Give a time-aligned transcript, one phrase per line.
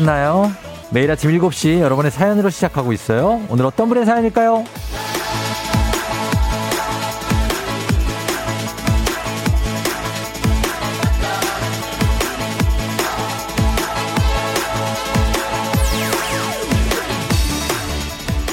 [0.00, 0.50] 잤나요?
[0.90, 3.40] 매일 아침 7시 여러분의 사연으로 시작하고 있어요.
[3.48, 4.64] 오늘 어떤 분의 사연일까요?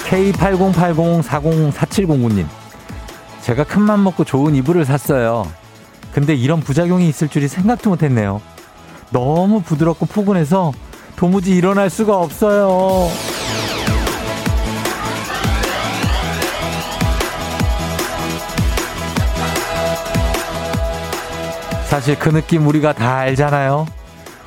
[0.09, 2.45] K8080404709님.
[3.41, 5.51] 제가 큰맘 먹고 좋은 이불을 샀어요.
[6.11, 8.41] 근데 이런 부작용이 있을 줄이 생각도 못했네요.
[9.11, 10.73] 너무 부드럽고 포근해서
[11.17, 13.09] 도무지 일어날 수가 없어요.
[21.87, 23.87] 사실 그 느낌 우리가 다 알잖아요.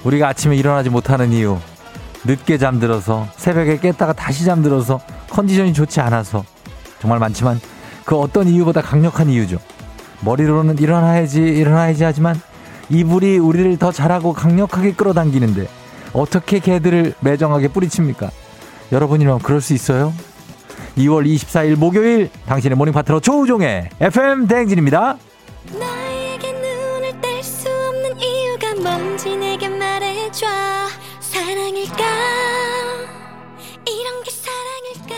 [0.05, 1.59] 우리가 아침에 일어나지 못하는 이유.
[2.25, 6.45] 늦게 잠들어서 새벽에 깼다가 다시 잠들어서 컨디션이 좋지 않아서
[7.01, 7.61] 정말 많지만
[8.05, 9.59] 그 어떤 이유보다 강력한 이유죠.
[10.21, 12.41] 머리로는 일어나야지 일어나야지 하지만
[12.91, 15.80] 이불이 우리를 더 잘하고 강력하게 끌어당기는데
[16.13, 18.31] 어떻게 개들을 매정하게 뿌리칩니까?
[18.93, 20.13] 여러분이라면 그럴 수 있어요?
[20.97, 25.17] 2월 24일 목요일 당신의 모닝 파트너 조우종의 FM 대행진입니다.
[25.79, 30.47] 나에게 눈을 뗄수 없는 이유가 뭔지 내게 말해줘
[31.21, 32.05] 사랑일까
[33.87, 35.15] 이런 게 사랑일까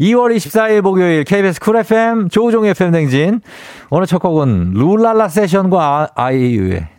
[0.00, 3.40] 2월 24일 목요일 KBS 쿨 FM 조우종의 FM 댕진
[3.90, 6.91] 오늘 첫 곡은 룰랄라 세션과 아, 아이유의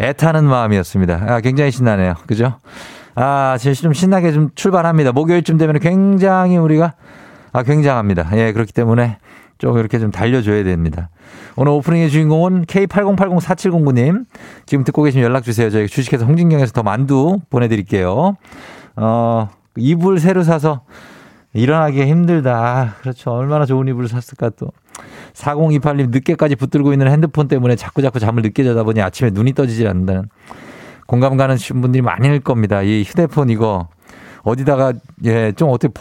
[0.00, 1.24] 애타는 마음이었습니다.
[1.28, 2.14] 아, 굉장히 신나네요.
[2.26, 2.58] 그죠?
[3.14, 5.12] 아, 좀 신나게 좀 출발합니다.
[5.12, 6.94] 목요일쯤 되면 굉장히 우리가
[7.52, 8.28] 아, 굉장합니다.
[8.34, 9.18] 예, 그렇기 때문에
[9.58, 11.10] 좀 이렇게 좀 달려줘야 됩니다.
[11.56, 14.24] 오늘 오프닝의 주인공은 K80804709님.
[14.66, 15.70] 지금 듣고 계시면 연락주세요.
[15.70, 18.36] 저희 주식회사 홍진경에서 더 만두 보내드릴게요.
[18.94, 20.82] 어, 이불 새로 사서
[21.52, 22.54] 일어나기 힘들다.
[22.56, 23.32] 아, 그렇죠.
[23.32, 24.70] 얼마나 좋은 이불을 샀을까 또.
[25.34, 29.88] 4028님 늦게까지 붙들고 있는 핸드폰 때문에 자꾸 자꾸 잠을 늦게 자다 보니 아침에 눈이 떠지질
[29.88, 30.28] 않는다는
[31.06, 32.82] 공감 가는 분들이 많을 겁니다.
[32.82, 33.88] 이 휴대폰 이거
[34.42, 34.92] 어디다가
[35.24, 35.92] 예, 좀 어떻게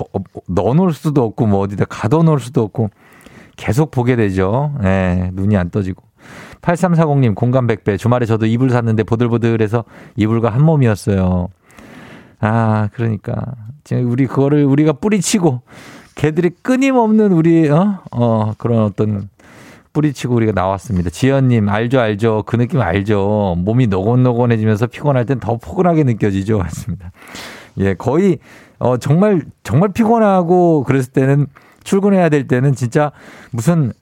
[0.47, 2.90] 넣어 놓을 수도 없고 뭐 어디다 가둬 놓을 수도 없고
[3.56, 4.74] 계속 보게 되죠.
[4.84, 6.03] 예, 눈이 안 떠지고.
[6.62, 9.85] 8340님 공감 100배 주말에 저도 이불 샀는데 보들보들해서
[10.16, 11.47] 이불과 한 몸이었어요.
[12.40, 13.35] 아, 그러니까
[13.84, 15.62] 지금 우리 그거를 우리가 뿌리치고
[16.17, 19.29] 개들이 끊임없는 우리 어, 어 그런 어떤
[19.94, 21.09] 뿌리치고 우리가 나왔습니다.
[21.09, 23.55] 지연님 알죠 알죠 그 느낌 알죠.
[23.57, 26.57] 몸이 노곤노곤해지면서 피곤할 땐 더 포근하게 느껴지죠.
[26.59, 27.11] 맞습니다.
[27.79, 28.39] 예 거의
[28.79, 31.47] 어 정말 정말 피곤하고 그랬을 때는
[31.83, 33.11] 출근해야 될 때는 진짜
[33.51, 33.94] 무슨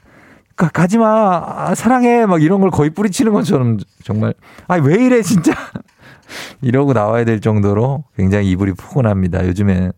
[0.55, 4.33] 가, 가지 마 사랑해 막 이런 걸 거의 뿌리치는 것처럼 정말
[4.67, 5.51] 아 왜 이래 진짜
[6.61, 9.45] 이러고 나와야 될 정도로 굉장히 이불이 포근합니다.
[9.47, 9.91] 요즘에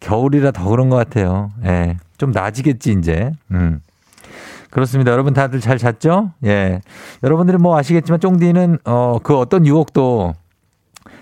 [0.00, 1.50] 겨울이라 더 그런 것 같아요.
[1.64, 1.96] 예.
[2.18, 3.32] 좀 나아지겠지, 이제.
[3.50, 3.80] 음.
[4.70, 5.10] 그렇습니다.
[5.10, 6.32] 여러분 다들 잘 잤죠?
[6.44, 6.80] 예.
[7.22, 10.32] 여러분들은 뭐 아시겠지만 쫑디는 어, 그 어떤 유혹도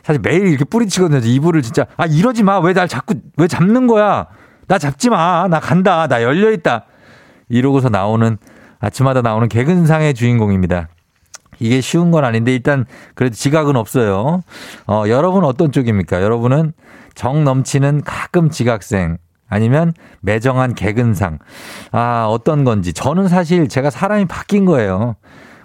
[0.02, 1.20] 사실 매일 이렇게 뿌리치거든요.
[1.24, 2.58] 이불을 진짜 아 이러지 마.
[2.60, 4.26] 왜 날 자꾸 왜 잡는 거야?
[4.66, 5.48] 나 잡지 마.
[5.48, 6.06] 나 간다.
[6.08, 6.84] 나 열려 있다.
[7.48, 8.36] 이러고서 나오는
[8.80, 10.88] 아침마다 나오는 개근상의 주인공입니다.
[11.60, 14.42] 이게 쉬운 건 아닌데 일단 그래도 지각은 없어요.
[14.86, 16.22] 어, 여러분 어떤 쪽입니까?
[16.22, 16.72] 여러분은
[17.14, 21.38] 정 넘치는 가끔 지각생 아니면 매정한 개근상.
[21.90, 22.92] 아, 어떤 건지.
[22.92, 25.16] 저는 사실 제가 사람이 바뀐 거예요.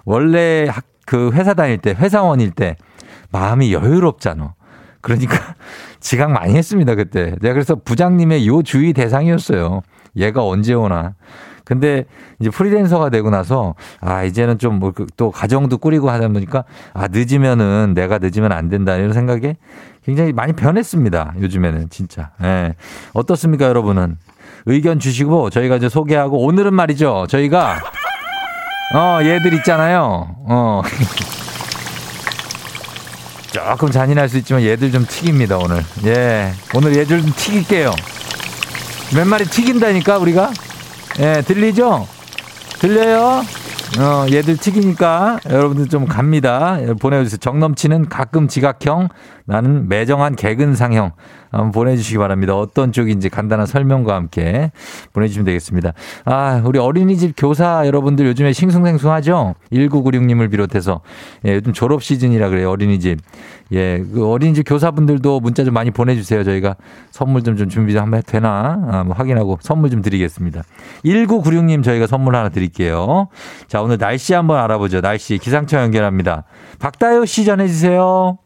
[0.04, 0.68] 원래
[1.06, 2.76] 그 회사 다닐 때, 회사원일 때
[3.30, 4.54] 마음이 여유롭잖아.
[5.00, 5.36] 그러니까
[6.00, 7.34] 지각 많이 했습니다, 그때.
[7.40, 9.82] 내가 그래서 부장님의 요 주의 대상이었어요.
[10.16, 11.14] 얘가 언제 오나.
[11.64, 12.04] 근데
[12.40, 18.18] 이제 프리랜서가 되고 나서 아 이제는 좀또 뭐 가정도 꾸리고 하다 보니까 아 늦으면은 내가
[18.18, 19.56] 늦으면 안 된다 이런 생각에
[20.04, 21.34] 굉장히 많이 변했습니다.
[21.40, 22.30] 요즘에는 진짜.
[22.42, 22.74] 예.
[23.14, 24.18] 어떻습니까, 여러분은?
[24.66, 27.26] 의견 주시고 저희가 이제 소개하고 오늘은 말이죠.
[27.28, 27.80] 저희가
[28.94, 30.36] 어 얘들 있잖아요.
[30.46, 30.82] 어.
[33.52, 35.82] 조금 잔인할 수 있지만 얘들 좀 튀깁니다 오늘.
[36.04, 37.92] 예, 오늘 얘들 좀 튀길게요.
[39.14, 40.50] 몇 마리 튀긴다니까 우리가.
[41.20, 42.06] 예, 들리죠?
[42.80, 43.42] 들려요?
[43.98, 46.78] 어, 얘들 튀기니까 여러분들 좀 갑니다.
[47.00, 47.38] 보내주세요.
[47.38, 49.08] 정 넘치는 가끔 지각형,
[49.44, 51.12] 나는 매정한 개근상형.
[51.54, 52.56] 한번 보내주시기 바랍니다.
[52.56, 54.72] 어떤 쪽인지 간단한 설명과 함께
[55.12, 55.92] 보내주시면 되겠습니다.
[56.24, 59.54] 아, 우리 어린이집 교사 여러분들 요즘에 싱숭생숭하죠?
[59.72, 61.00] 1996님을 비롯해서.
[61.46, 63.18] 예, 요즘 졸업 시즌이라 그래요, 어린이집.
[63.72, 66.44] 예, 그 어린이집 교사분들도 문자 좀 많이 보내주세요.
[66.44, 66.76] 저희가
[67.10, 68.78] 선물 좀, 좀 준비 좀 한번 되나?
[68.90, 70.62] 아, 뭐 확인하고 선물 좀 드리겠습니다.
[71.04, 73.28] 1996님 저희가 선물 하나 드릴게요.
[73.68, 75.00] 자, 오늘 날씨 한번 알아보죠.
[75.00, 76.44] 날씨 기상청 연결합니다.
[76.78, 78.38] 박다효 씨 전해주세요.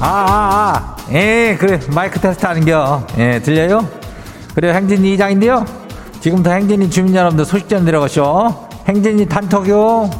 [0.00, 1.12] 아, 아, 아.
[1.12, 1.80] 예, 그래.
[1.92, 3.06] 마이크 테스트 하는겨.
[3.18, 3.88] 예, 들려요?
[4.54, 4.72] 그래요.
[4.72, 5.64] 행진이 이장인데요.
[6.20, 8.68] 지금부터 행진이 주민 여러분들 소식 좀 들어가시오.
[8.86, 10.10] 행진이 단톡요.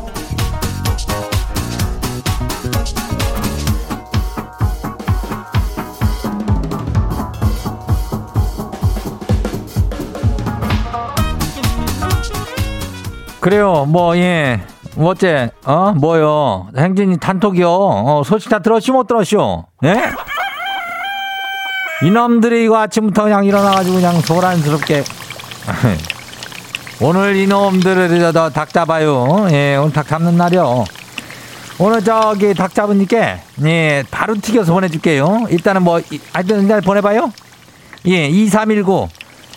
[13.41, 13.87] 그래요.
[13.89, 14.61] 뭐 예.
[14.99, 15.51] 뭐 어째?
[15.65, 15.93] 어?
[15.97, 16.69] 뭐요?
[16.77, 17.69] 행진이 단톡이요.
[17.71, 19.65] 어, 소식 다 들었시 못 들었쇼?
[19.85, 19.95] 예?
[22.03, 25.05] 이놈들이 이거 아침부터 그냥 일어나가지고 그냥 소란스럽게
[27.01, 29.47] 오늘 이놈들을 닭 잡아요.
[29.53, 30.85] 예, 오늘 닭 잡는 날이요.
[31.79, 35.47] 오늘 저기 닭 잡으니까 예, 바로 튀겨서 보내줄게요.
[35.51, 36.01] 일단은 뭐
[36.33, 37.33] 하여튼 일단 보내봐요.
[38.09, 39.09] 예, 2319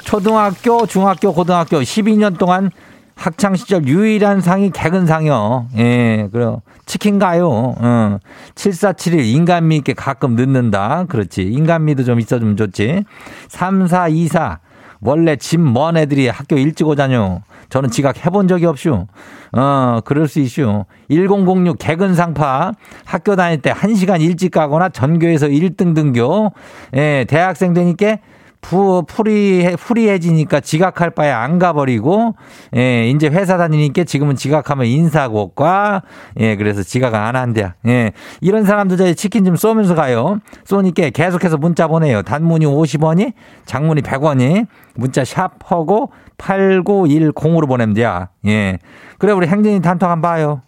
[0.04, 2.70] 초등학교, 중학교, 고등학교 12년 동안
[3.16, 5.68] 학창 시절 유일한 상이 개근 상이요.
[5.78, 6.62] 예, 그래요.
[6.86, 7.76] 치킨 가요.
[7.78, 8.18] 어.
[8.56, 11.06] 7471 인간미 있게 가끔 늦는다.
[11.08, 11.44] 그렇지.
[11.44, 13.06] 인간미도 좀 있어주면 좋지.
[13.50, 14.60] 3424
[15.02, 17.42] 원래 집 먼 애들이 학교 일찍 오자뇨.
[17.70, 19.08] 저는 지각 해본 적이 없슈.
[19.54, 20.86] 어, 그럴 수 있슈.
[21.10, 22.74] 1006 개근 상파.
[23.06, 26.52] 학교 다닐 때 1시간 일찍 가거나 전교에서 1등 등교.
[26.96, 28.18] 예, 대학생 되니까
[28.62, 32.36] 푸, 풀이, 풀이해지니까 지각할 바에 안 가버리고,
[32.76, 36.04] 예, 이제 회사 다니니까 지금은 지각하면 인사고과,
[36.40, 37.72] 예, 그래서 지각 안 한대요.
[37.88, 40.40] 예, 이런 사람들 저희 치킨 좀 쏘면서 가요.
[40.64, 42.22] 쏘니까 계속해서 문자 보내요.
[42.22, 43.34] 단문이 50원이,
[43.66, 48.28] 장문이 100원이, 문자 샵 하고 8910으로 보내면 돼요.
[48.46, 48.78] 예.
[49.18, 50.62] 그래, 우리 행진이 단톡 한번 봐요.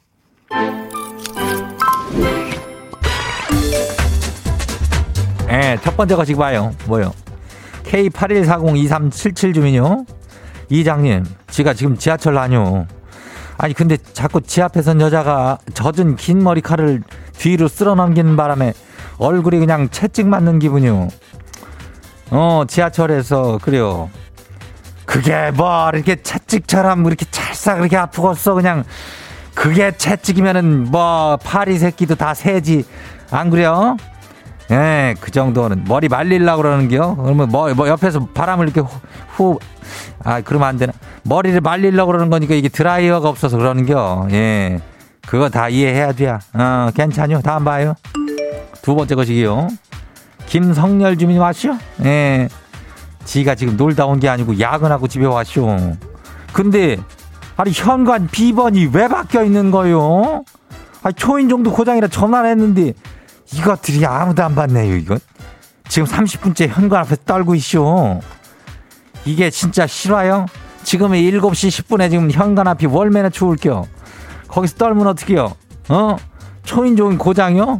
[5.49, 6.71] 예, 첫 번째 거 지금 봐요.
[6.87, 7.13] 뭐요?
[7.83, 10.05] K81402377 주민요.
[10.69, 12.85] 이장님, 지가 지금 지하철 다녀.
[13.57, 17.03] 아니, 근데 자꾸 지 앞에선 여자가 젖은 긴 머리칼을
[17.37, 18.73] 뒤로 쓸어 넘기는 바람에
[19.17, 21.07] 얼굴이 그냥 채찍 맞는 기분이요.
[22.31, 24.09] 어, 지하철에서, 그래요.
[25.05, 28.55] 그게 뭐, 이렇게 채찍처럼 이렇게 찰싹 이렇게 아프겠어.
[28.55, 28.83] 그냥,
[29.53, 32.85] 그게 채찍이면은 뭐, 파리 새끼도 다 새지.
[33.29, 33.97] 안 그래요?
[34.73, 37.15] 예, 그 정도는 머리 말릴라 그러는겨.
[37.15, 38.89] 그러면 뭐, 뭐 옆에서 바람을 이렇게 후,
[39.35, 39.59] 후,
[40.23, 40.93] 아 그러면 안 되나?
[41.23, 44.27] 머리를 말릴라 그러는 거니까 이게 드라이어가 없어서 그러는겨.
[44.31, 44.79] 예,
[45.27, 46.39] 그거 다 이해해야 돼야.
[46.53, 47.41] 어, 괜찮요.
[47.43, 47.93] 다음 봐요.
[48.81, 49.67] 두 번째 것이기요.
[50.47, 51.77] 김성열 주민 왔쇼?
[52.03, 52.49] 예,
[53.25, 55.95] 지가 지금 놀다 온 게 아니고 야근하고 집에 왔쇼.
[56.51, 56.97] 근데
[57.57, 60.43] 아니 현관 비번이 왜 바뀌어 있는 거요?
[61.03, 62.93] 아 초인 정도 고장이라 전화를 했는데
[63.57, 65.19] 이것들이 아무도 안 받네요, 이건.
[65.87, 68.21] 지금 30분째 현관 앞에 떨고 있쇼.
[69.25, 70.47] 이게 진짜 싫어요?
[70.83, 73.85] 지금은 7시 10분에 지금 현관 앞이 월매나 추울겨.
[74.47, 75.55] 거기서 떨면 어떡해요?
[75.89, 76.15] 어?
[76.63, 77.79] 초인종 고장이요?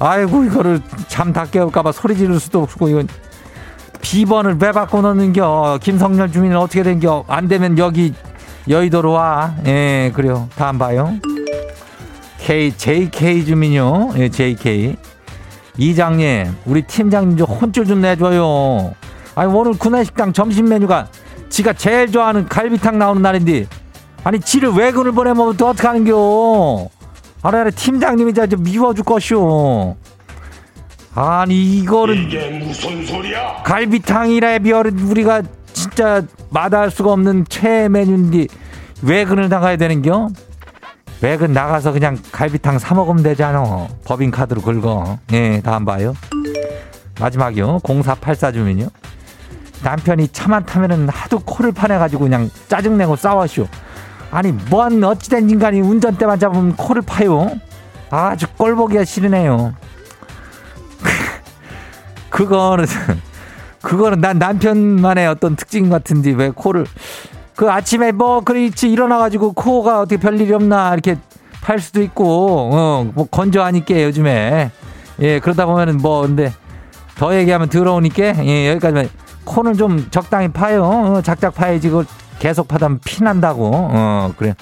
[0.00, 3.08] 아이고, 이거를 잠 다 깨울까봐 소리 지를 수도 없고, 이건.
[4.00, 5.78] 비번을 왜 바꿔놓는겨?
[5.80, 7.24] 김성렬 주민은 어떻게 된겨?
[7.28, 8.12] 안 되면 여기
[8.68, 9.54] 여의도로 와.
[9.66, 10.48] 예, 그래요.
[10.56, 11.14] 다음 봐요.
[12.44, 14.10] K, JK 주민요.
[14.16, 14.96] 예, JK.
[15.78, 18.94] 이장님, 우리 팀장님 좀 혼쭐 좀 내줘요.
[19.36, 21.06] 아니, 오늘 구내식당 점심 메뉴가
[21.48, 23.66] 지가 제일 좋아하는 갈비탕 나오는 날인데,
[24.24, 26.88] 아니, 지를 외근을 보내면 또 어떡하는겨?
[27.44, 29.96] 아래 아래 팀장님이 자 미워 줄 것이오.
[31.14, 32.24] 아니, 이거는.
[32.24, 33.62] 이게 무슨 소리야?
[33.64, 38.48] 갈비탕이라 비어를 우리가 진짜 마다할 수가 없는 최애 메뉴인데,
[39.02, 40.30] 외근을 나가야 되는겨?
[41.22, 43.86] 외근 나가서 그냥 갈비탕 사 먹으면 되잖아.
[44.04, 45.18] 법인카드로 긁어.
[45.32, 46.14] 예, 다음 봐요.
[47.20, 47.78] 마지막이요.
[47.84, 48.88] 0484 주민요.
[49.84, 53.68] 남편이 차만 타면은 하도 코를 파내가지고 그냥 짜증내고 싸워쇼.
[54.32, 57.50] 아니, 뭔 어찌된 인간이 운전대만 잡으면 코를 파요?
[58.10, 59.74] 아주 꼴보기가 싫으네요.
[62.30, 62.86] 그거는,
[63.80, 66.86] 그거는 난 남편만의 어떤 특징 같은데 왜 코를,
[67.56, 71.16] 그 아침에 뭐 그렇지 일어나가지고 코가 어떻게 별일이 없나 이렇게
[71.62, 74.70] 팔 수도 있고 어 뭐 건조하니까 요즘에.
[75.20, 76.52] 예 그러다 보면은 뭐 근데
[77.16, 79.08] 더 얘기하면 더러우니까 예 여기까지만.
[79.44, 80.84] 코는 좀 적당히 파요.
[80.84, 82.04] 어, 작작 파야지 그
[82.38, 83.70] 계속 파다면 피 난다고.
[83.74, 84.54] 어 그래.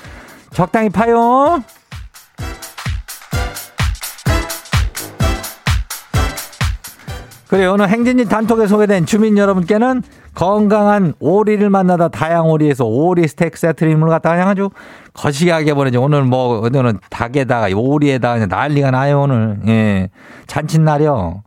[0.54, 1.62] 적당히 파요.
[7.49, 10.02] 그래 오늘 행진이 단톡에 소개된 주민 여러분께는
[10.34, 14.70] 건강한 오리를 만나다 다양오리에서 오리 스테이크 세트를 힘을 갖다가 그냥 아주
[15.12, 16.02] 거시기하게 보내죠.
[16.02, 19.58] 오늘 뭐, 오늘은 닭에다가 오리에다가 난리가 나요, 오늘.
[19.66, 20.08] 예.
[20.46, 21.42] 잔칫날이요.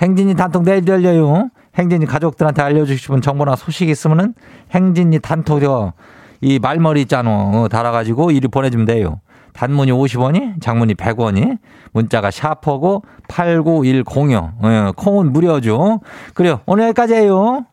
[0.00, 1.50] 행진이 단톡 내일 열려요.
[1.76, 4.34] 행진이 가족들한테 알려주고 싶은 정보나 소식 있으면은
[4.72, 5.92] 행진이 단톡이요.
[6.40, 7.30] 이 말머리 있잖아.
[7.30, 9.20] 어, 달아가지고 이리 보내주면 돼요.
[9.52, 11.58] 단문이 50원이, 장문이 100원이,
[11.92, 14.52] 문자가 샤퍼고 89106.
[14.64, 16.00] 예, 콩은 무료죠.
[16.34, 16.60] 그래요.
[16.66, 17.64] 오늘 여기까지예요.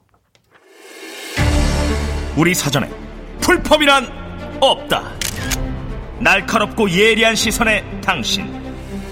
[2.36, 2.90] 우리 사전에
[3.40, 4.08] 풀펌이란
[4.60, 5.04] 없다.
[6.20, 8.46] 날카롭고 예리한 시선에 당신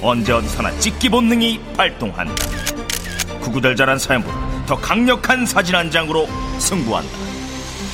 [0.01, 2.35] 언제 어디서나 찍기 본능이 발동한다.
[3.41, 6.27] 구구절절한 사연보다 더 강력한 사진 한 장으로
[6.59, 7.11] 승부한다.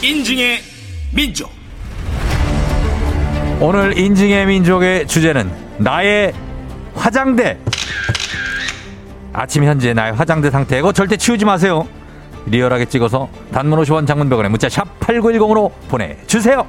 [0.02, 0.62] 인증의
[1.14, 1.52] 민족.
[3.60, 6.34] 오늘 인증의 민족의 주제는 나의
[6.96, 7.58] 화장대.
[9.34, 11.88] 아침 현재 나의 화장대 상태 이거 절대 치우지 마세요.
[12.46, 16.66] 리얼하게 찍어서 단문 50원 장문병원에 문자 샵 8910으로 보내주세요.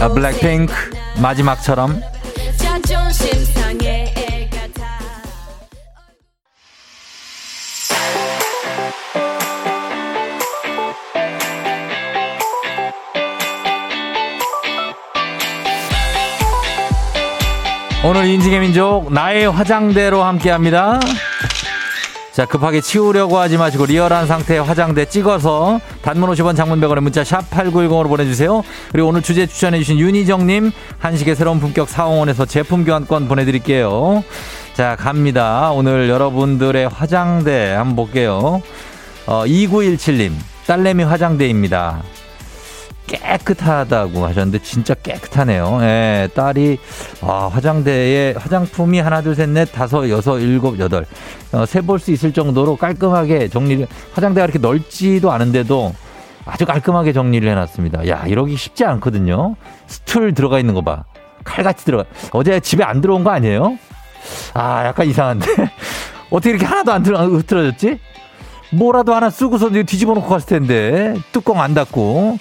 [0.00, 0.74] 아, 블랙핑크
[1.22, 2.00] 마지막처럼
[18.08, 21.00] 오늘 인증의 민족 나의 화장대로 함께합니다.
[22.32, 27.50] 자 급하게 치우려고 하지 마시고 리얼한 상태의 화장대 찍어서 단문 50원 장문 100원의 문자 샵
[27.50, 28.62] 8910으로 보내주세요.
[28.92, 34.22] 그리고 오늘 주제 추천해주신 윤희정님 한식의 새로운 품격 사홍원에서 제품 교환권 보내드릴게요.
[34.74, 35.72] 자 갑니다.
[35.72, 38.62] 오늘 여러분들의 화장대 한번 볼게요.
[39.26, 40.30] 어, 2917님
[40.68, 42.04] 딸내미 화장대입니다.
[43.06, 45.78] 깨끗하다고 하셨는데 진짜 깨끗하네요.
[45.82, 46.78] 예, 딸이
[47.22, 51.06] 아, 화장대에 화장품이 하나 둘 셋 넷 다섯 여섯 일곱 여덟
[51.52, 55.94] 어, 세볼 수 있을 정도로 깔끔하게 정리를 화장대가 이렇게 넓지도 않은데도
[56.44, 58.08] 아주 깔끔하게 정리를 해놨습니다.
[58.08, 59.56] 야 이러기 쉽지 않거든요.
[59.86, 61.04] 스툴 들어가 있는 거 봐.
[61.44, 62.04] 칼같이 들어가.
[62.32, 63.78] 어제 집에 안 들어온 거 아니에요?
[64.54, 65.46] 아 약간 이상한데
[66.30, 68.00] 어떻게 이렇게 하나도 안 들어 흐트러졌지?
[68.72, 72.38] 뭐라도 하나 쓰고서 뒤집어 놓고 갔을 텐데 뚜껑 안 닫고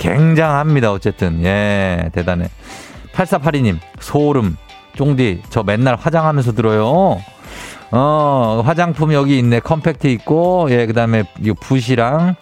[0.00, 0.90] 굉장합니다.
[0.90, 2.48] 어쨌든 예 대단해.
[3.12, 4.56] 8482님 소름
[4.96, 7.20] 쫑디 저 맨날 화장하면서 들어요.
[7.92, 12.36] 어 화장품 여기 있네 컴팩트 있고 예 그 다음에 이 붓이랑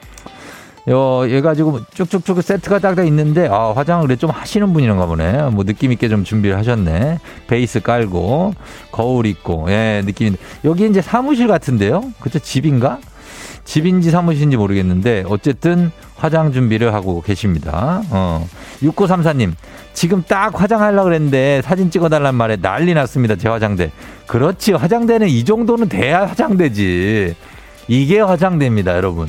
[0.88, 5.50] 요, 얘 가지고 쭉쭉쭉 세트가 딱딱 있는데, 아, 화장을 그래 좀 하시는 분이란가 보네.
[5.50, 7.19] 뭐 느낌 있게 좀 준비를 하셨네.
[7.47, 8.55] 베이스 깔고,
[8.91, 10.37] 거울 있고, 예, 느낌.
[10.65, 12.05] 여기 이제 사무실 같은데요?
[12.21, 12.38] 그쵸?
[12.38, 13.00] 집인가?
[13.68, 18.02] 집인지 사무실인지 모르겠는데, 어쨌든 화장 준비를 하고 계십니다.
[18.08, 18.48] 어.
[18.80, 19.52] 6934님,
[19.92, 23.37] 지금 딱 화장하려고 그랬는데 사진 찍어달란 말에 난리 났습니다.
[23.37, 23.92] 제 화장대.
[24.26, 24.72] 그렇지.
[24.72, 27.34] 화장대는 이 정도는 돼야 화장대지.
[27.88, 29.28] 이게 화장대입니다, 여러분.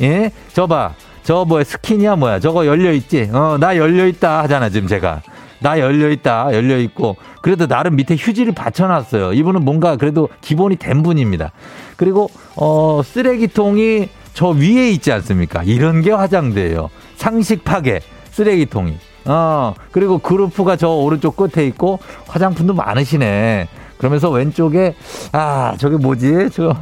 [0.00, 0.30] 예?
[0.52, 0.94] 저 봐.
[1.24, 2.38] 저 뭐야, 스킨이야, 뭐야.
[2.38, 3.30] 저거 열려있지?
[3.32, 5.20] 어, 나 열려있다 하잖아, 지금 제가.
[5.60, 7.16] 나 열려있다, 열려있고.
[7.42, 9.32] 그래도 나름 밑에 휴지를 받쳐놨어요.
[9.34, 11.52] 이분은 뭔가 그래도 기본이 된 분입니다.
[11.96, 15.62] 그리고, 어, 쓰레기통이 저 위에 있지 않습니까?
[15.62, 16.90] 이런 게 화장대예요.
[17.16, 18.00] 상식 파괴,
[18.30, 18.96] 쓰레기통이.
[19.26, 23.68] 어, 그리고 그루프가 저 오른쪽 끝에 있고 화장품도 많으시네.
[23.98, 24.94] 그러면서 왼쪽에,
[25.32, 26.48] 아, 저게 뭐지?
[26.52, 26.74] 저,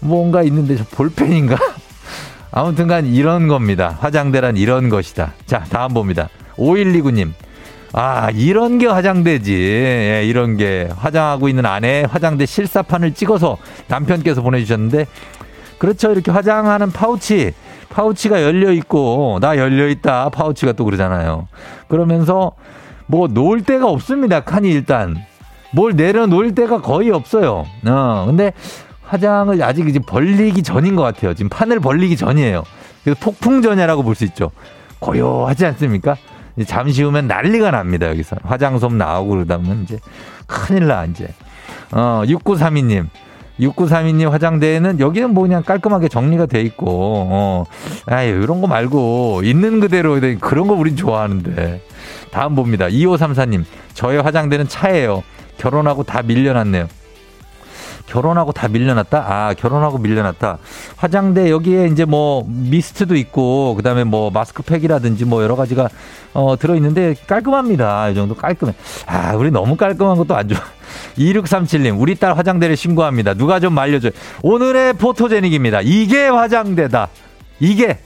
[0.00, 1.56] 뭔가 있는데 저 볼펜인가?
[2.52, 3.98] 아무튼간 이런 겁니다.
[4.00, 5.34] 화장대란 이런 것이다.
[5.44, 6.28] 자, 다음 봅니다.
[6.56, 7.32] 5129님.
[7.96, 9.54] 아, 이런 게 화장대지.
[9.54, 10.88] 예, 이런 게.
[10.96, 15.06] 화장하고 있는 아내 화장대 실사판을 찍어서 남편께서 보내주셨는데,
[15.78, 16.10] 그렇죠.
[16.10, 17.52] 이렇게 화장하는 파우치.
[17.90, 20.30] 파우치가 열려 있고, 나 열려 있다.
[20.30, 21.46] 파우치가 또 그러잖아요.
[21.86, 22.52] 그러면서,
[23.06, 24.40] 뭐, 놓을 데가 없습니다.
[24.40, 25.16] 칸이 일단.
[25.72, 27.64] 뭘 내려놓을 데가 거의 없어요.
[27.86, 28.52] 어, 근데
[29.02, 31.34] 화장을 아직 이제 벌리기 전인 것 같아요.
[31.34, 32.64] 지금 판을 벌리기 전이에요.
[33.04, 34.50] 그래서 폭풍전야라고 볼 수 있죠.
[34.98, 36.16] 고요하지 않습니까?
[36.66, 38.08] 잠시 후면 난리가 납니다.
[38.08, 39.98] 여기서 화장솜 나오고 그러다 보면 이제
[40.46, 41.28] 큰일 나 이제.
[41.92, 43.08] 어 6932님.
[43.60, 47.64] 6932님 화장대에는 여기는 뭐 그냥 깔끔하게 정리가 돼 있고, 어,
[48.06, 51.80] 아유, 이런 거 말고, 있는 그대로 그런 거 우린 좋아하는데.
[52.32, 52.86] 다음 봅니다.
[52.86, 55.22] 2534님, 저의 화장대는 차예요.
[55.56, 56.88] 결혼하고 다 밀려났네요.
[58.06, 59.24] 결혼하고 다 밀려났다?
[59.26, 60.58] 아, 결혼하고 밀려났다.
[60.96, 65.88] 화장대 여기에 이제 뭐 미스트도 있고, 그 다음에 뭐 마스크팩이라든지 뭐 여러 가지가
[66.34, 68.10] 어, 들어 있는데 깔끔합니다.
[68.10, 68.74] 이 정도 깔끔해.
[69.06, 70.60] 아, 우리 너무 깔끔한 것도 안 좋아.
[71.16, 73.34] 2637님, 우리 딸 화장대를 신고합니다.
[73.34, 74.12] 누가 좀 말려줘요.
[74.42, 75.80] 오늘의 포토제닉입니다.
[75.82, 77.08] 이게 화장대다.
[77.60, 77.98] 이게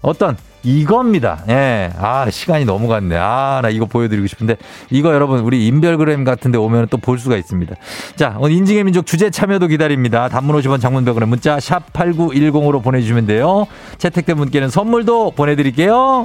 [0.00, 1.42] 어떤 이겁니다.
[1.48, 1.90] 예.
[1.98, 3.16] 아, 시간이 너무 갔네.
[3.16, 4.56] 아, 나 이거 보여드리고 싶은데.
[4.90, 7.74] 이거 여러분, 우리 인별그램 같은 데 오면 또 볼 수가 있습니다.
[8.14, 10.28] 자, 오늘 인증의 민족 주제 참여도 기다립니다.
[10.28, 13.66] 단문 50원 장문벽으로 문자 샵8910으로 보내주시면 돼요.
[13.98, 16.24] 채택된 분께는 선물도 보내드릴게요.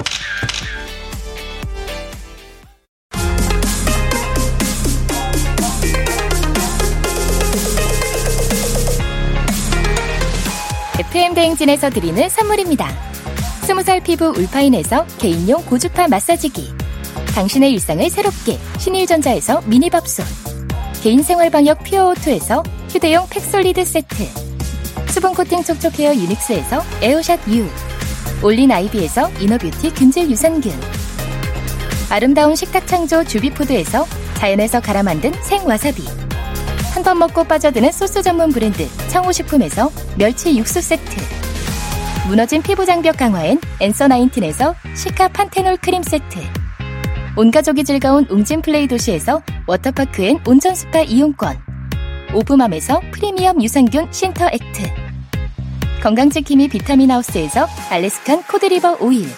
[11.38, 13.17] 대행진에서 드리는 선물입니다.
[13.68, 16.70] 스무 살 피부 울파인에서 개인용 고주파 마사지기.
[17.36, 20.26] 당신의 일상을 새롭게 신일전자에서 미니밥솥.
[21.04, 24.24] 개인생활 방역 퓨어오투에서 휴대용 팩솔리드 세트.
[25.10, 27.68] 수분 코팅 촉촉 헤어 유닉스에서 에어샷 U
[28.42, 30.72] 올린 아이비에서 inner beauty 균질 유산균
[32.10, 34.06] 아름다운 식탁 창조 주비푸드에서
[34.36, 36.04] 자연에서 갈아 만든 생와사비
[36.94, 41.47] 한 번 먹고 빠져드는 소스 전문 브랜드 청호식품에서 멸치 육수 세트
[42.28, 46.40] 무너진 피부 장벽 강화엔 앤서 나인틴에서 cica panthenol 크림 세트.
[47.38, 51.58] 온 가족이 즐거운 웅진 플레이 도시에서 워터파크 and 온천 스파 이용권.
[52.34, 54.84] 오브맘에서 프리미엄 유산균 신터 액트.
[56.04, 59.30] 건강지킴이 비타민 하우스에서 Alaskan cod liver 오일.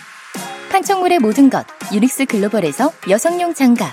[0.72, 3.88] 판촉물의 모든 것 유닉스 글로벌에서 여성용 장갑.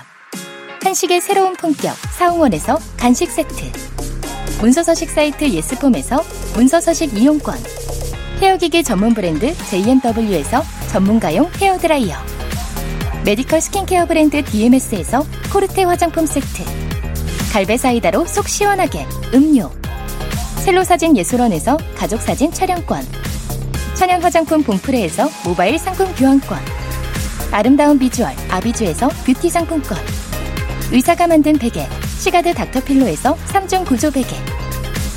[0.83, 3.71] 한식의 새로운 품격 사홍원에서 간식 세트.
[4.59, 6.23] 문서서식 사이트 예스폼에서
[6.55, 7.55] 문서서식 이용권
[8.41, 12.15] hair기기 전문 브랜드 J&W에서 전문가용 헤어드라이어.
[13.25, 16.63] medical skincare 브랜드 DMS에서 코르테 화장품 세트.
[17.51, 19.71] 갈베 사이다로 속 시원하게 음료.
[20.59, 23.03] 셀로 사진 예술원에서 가족 사진 촬영권.
[23.95, 26.59] 천연 화장품 봉프레에서 모바일 상품 교환권.
[27.51, 29.97] 아름다운 비주얼 아비주에서 뷰티 상품권.
[30.91, 31.87] 의사가 만든 베개
[32.19, 34.56] 시가드 닥터필로에서 3중 구조 베개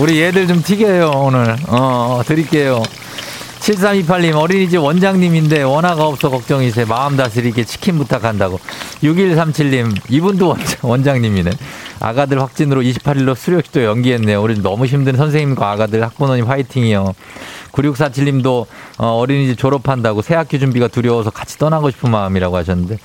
[0.00, 1.56] 우리 얘들 좀 튀겨요, 오늘.
[1.68, 2.82] 어, 드릴게요.
[3.60, 6.86] 7328님, 어린이집 원장님인데 원화가 없어 걱정이세.
[6.86, 8.58] 마음 다스리게 치킨 부탁한다고.
[9.02, 11.50] 6137님, 이분도 원장, 원장님이네.
[12.00, 14.42] 아가들 확진으로 28일로 수료식도 연기했네요.
[14.42, 17.14] 우리 너무 힘든 선생님과 아가들 학부모님 화이팅이요.
[17.72, 18.66] 9647님도
[18.98, 22.98] 어, 린이집 졸업한다고 새 학기 준비가 두려워서 같이 떠나고 싶은 마음이라고 하셨는데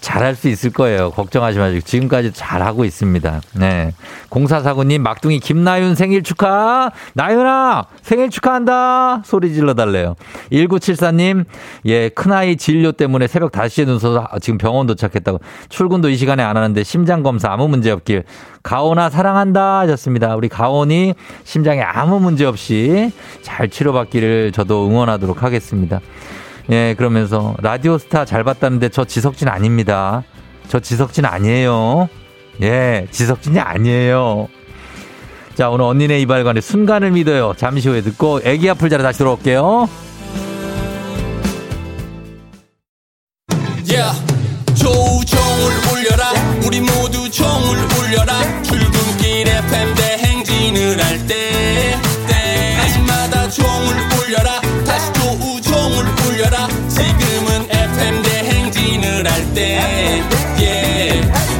[0.00, 1.10] 잘할 수 있을 거예요.
[1.10, 3.40] 걱정하지 마시고 지금까지 잘하고 있습니다.
[3.54, 3.92] 네.
[4.30, 6.90] 0449님 막둥이 김나윤 생일 축하.
[7.14, 9.22] 나윤아 생일 축하한다.
[9.24, 10.16] 소리 질러 달래요.
[10.52, 11.44] 1974님
[11.86, 16.56] 예 큰아이 진료 때문에 새벽 5시에 눈 서서 지금 병원 도착했다고 출근도 이 시간에 안
[16.56, 18.24] 하는데 심장 검사 아무 문제 없길
[18.62, 20.36] 가온아 사랑한다 하셨습니다.
[20.36, 23.10] 우리 가온이 심장에 아무 문제 없이
[23.42, 26.00] 잘 치료받기를 저도 응원하도록 하겠습니다.
[26.70, 30.22] 예, 그러면서 라디오 스타 잘 봤다는데 저 지석진 아닙니다.
[30.68, 32.08] 저 지석진 아니에요.
[32.62, 34.48] 예, 지석진이 아니에요.
[35.54, 37.54] 자, 오늘 언니네 이발관의 순간을 믿어요.
[37.56, 39.88] 잠시 후에 듣고 애기 아플 자리 다시 돌아올게요.
[59.54, 61.59] 대행진을 할때 yeah.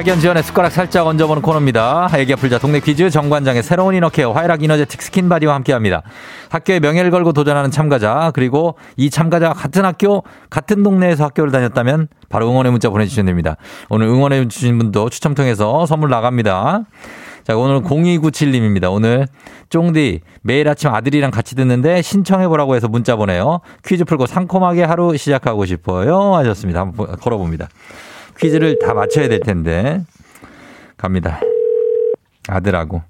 [0.00, 2.08] 학연 지연의 숟가락 살짝 얹어보는 코너입니다.
[2.14, 6.02] 애기야 풀자 동네 퀴즈 정관장의 새로운 inner care 화애락 이너제틱 스킨바디와 함께합니다.
[6.48, 12.48] 학교의 명예를 걸고 도전하는 참가자 그리고 이 참가자가 같은 학교 같은 동네에서 학교를 다녔다면 바로
[12.48, 13.56] 응원의 문자 보내주시면 됩니다.
[13.90, 16.84] 오늘 응원해 주신 분도 추첨 통해서 선물 나갑니다.
[17.44, 18.90] 자, 오늘 0297님입니다.
[18.90, 19.26] 오늘
[19.68, 23.60] 쫑디 매일 아침 아들이랑 같이 듣는데 신청해보라고 해서 문자 보내요.
[23.84, 26.36] 퀴즈 풀고 상콤하게 하루 시작하고 싶어요.
[26.36, 26.80] 하셨습니다.
[26.80, 27.68] 한번 보- 걸어봅니다.
[28.40, 30.00] 퀴즈를 다 맞춰야 될 텐데.
[30.96, 31.40] 갑니다.
[32.48, 33.02] 아들하고.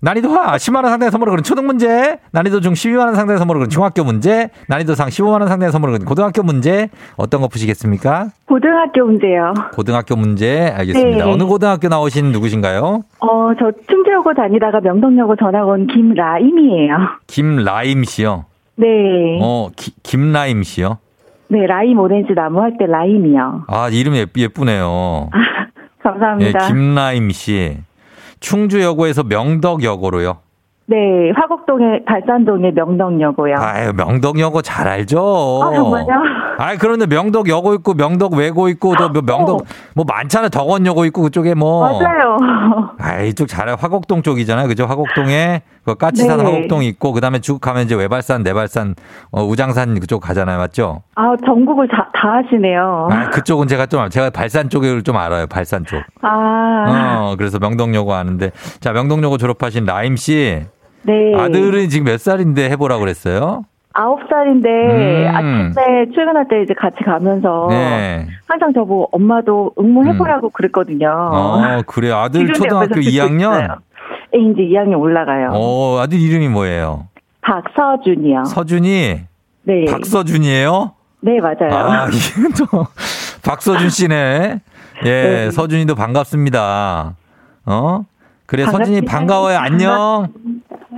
[0.00, 3.60] 난이도 하 10만 원 상당의 선물을 그린 초등 문제, 난이도 중 12만 원 상당의 선물을
[3.60, 8.28] 그린 중학교 문제, 난이도 상 15만 원 상당의 선물을 그린 고등학교 문제 어떤 거 푸시겠습니까?
[8.46, 9.54] 고등학교 문제요.
[9.72, 11.24] 고등학교 문제 알겠습니다.
[11.24, 11.30] 네.
[11.32, 13.02] 어느 고등학교 나오신 누구신가요?
[13.20, 16.94] 어, 저 충주여고 다니다가 명동여고 전학 온 김라임이에요.
[17.26, 18.44] 김라임 씨요.
[18.76, 18.86] 네.
[19.42, 20.98] 어, 기- 김라임 씨요.
[21.48, 23.64] 네, 라임 오렌지 나무 할 때 라임이요.
[23.68, 25.30] 아, 이름이 예쁘, 예쁘네요.
[25.34, 26.66] 예, 감사합니다.
[26.68, 27.78] 김라임 씨.
[28.40, 30.38] 충주여고에서 명덕여고로요.
[30.88, 30.96] 네,
[31.34, 33.54] 화곡동의 발산동의 명덕여고요.
[33.58, 35.60] 아유, 명덕여고 잘 알죠?
[35.64, 36.06] 아, 정말요?
[36.58, 39.64] 아이, 그런데 명덕여고 있고, 명덕외고 있고, 또뭐 명덕,
[39.96, 40.48] 뭐 많잖아요.
[40.50, 41.98] 덕원여고 있고, 그쪽에 뭐.
[42.00, 42.36] 맞아요.
[43.00, 43.74] 아, 이쪽 잘해.
[43.78, 44.68] 화곡동 쪽이잖아요.
[44.68, 44.86] 그죠?
[44.86, 46.44] 화곡동에 그 까치산 네.
[46.44, 48.96] 화곡동 있고, 그 다음에 쭉 가면 이제 외발산, 내발산,
[49.30, 50.58] 어, 우장산 그쪽 가잖아요.
[50.58, 51.02] 맞죠?
[51.14, 53.08] 아, 전국을 다, 다 하시네요.
[53.10, 55.46] 아, 그쪽은 제가 좀, 제가 발산 쪽을 좀 알아요.
[55.46, 56.02] 발산 쪽.
[56.22, 58.50] 아, 어, 그래서 명덕여고 아는데.
[58.80, 60.64] 자, 명덕여고 졸업하신 라임 씨.
[61.04, 61.14] 네.
[61.36, 63.62] 아들은 지금 몇 살인데 해보라고 그랬어요?
[63.98, 65.34] 아홉 살인데 음.
[65.34, 68.26] 아침에 출근할 때 이제 같이 가면서 네.
[68.46, 71.08] 항상 저보고 엄마도 응모해보라고 그랬거든요.
[71.08, 72.10] 어, 그래.
[72.12, 73.78] 아들 초등학교 옆에서 듣고 2학년?
[74.32, 75.50] 네, 이제 2학년 올라가요.
[75.52, 77.08] 어, 아들 이름이 뭐예요?
[77.42, 78.44] 박서준이요.
[78.44, 79.20] 서준이?
[79.62, 79.84] 네.
[79.90, 80.92] 박서준이에요?
[81.20, 81.74] 네, 맞아요.
[81.74, 82.86] 아, 이게 또,
[83.44, 84.60] 박서준 씨네.
[85.04, 85.50] 예, 네.
[85.50, 87.14] 서준이도 반갑습니다.
[87.66, 88.00] 어?
[88.46, 88.72] 그래, 반갑습니다.
[88.72, 89.58] 서준이 반가워요.
[89.58, 90.28] 안녕.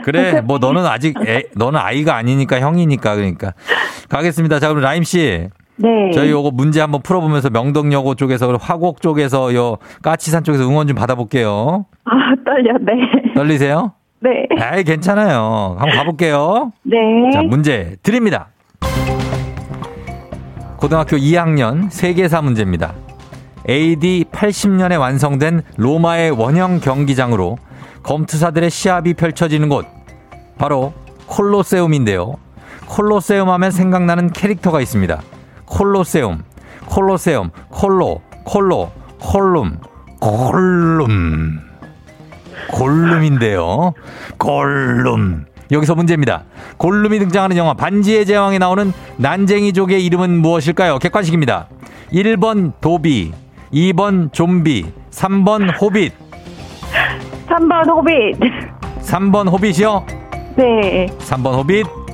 [0.04, 3.52] 그래, 뭐 너는 아직, 애, 너는 아이가 아니니까 형이니까, 그러니까.
[4.08, 4.60] 가겠습니다.
[4.60, 5.48] 자, 그럼 라임 씨.
[5.76, 6.10] 네.
[6.12, 11.86] 저희 요거 문제 한번 풀어보면서 명덕여고 쪽에서, 화곡 쪽에서, 요, 까치산 쪽에서 응원 좀 받아볼게요.
[12.04, 12.10] 아,
[12.58, 12.74] 떨려.
[12.80, 13.34] 네.
[13.34, 13.92] 떨리세요?
[14.20, 14.30] 네.
[14.60, 15.76] 아이, 괜찮아요.
[15.78, 16.72] 한번 가볼게요.
[16.82, 16.96] 네.
[17.32, 18.48] 자, 문제 드립니다.
[20.76, 22.94] 고등학교 2학년 세계사 문제입니다.
[23.68, 27.58] AD 80년에 완성된 로마의 원형 경기장으로
[28.02, 29.86] 검투사들의 시합이 펼쳐지는 곳
[30.56, 30.92] 바로
[31.26, 32.36] 콜로세움인데요.
[32.86, 35.20] 콜로세움 하면 생각나는 캐릭터가 있습니다.
[35.66, 36.42] 콜로세움,
[36.86, 39.78] 콜로세움, 콜로, 콜로, 콜룸,
[40.20, 41.67] 콜룸.
[42.70, 43.94] 골룸인데요.
[44.38, 45.46] 골룸.
[45.70, 46.44] 여기서 문제입니다.
[46.78, 50.98] 골룸이 등장하는 영화 반지의 제왕에 나오는 난쟁이족의 이름은 무엇일까요?
[50.98, 51.68] 객관식입니다.
[52.12, 53.32] 1번 도비,
[53.72, 56.12] 2번 좀비, 3번 호빗,
[57.48, 58.38] 3번 호빗.
[59.02, 60.06] 3번 호빗이요?
[60.56, 61.06] 네.
[61.18, 62.07] 3번 호빗.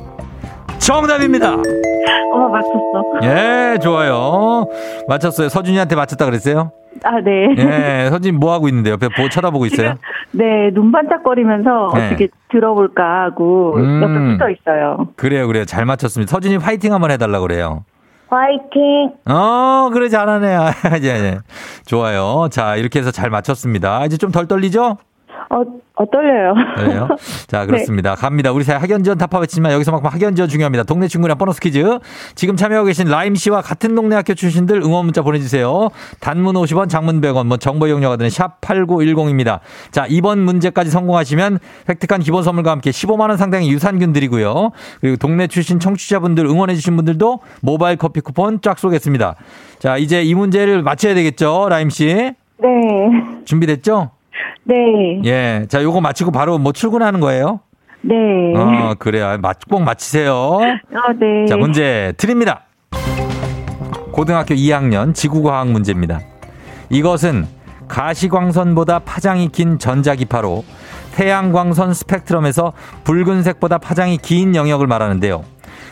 [0.78, 1.54] 정답입니다.
[1.54, 3.04] 어, 맞췄어.
[3.22, 4.66] 예, 좋아요.
[5.08, 5.48] 맞췄어요.
[5.48, 6.72] 서준이한테 맞췄다 그랬어요?
[7.02, 7.54] 아, 네.
[7.58, 8.94] 예, 서준이 뭐 하고 있는데요?
[8.94, 9.94] 옆에 보 쳐다보고 있어요?
[10.32, 12.06] 네, 눈 반짝거리면서 네.
[12.06, 14.02] 어떻게 들어볼까 하고 음.
[14.02, 15.08] 옆에 붙어 있어요.
[15.16, 15.64] 그래요, 그래요.
[15.64, 16.30] 잘 맞췄습니다.
[16.30, 17.84] 서준이 화이팅 한번 해달라고 그래요.
[18.28, 19.12] 화이팅!
[19.28, 20.54] 어, 그래, 잘하네.
[20.54, 21.38] 아, 예, 예.
[21.87, 22.48] 좋아요.
[22.50, 24.04] 자, 이렇게 해서 잘 맞췄습니다.
[24.06, 24.96] 이제 좀 덜 떨리죠?
[25.54, 25.60] 어,
[25.94, 26.54] 어, 떨려요.
[26.76, 27.08] 그래요.
[27.46, 28.16] 자, 그렇습니다.
[28.16, 28.50] 갑니다.
[28.50, 30.82] 우리 사회 학연지원 답합 했지만 여기서만큼 학연지원 중요합니다.
[30.82, 31.98] 동네 친구랑 보너스 퀴즈.
[32.34, 35.90] 지금 참여하고 계신 라임 씨와 같은 동네 학교 출신들 응원 문자 보내주세요.
[36.18, 39.60] 단문 50원, 장문 100원, 뭐 정보 이용료가 드는 샵 8910입니다.
[39.92, 44.72] 자, 이번 문제까지 성공하시면 획득한 기본 선물과 함께 15만원 상당의 유산균 드리고요.
[45.00, 49.36] 그리고 동네 출신 청취자분들 응원해주신 분들도 모바일 커피 쿠폰 쫙 쏘겠습니다.
[49.78, 52.06] 자, 이제 이 문제를 맞춰야 되겠죠, 라임 씨?
[52.06, 52.34] 네.
[53.44, 54.10] 준비됐죠?
[54.64, 55.20] 네.
[55.24, 55.66] 예.
[55.68, 57.61] 자, 요거 마치고 바로 뭐 출근하는 거예요?
[58.03, 58.14] 네.
[58.57, 59.37] 어, 그래요.
[59.40, 60.59] 맞, 꼭 맞히세요.
[60.94, 61.46] 아, 네.
[61.46, 62.62] 자, 문제 드립니다.
[64.12, 66.20] 고등학교 2학년 지구과학 문제입니다.
[66.90, 67.46] 이것은
[67.88, 70.64] 가시광선보다 파장이 긴 전자기파로
[71.14, 72.72] 태양광선 스펙트럼에서
[73.05, 75.44] 붉은색보다 파장이 긴 영역을 말하는데요.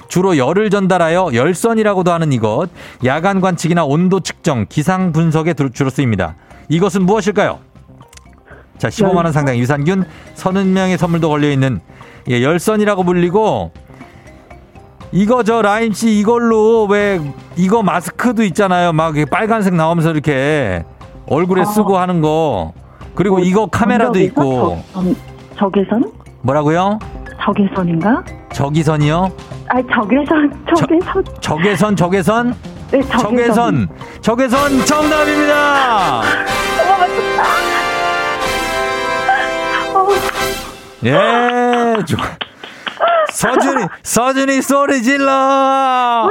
[0.08, 2.68] 주로 열을 전달하여 열선이라고도 하는 이것,
[3.04, 6.36] 야간 관측이나 온도 측정, 기상 분석에 두- 주로 쓰입니다.
[6.68, 7.60] 이것은 무엇일까요?
[8.82, 11.78] 자, 15만 원 상당 유산균 30명의 선물도 걸려 있는
[12.28, 13.70] 예, 열선이라고 불리고
[15.12, 17.20] 이거 저 라임 씨 이걸로 왜
[17.54, 18.92] 이거 마스크도 있잖아요.
[18.92, 20.82] 막 빨간색 나오면서 이렇게
[21.28, 22.72] 얼굴에 쓰고 하는 거.
[23.14, 25.14] 그리고 이거 카메라도 있고 저, 음,
[25.56, 26.12] 적외선?
[26.40, 26.98] 뭐라고요?
[27.40, 28.24] 적외선인가?
[28.52, 29.30] 적이선이요?
[29.68, 31.24] 아, 적외선, 적외선.
[31.40, 32.54] 적외선 적외선
[32.90, 33.88] 네, 적외선.
[34.20, 36.18] 적외선 적외선 정답입니다.
[36.18, 37.81] 어머, 맞췄다.
[41.04, 41.12] 예,
[42.06, 42.24] 좋아.
[43.32, 46.28] 서준이, 서준이 소리 질러!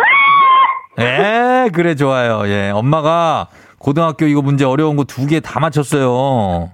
[0.99, 2.43] 예, 그래, 좋아요.
[2.47, 3.47] 예, 엄마가
[3.79, 6.69] 고등학교 이거 문제 어려운 거 두 개 다 맞췄어요.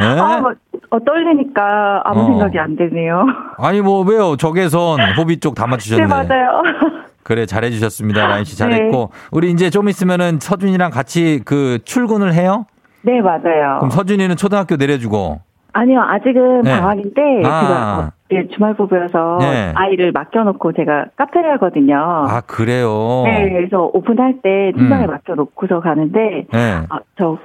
[0.00, 0.04] 예?
[0.04, 0.52] 아, 뭐,
[0.90, 2.24] 어, 떨리니까 아무 어.
[2.26, 3.24] 생각이 안 되네요.
[3.58, 4.36] 아니, 뭐, 왜요?
[4.36, 6.02] 적외선, 호비 쪽 다 맞추셨네.
[6.02, 6.62] 네, 맞아요.
[7.22, 8.26] 그래, 잘해주셨습니다.
[8.26, 9.10] 라인 씨 잘했고.
[9.12, 9.28] 네.
[9.32, 12.66] 우리 이제 좀 있으면은 서준이랑 같이 그 출근을 해요?
[13.02, 13.78] 네, 맞아요.
[13.78, 15.40] 그럼 서준이는 초등학교 내려주고.
[15.74, 16.70] 아니요, 아직은 네.
[16.70, 17.60] 방학인데, 아.
[17.60, 19.72] 제가 어, 예, 주말 부부여서 네.
[19.74, 21.96] 아이를 맡겨놓고 제가 카페를 하거든요.
[21.96, 23.22] 아, 그래요?
[23.24, 25.10] 네, 그래서 오픈할 때 팀장에 음.
[25.10, 26.80] 맡겨놓고서 가는데, 네.
[26.88, 27.38] 아, 저,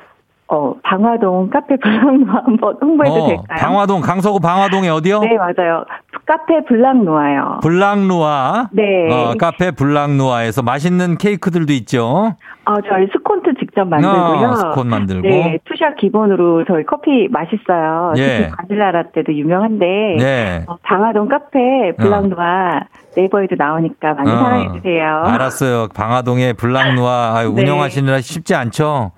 [0.48, 3.58] 어, 방화동 카페 블랑도 한번 홍보해도 어, 될까요?
[3.60, 5.20] 방화동, 강서구 방화동에 어디요?
[5.20, 5.86] 네, 맞아요.
[6.26, 7.60] 카페 블랑노아요.
[7.62, 8.70] 블랑누아.
[8.72, 8.84] 네.
[9.12, 12.36] 어, 카페 블랑누아에서 맛있는 케이크들도 있죠.
[12.66, 14.50] 어, 저희 스콘트 직접 만들고요.
[14.50, 15.28] 어, 스콘 만들고.
[15.28, 18.14] 네, two shot 기본으로 저희 커피 맛있어요.
[18.18, 18.38] 예.
[18.38, 19.86] 특히 바닐라 라떼도 유명한데
[20.20, 20.64] 네.
[20.68, 22.82] 어, 방화동 카페 블랑노아
[23.16, 25.24] 네이버에도 나오니까 많이 어, 사랑해 주세요.
[25.26, 25.88] 알았어요.
[25.96, 27.62] 방화동에 블랑누아 아유, 네.
[27.62, 29.12] 운영하시느라 쉽지 않죠?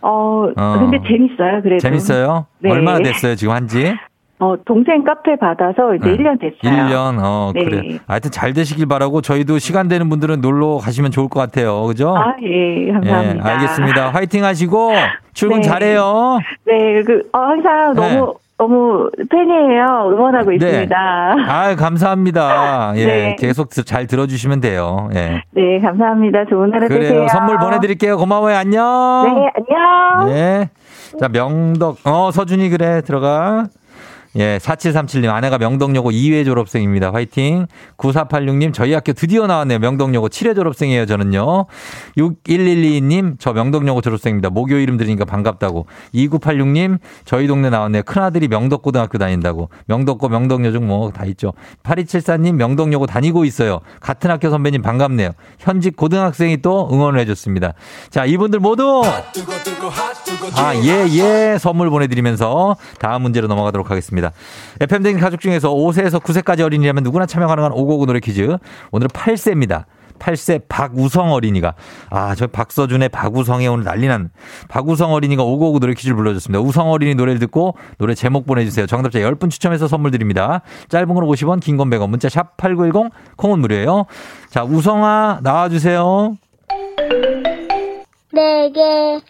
[0.00, 0.78] 어, 어.
[0.78, 1.62] 근데 재밌어요.
[1.62, 1.78] 그래도.
[1.80, 2.46] 재밌어요?
[2.60, 2.70] 네.
[2.70, 3.94] 얼마나 됐어요, 지금 한지?
[4.40, 6.16] 어, 동생 카페 받아서 이제 네.
[6.16, 6.58] 1년 됐어요.
[6.62, 7.64] 1년, 어, 네.
[7.64, 7.98] 그래.
[8.06, 11.82] 하여튼 잘 되시길 바라고 저희도 시간 되는 분들은 놀러 가시면 좋을 것 같아요.
[11.86, 12.16] 그죠?
[12.16, 13.48] 아, 예, 예, 감사합니다.
[13.48, 14.10] 알겠습니다.
[14.10, 14.92] 화이팅 하시고
[15.32, 15.62] 출근 네.
[15.68, 16.38] 잘해요.
[16.66, 18.14] 네, 그, 어, 항상 네.
[18.16, 20.10] 너무, 너무 팬이에요.
[20.12, 20.96] 응원하고 있습니다.
[20.96, 22.92] 아, 감사합니다.
[22.98, 23.36] 예, 네.
[23.40, 25.10] 계속 잘 들어주시면 돼요.
[25.16, 25.42] 예.
[25.50, 26.44] 네, 감사합니다.
[26.48, 27.00] 좋은 하루 그래요.
[27.00, 27.26] 되세요.
[27.28, 28.16] 선물 보내드릴게요.
[28.16, 28.56] 고마워요.
[28.56, 29.24] 안녕.
[29.34, 30.30] 네, 안녕.
[30.30, 30.70] 예.
[31.18, 33.66] 자, 명덕, 어, 서준이 그래, 들어가.
[34.36, 37.12] 예, 4737님, 아내가 명덕여고 2회 졸업생입니다.
[37.12, 37.66] 화이팅.
[37.96, 39.78] 9486님, 저희 학교 드디어 나왔네요.
[39.78, 41.66] 명덕여고 7회 졸업생이에요, 저는요.
[42.16, 44.50] 6112님, 저 명덕여고 졸업생입니다.
[44.50, 45.86] 목요 이름 들으니까 반갑다고.
[46.14, 48.02] 2986님, 저희 동네 나왔네요.
[48.04, 49.70] 큰아들이 명덕고등학교 다닌다고.
[49.86, 51.52] 명덕고, 명덕여중 뭐 다 있죠.
[51.82, 53.80] 8274님, 명덕여고 다니고 있어요.
[54.00, 55.30] 같은 학교 선배님 반갑네요.
[55.58, 57.72] 현직 고등학생이 또 응원을 해줬습니다.
[58.10, 59.02] 자, 이분들 모두
[60.54, 61.58] 아, 예, 예.
[61.58, 64.17] 선물 보내드리면서 다음 문제로 넘어가도록 하겠습니다.
[64.80, 68.56] FM댕 가족 중에서 5세에서 9세까지 어린이라면 누구나 참여 가능한 559 노래 퀴즈.
[68.92, 69.84] 오늘은 8세입니다.
[70.18, 71.74] 8세 박우성 어린이가
[72.10, 74.30] 아 저 박서준의 박우성에 오늘 난리난
[74.68, 76.60] 박우성 어린이가 559 노래 퀴즈를 불러줬습니다.
[76.60, 78.86] 우성 어린이 노래를 듣고 노래 제목 보내주세요.
[78.86, 80.62] 정답자 10분 추첨해서 선물 드립니다.
[80.88, 84.06] 짧은 건 50원 긴 건 100원 문자 샵 8910 콩은 무료예요.
[84.50, 86.36] 자 우성아 나와주세요.
[88.32, 89.20] 내게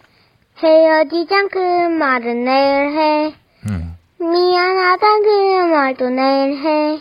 [0.63, 1.59] 헤어지잔 그
[1.99, 3.33] 말은 내일 해.
[3.69, 3.95] 음.
[4.19, 6.99] 미안하단 그 말도 내일 해.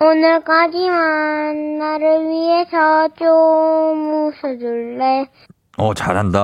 [0.00, 5.26] 오늘까지만 나를 위해서 좀 웃어줄래.
[5.76, 6.40] 어, 잘한다.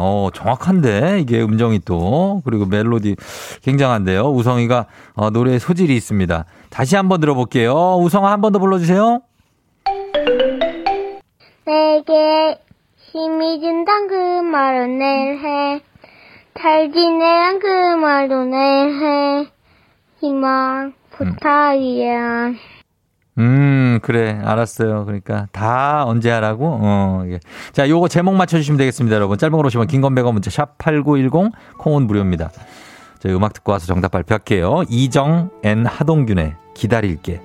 [0.00, 2.42] 어, 정확한데, 이게 음정이 또.
[2.44, 3.16] 그리고 멜로디
[3.62, 4.28] 굉장한데요.
[4.30, 6.44] 우성이가 어, 노래에 소질이 있습니다.
[6.70, 7.96] 다시 한번 들어볼게요.
[7.98, 9.20] 우성아 한 번 더 불러주세요.
[11.66, 12.58] 내게
[12.96, 15.80] 힘이 준단 그 말은 내일 해.
[16.58, 17.66] 잘 지내란 그
[17.96, 19.46] 말도 내일 해.
[20.20, 22.52] 희망 부탁이야.
[23.38, 24.40] 음, 그래.
[24.42, 25.04] 알았어요.
[25.04, 26.78] 그러니까 다 언제 하라고?
[26.80, 27.38] 어, 예.
[27.72, 29.36] 자, 요거 제목 맞춰 주시면 되겠습니다, 여러분.
[29.36, 32.50] 짧은 건 50원 긴건 100원 문자 샵 8910 콩은 무료입니다.
[33.18, 34.84] 저희 음악 듣고 와서 정답 발표할게요.
[34.88, 37.40] 이정 and 하동균의 기다릴게.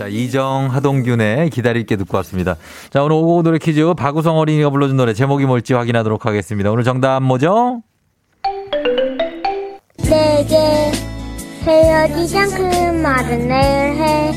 [0.00, 2.56] 자, 이정 하동균의 기다릴게 듣고 왔습니다.
[2.88, 6.70] 자, 오늘 오고 노래 퀴즈 박우성 어린이가 불러준 노래 제목이 뭘지 확인하도록 하겠습니다.
[6.70, 7.82] 오늘 정답 뭐죠?
[9.98, 10.90] 내게
[11.64, 12.62] 헤어지잔 그
[13.02, 14.32] 말은 내일 해.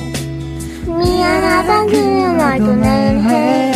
[0.85, 3.71] 미안하단 그 말도 내일 해.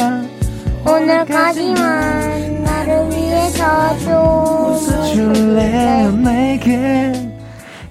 [0.86, 4.12] 오늘까지만 나를 위해서 좀
[4.74, 6.12] 웃어줄래.
[6.22, 7.27] 내게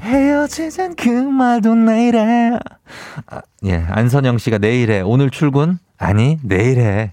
[0.07, 2.59] 헤어지잔 그 말도 내일해.
[3.27, 5.01] 아, 예, 안선영 씨가 내일해.
[5.01, 5.79] 오늘 출근?
[5.99, 7.11] 아니, 내일해.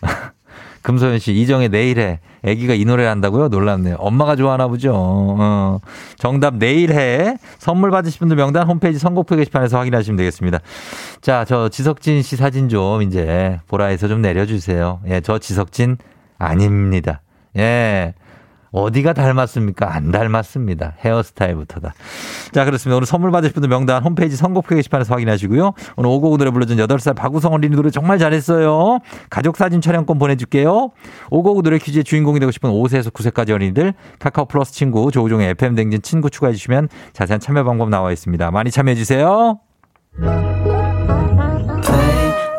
[0.82, 2.20] 금소연 씨, 이정의 내일해.
[2.42, 3.48] 애기가 이 노래를 한다고요?
[3.48, 3.96] 놀랍네요.
[3.98, 4.92] 엄마가 좋아하나 보죠.
[4.94, 5.80] 어.
[6.18, 7.38] 정답 내일해.
[7.58, 10.58] 선물 받으실 분들 명단 홈페이지 선곡표 게시판에서 확인하시면 되겠습니다.
[11.22, 15.00] 자, 저 지석진 씨 사진 좀 이제 보라에서 좀 내려주세요.
[15.08, 15.96] 예, 저 지석진
[16.36, 17.22] 아닙니다.
[17.56, 18.12] 예.
[18.74, 19.94] 어디가 닮았습니까?
[19.94, 20.94] 안 닮았습니다.
[20.98, 21.94] 헤어스타일부터다.
[22.52, 22.96] 자, 그렇습니다.
[22.96, 25.72] 오늘 선물 받으실 분들 명단 홈페이지 선곡표 게시판에서 확인하시고요.
[25.96, 28.98] 오늘 오곡 노래 불러준 8살 박우성 어린이 노래 정말 잘했어요.
[29.30, 30.90] 가족 사진 촬영권 보내줄게요.
[31.30, 36.02] 오곡 노래 퀴즈의 주인공이 되고 싶은 5세에서 9세까지 어린이들 카카오 플러스 친구 조우종의 FM 댕진
[36.02, 38.50] 친구 추가해 주시면 자세한 참여 방법 나와 있습니다.
[38.50, 39.60] 많이 참여해 주세요.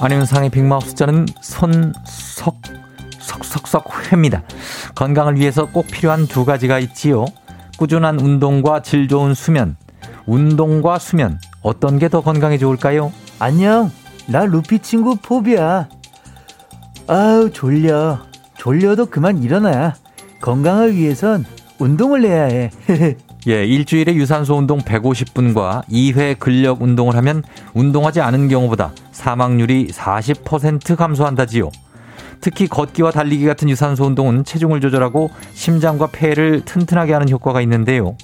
[0.00, 2.56] 아니면 상의 빅마우스 숫자는 손석
[3.20, 4.42] 석석석 회입니다.
[4.94, 7.26] 건강을 위해서 꼭 필요한 두 가지가 있지요.
[7.78, 9.76] 꾸준한 운동과 질 좋은 수면.
[10.26, 11.38] 운동과 수면.
[11.62, 13.12] 어떤 게 더 건강에 좋을까요?
[13.38, 13.90] 안녕.
[14.26, 15.88] 나 루피 친구 포비야.
[17.06, 18.20] 아우, 졸려.
[18.56, 19.94] 졸려도 그만 일어나.
[20.40, 21.44] 건강을 위해선
[21.78, 22.70] 운동을 해야 해.
[23.48, 31.70] 예, 일주일에 유산소 운동 150분과 2회 근력 운동을 하면 운동하지 않은 경우보다 사망률이 40% 감소한다지요.
[32.42, 38.16] 특히 걷기와 달리기 같은 유산소 운동은 체중을 조절하고 심장과 폐를 튼튼하게 하는 효과가 있는데요.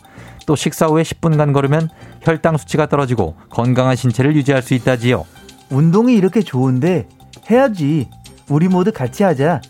[0.46, 1.88] 또 식사 후에 10분간 걸으면
[2.22, 5.24] 혈당 수치가 떨어지고 건강한 신체를 유지할 수 있다지요.
[5.70, 7.08] 운동이 이렇게 좋은데
[7.50, 8.08] 해야지.
[8.48, 9.60] 우리 모두 같이 하자.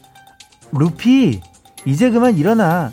[0.73, 1.41] 루피,
[1.87, 2.93] 이제 그만 일어나.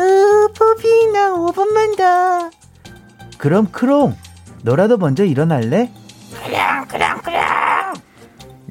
[0.00, 2.50] 으, 포비, 나 5분만 더.
[3.38, 4.16] 그럼 크롱,
[4.62, 5.90] 너라도 먼저 일어날래?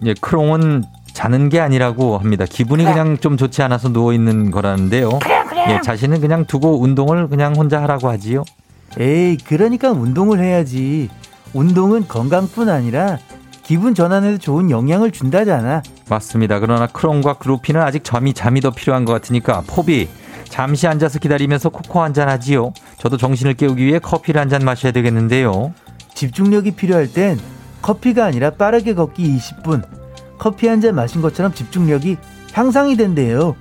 [0.05, 2.45] 예, 크롱은 자는 게 아니라고 합니다.
[2.49, 5.19] 기분이 그냥 좀 좋지 않아서 누워 있는 거라는데요.
[5.69, 8.43] 예, 자신은 그냥 두고 운동을 그냥 혼자 하라고 하지요.
[8.99, 11.09] 에이, 그러니까 운동을 해야지.
[11.53, 13.19] 운동은 건강뿐 아니라
[13.63, 15.83] 기분 전환에도 좋은 영향을 준다잖아.
[16.09, 16.59] 맞습니다.
[16.59, 20.09] 그러나 크롱과 루피는 아직 잠이 잠이 더 필요한 것 같으니까 포비
[20.51, 22.73] 잠시 앉아서 기다리면서 코코 한 잔 하지요.
[22.97, 25.73] 저도 정신을 깨우기 위해 커피를 한 잔 마셔야 되겠는데요.
[26.13, 27.39] 집중력이 필요할 땐
[27.81, 29.81] 커피가 아니라 빠르게 걷기 20분.
[30.37, 32.17] 커피 한 잔 마신 것처럼 집중력이
[32.51, 33.55] 향상이 된대요.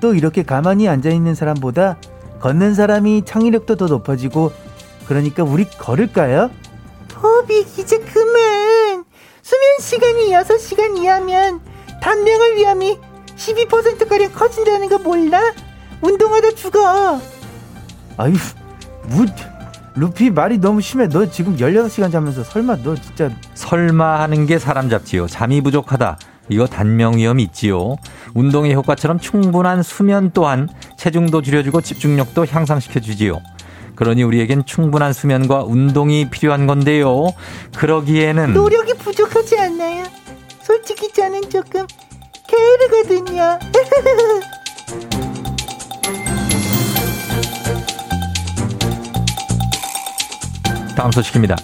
[0.00, 1.96] 또 이렇게 가만히 앉아 있는 사람보다
[2.40, 4.52] 걷는 사람이 창의력도 더 높아지고
[5.08, 6.50] 그러니까 우리 걸을까요?
[7.08, 9.04] 포비 이제 그만.
[9.42, 11.60] 수면 시간이 6시간 이하면
[12.02, 12.98] 단명할 위험이
[13.36, 15.40] 12%가량 커진다는 거 몰라?
[16.00, 17.20] 운동하다 죽어.
[18.16, 18.34] 아유,
[19.04, 19.26] 뭐
[19.94, 21.08] 루피 말이 너무 심해.
[21.08, 25.26] 너 지금 16시간 자면서 설마 너 진짜 설마 하는 게 사람 잡지요.
[25.26, 26.18] 잠이 부족하다.
[26.48, 27.96] 이거 단명 위험이 있지요.
[28.34, 33.40] 운동의 효과처럼 충분한 수면 또한 체중도 줄여주고 집중력도 향상시켜 주지요.
[33.96, 37.28] 그러니 우리에겐 충분한 수면과 운동이 필요한 건데요.
[37.76, 40.04] 그러기에는 노력이 부족하지 않나요?
[40.62, 41.86] 솔직히 저는 조금
[42.46, 43.58] 게으르거든요.
[50.96, 51.56] 다음 소식입니다.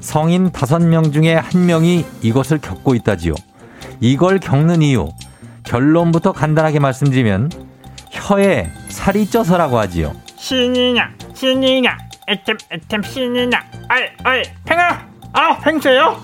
[0.00, 3.34] 성인 5명 중에 1명이 이것을 겪고 있다지요.
[4.00, 5.08] 이걸 겪는 이유
[5.64, 7.50] 결론부터 간단하게 말씀드리면
[8.10, 10.12] 혀에 살이 쪄서라고 하지요.
[10.36, 13.64] 신이냐 신이냐 애템 애템 신이냐.
[13.88, 15.06] 아이 아이 팽아!
[15.32, 16.20] 아 팽수요?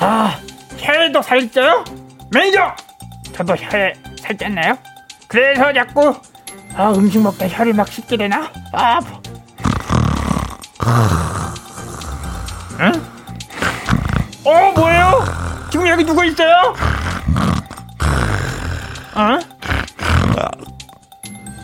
[0.00, 0.38] 아
[0.76, 1.84] 혀에도 살 쪄요?
[2.32, 2.74] 매니저!
[3.32, 4.76] 저도 혀에 살 쪘나요.
[5.28, 6.14] 그래서 자꾸
[6.74, 8.50] 아 음식 먹다 혀를 막 씹게 되나?
[8.72, 9.00] 아
[14.46, 15.24] 어 뭐예요
[15.70, 16.74] 지금 여기 누구 있어요
[19.14, 19.38] 어?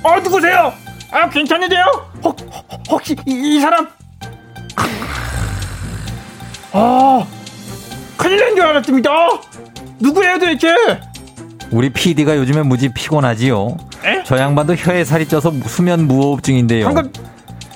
[0.05, 0.73] 어 누구세요?
[1.13, 1.85] 아 괜찮으세요?
[2.25, 2.37] 혹,
[2.91, 3.87] 혹시 이, 이 사람?
[6.73, 7.25] 아
[8.17, 9.11] 큰일 난 줄 알았습니다.
[10.01, 10.69] 누구예요 도대체?
[11.71, 13.77] 우리 PD가 요즘에 무지 피곤하지요.
[14.05, 14.23] 에?
[14.25, 16.87] 저 양반도 혀에 살이 쪄서 수면 무호흡증인데요.
[16.87, 17.13] 방금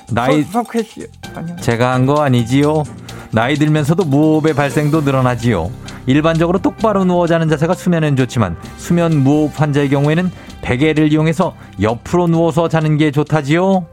[0.09, 1.55] 나이 서, 석회 씨 아니요.
[1.61, 2.83] 제가 한 거 아니지요.
[3.31, 5.71] 나이 들면서도 무호흡의 발생도 늘어나지요.
[6.05, 12.67] 일반적으로 똑바로 누워 자는 자세가 수면엔 좋지만 수면 무호흡 환자의 경우에는 베개를 이용해서 옆으로 누워서
[12.69, 13.85] 자는 게 좋다지요.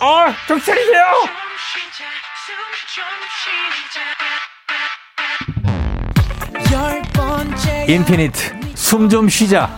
[0.00, 1.02] 아 정신 차리세요.
[7.86, 9.68] 인피니트 숨 좀 쉬자.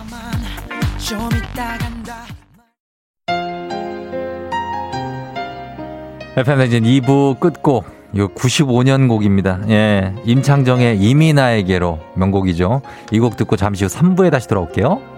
[6.35, 9.59] FM댕진 2부 끝곡 이거 95년 곡입니다.
[9.69, 12.81] 예, 임창정의 이미 나에게로 명곡이죠.
[13.11, 15.16] 이 곡 듣고 잠시 후 3부에 다시 돌아올게요.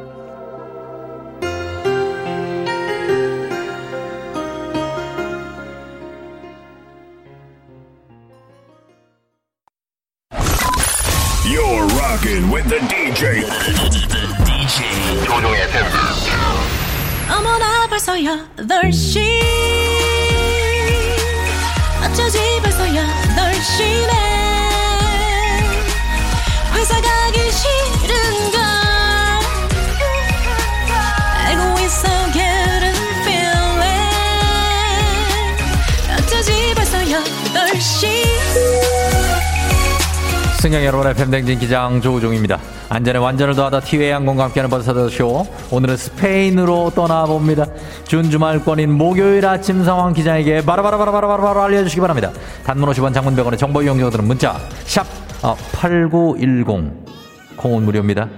[40.70, 42.60] 승경 여러분의 팬댕진 기장 조우종입니다.
[42.90, 45.48] 안전에 완전을 더하다 티웨이 항공과 함께하는 버스터쇼.
[45.72, 47.66] 오늘은 스페인으로 떠나봅니다.
[48.04, 52.32] 준 주말권인 목요일 아침 상황 기장에게 바로바로바로바로바로 알려주시기 바랍니다.
[52.66, 55.08] 단문 50원 장문 100원의 정보 이용료들은 문자 샵
[55.42, 58.30] 어, 8910 콩은 무료입니다.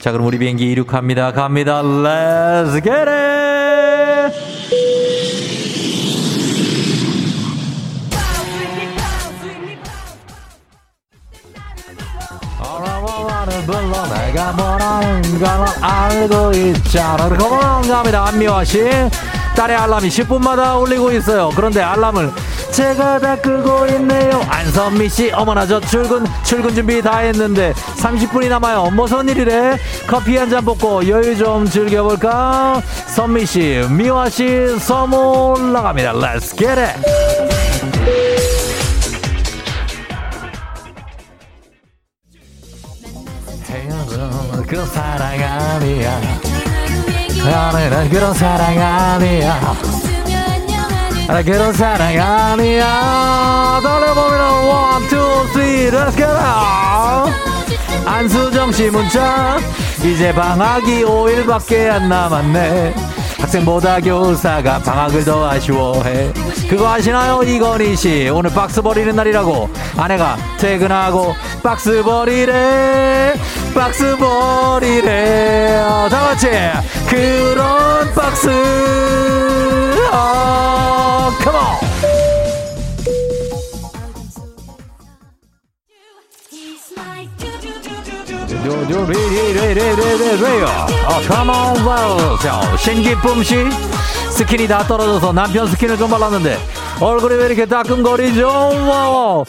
[0.00, 1.32] 자 그럼 우리 비행기 이륙합니다.
[1.32, 1.82] 갑니다.
[1.82, 3.43] Let's get it!
[13.66, 15.48] 불러 내가 뭐라는 걸
[15.80, 17.28] 알고 있잖아.
[17.28, 18.26] 고맙습니다.
[18.28, 19.10] 안미화씨
[19.56, 21.50] 딸의 알람이 10분마다 울리고 있어요.
[21.54, 22.32] 그런데 알람을
[22.72, 24.44] 제가 다 끄고 있네요.
[24.48, 28.90] 안선미씨 어머나 저 출근 출근 준비 다 했는데 30분이 남아요.
[28.92, 29.78] 무슨 일이래?
[30.08, 32.82] 커피 한잔 먹고 여유 좀 즐겨볼까?
[33.06, 36.12] 선미씨 미화씨 선물 나갑니다.
[36.14, 36.56] Let's
[44.74, 46.20] 그 사랑 아니야.
[47.44, 49.76] 나는 그런 사랑 아니야.
[51.28, 53.80] 아, 그런 사랑 아니야.
[53.80, 57.32] 돌려보면 one, two, three, get it
[58.04, 59.58] 안수정 씨 문자.
[60.02, 62.94] 이제 방학이 5일밖에 안 남았네
[63.44, 66.32] 학생보다 교사가 방학을 더 아쉬워해.
[66.68, 67.42] 그거 아시나요?
[67.42, 68.30] 이건희 씨.
[68.32, 69.68] 오늘 박스 버리는 날이라고.
[69.98, 73.34] 아내가 퇴근하고 박스 버리래.
[73.74, 75.76] 박스 버리래.
[75.82, 76.48] 어, 다 같이
[77.06, 78.48] 그런 박스.
[80.10, 81.93] 어 come on
[88.64, 90.64] 요요리리리리리리요
[91.06, 93.56] 어 come on 와 신기쁨 씨.
[94.30, 96.58] 스킨이 다 떨어져서 남편 스킨을 좀 발랐는데
[97.00, 98.48] 얼굴이 왜 이렇게 따끔거리죠?
[98.48, 99.44] 와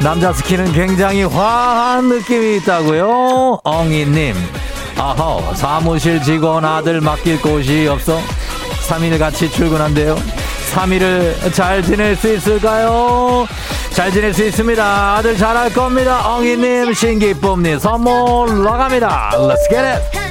[0.00, 3.60] 남자 스킨은 굉장히 화한 느낌이 있다고요?
[3.62, 4.34] 엉이님.
[4.98, 8.20] 아허 사무실 직원 아들 맡길 곳이 없어?
[8.88, 10.16] 3일 같이 출근한대요?
[10.74, 13.46] 3일을 잘 지낼 수 있을까요
[13.94, 20.22] 잘 지낼 수 있습니다 아들 잘할 겁니다 엉이님 신기쁨님 선물 나갑니다 Let's get it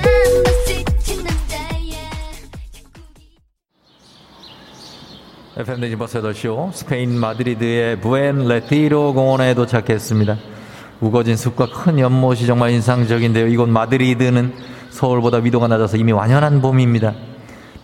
[5.57, 10.37] FM 대행진 버스 8시호 스페인 마드리드의 부엔 레티로 공원에 도착했습니다.
[11.01, 13.47] 우거진 숲과 큰 연못이 정말 인상적인데요.
[13.47, 14.53] 이곳 마드리드는
[14.89, 17.13] 서울보다 위도가 낮아서 이미 완연한 봄입니다.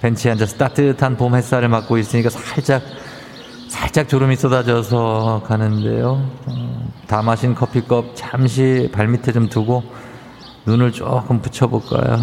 [0.01, 2.82] 벤치에 앉아서 따뜻한 봄 햇살을 맞고 있으니까 살짝
[3.68, 6.22] 살짝 졸음이 쏟아져서 가는데요.
[6.45, 9.84] 어, 다 마신 커피컵 잠시 발밑에 좀 두고
[10.65, 12.18] 눈을 조금 붙여볼까요?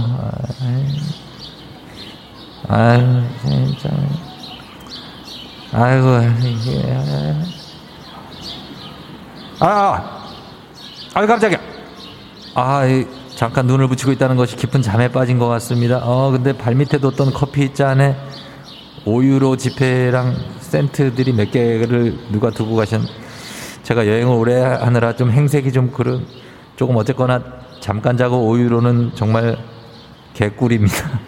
[2.69, 3.91] 아유, 진짜.
[5.73, 6.09] 아이고,
[6.43, 6.97] 이게.
[9.61, 10.23] 아,
[11.15, 11.59] 아유, 깜짝이야.
[12.55, 16.01] 아, 이, 잠깐 눈을 붙이고 있다는 것이 깊은 잠에 빠진 것 같습니다.
[16.03, 18.17] 어, 근데 발밑에 뒀던 커피 잔에
[19.05, 23.03] 5유로 지폐랑 센트들이 몇 개를 누가 두고 가셨,
[23.83, 26.27] 제가 여행을 오래 하느라 좀 행색이 좀 그런,
[26.77, 27.43] 조금 어쨌거나
[27.81, 29.59] 잠깐 자고 5유로는 정말
[30.33, 31.21] 개꿀입니다.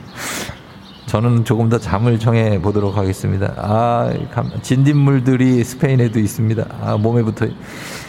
[1.06, 3.54] 저는 조금 더 잠을 청해 보도록 하겠습니다.
[3.56, 6.66] 아, 감- 진딧물들이 스페인에도 있습니다.
[6.82, 7.46] 아, 몸에 붙어.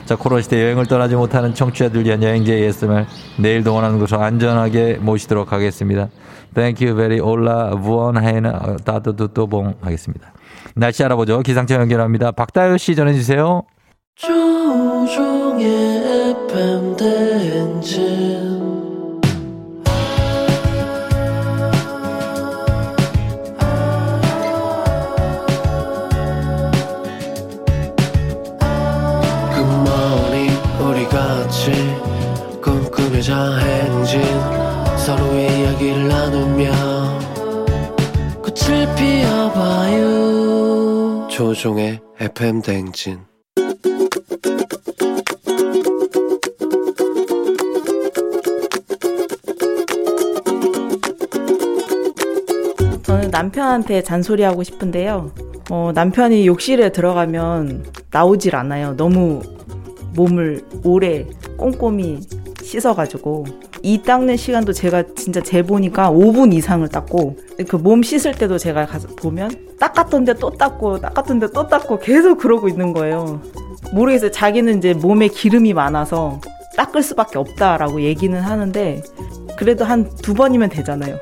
[0.06, 3.06] 자, 코로나 시대 여행을 떠나지 못하는 청취자들 위한 여행제 ASMR
[3.40, 6.10] 내일 동원하는 곳으로 안전하게 모시도록 하겠습니다.
[6.56, 10.34] Thank you very 올라 부원하이나 따도도 또봉 하겠습니다.
[10.76, 11.42] 날씨 알아보죠.
[11.42, 12.32] 기상청 연결합니다.
[12.32, 13.64] 박다효 씨 전해주세요.
[14.16, 15.68] 조종의
[16.50, 18.37] FM 대행진
[33.38, 34.22] 행진
[34.98, 36.72] 서로의 이야기를 나누며
[38.42, 40.08] 꽃을 피워봐요
[41.30, 43.20] 조종의 FM 대행진
[53.04, 55.32] 저는 남편한테 잔소리하고 싶은데요.
[55.70, 58.96] 어, 남편이 욕실에 들어가면 나오질 않아요.
[58.98, 59.42] 너무
[60.16, 61.26] 몸을 오래
[61.58, 62.20] 꼼꼼히
[62.68, 63.46] 씻어가지고.
[63.82, 67.38] 이 닦는 시간도 제가 진짜 재보니까 5분 이상을 닦고,
[67.68, 72.68] 그 몸 씻을 때도 제가 가서 보면 닦았던데 또 닦고, 닦았던데 또 닦고 계속 그러고
[72.68, 73.42] 있는 거예요.
[73.94, 74.32] 모르겠어요.
[74.32, 76.42] 자기는 이제 몸에 기름이 많아서
[76.76, 79.02] 닦을 수밖에 없다라고 얘기는 하는데,
[79.58, 81.18] 그래도 한 두 번이면 되잖아요.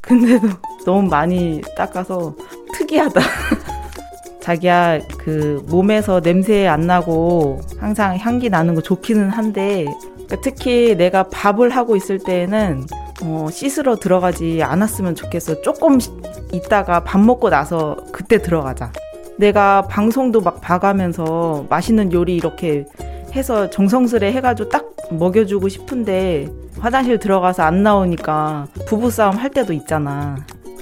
[0.00, 0.48] 근데도
[0.84, 2.34] 너무 많이 닦아서
[2.74, 3.20] 특이하다.
[4.40, 9.86] 자기야, 그, 몸에서 냄새 안 나고 항상 향기 나는 거 좋기는 한데,
[10.26, 12.86] 그러니까 특히 내가 밥을 하고 있을 때에는,
[13.22, 15.62] 어, 씻으러 들어가지 않았으면 좋겠어.
[15.62, 16.10] 조금 시-
[16.52, 18.92] 있다가 밥 먹고 나서 그때 들어가자.
[19.38, 22.86] 내가 방송도 막 봐가면서 맛있는 요리 이렇게
[23.34, 26.48] 해서 정성스레 해가지고 딱 먹여주고 싶은데
[26.80, 30.36] 화장실 들어가서 안 나오니까 부부싸움 할 때도 있잖아.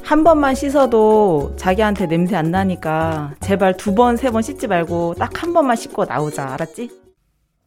[0.05, 5.43] 한 번만 씻어도 자기한테 냄새 안 나니까 제발 두 번, 세 번 씻지 말고 딱
[5.43, 6.53] 한 번만 씻고 나오자.
[6.53, 6.91] 알았지?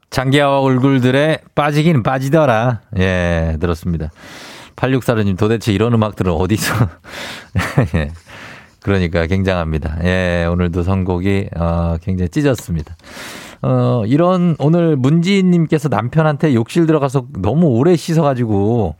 [0.09, 2.81] 장기하와 얼굴들에 빠지긴 빠지더라.
[2.97, 4.09] 예, 들었습니다.
[4.75, 6.73] 86사르님 도대체 이런 음악들은 어디서.
[7.95, 8.11] 예.
[8.81, 9.97] 그러니까 굉장합니다.
[10.03, 12.95] 예, 오늘도 선곡이, 어, 굉장히 찢었습니다.
[13.63, 18.95] 어, 이런, 오늘 문지인님께서 남편한테 욕실 들어가서 너무 오래 씻어가지고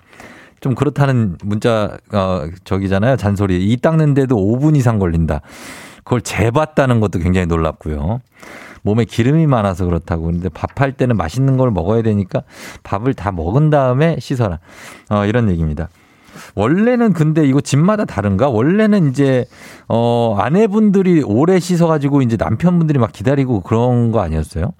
[0.59, 3.15] 좀 그렇다는 문자, 어, 저기잖아요.
[3.17, 3.71] 잔소리.
[3.71, 5.41] 이 닦는데도 5분 이상 걸린다.
[6.03, 8.21] 그걸 재봤다는 것도 굉장히 놀랍고요.
[8.81, 10.25] 몸에 기름이 많아서 그렇다고.
[10.25, 12.43] 근데 밥할 때는 맛있는 걸 먹어야 되니까
[12.83, 14.59] 밥을 다 먹은 다음에 씻어라.
[15.09, 15.89] 어, 이런 얘기입니다.
[16.55, 18.49] 원래는 근데 이거 집마다 다른가?
[18.49, 19.45] 원래는 이제
[19.87, 24.73] 어 아내분들이 오래 씻어 가지고 이제 남편분들이 막 기다리고 그런 거 아니었어요?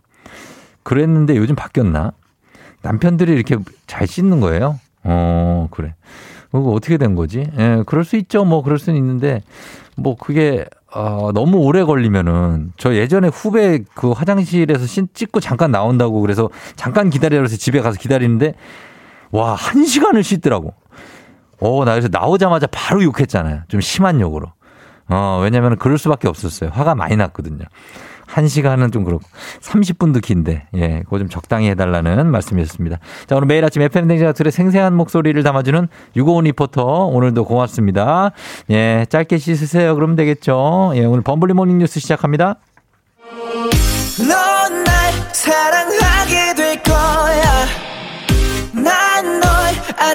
[0.83, 2.11] 그랬는데 요즘 바뀌었나?
[2.81, 4.79] 남편들이 이렇게 잘 씻는 거예요?
[5.03, 5.95] 어 그래.
[6.51, 7.45] 그거 어떻게 된 거지?
[7.57, 8.45] 예, 그럴 수 있죠.
[8.45, 9.41] 뭐 그럴 수는 있는데
[9.95, 10.65] 뭐 그게
[10.97, 17.11] 어, 너무 오래 걸리면은 저 예전에 후배 그 화장실에서 신 찍고 잠깐 나온다고 그래서 잠깐
[17.11, 18.55] 그래서 집에 가서 기다리는데
[19.29, 20.73] 와, 한 시간을 씻더라고.
[21.59, 23.61] 어, 나 그래서 나오자마자 바로 욕했잖아요.
[23.67, 24.51] 좀 심한 욕으로.
[25.09, 26.71] 어, 왜냐면 그럴 수밖에 없었어요.
[26.73, 27.65] 화가 많이 났거든요.
[28.27, 29.23] 한 시간은 좀 그렇고
[29.61, 32.99] 30분도 긴데 예, 그거 좀 적당히 해달라는 말씀이었습니다.
[33.25, 38.31] 자 오늘 매일 아침 FM 댕자들의 생생한 목소리를 담아주는 유고원 리포터 오늘도 고맙습니다.
[38.69, 39.95] 예, 짧게 씻으세요.
[39.95, 40.91] 그러면 되겠죠.
[40.95, 42.57] 예, 오늘 범블리 모닝 뉴스 시작합니다.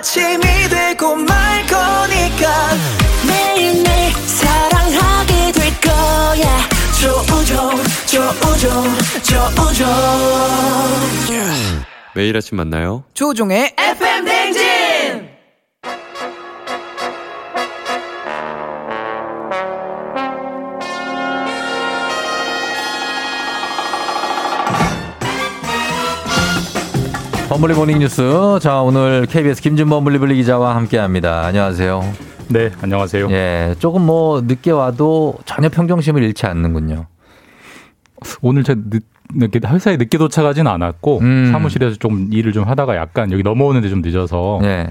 [0.02, 1.14] 아침이 되고
[7.44, 7.70] 조우종,
[8.06, 8.84] 조우종,
[9.24, 9.86] 조우종.
[12.14, 13.02] 매일 아침 만나요.
[13.14, 14.62] 조우종의 FM 대행진!
[27.48, 28.22] 범블리 morning 뉴스.
[28.62, 31.44] 자, 오늘 KBS 김준범 블리블리 기자와 함께 합니다.
[31.44, 32.02] 안녕하세요.
[32.48, 33.30] 네, 안녕하세요.
[33.30, 37.06] 예, 조금 뭐 늦게 와도 전혀 평정심을 잃지 않는군요.
[38.40, 39.04] 오늘 제 늦,
[39.34, 41.48] 늦게 회사에 늦게 도착하진 않았고 음.
[41.52, 44.60] 사무실에서 좀 일을 좀 하다가 약간 여기 넘어오는데 좀 늦어서.
[44.64, 44.90] 예.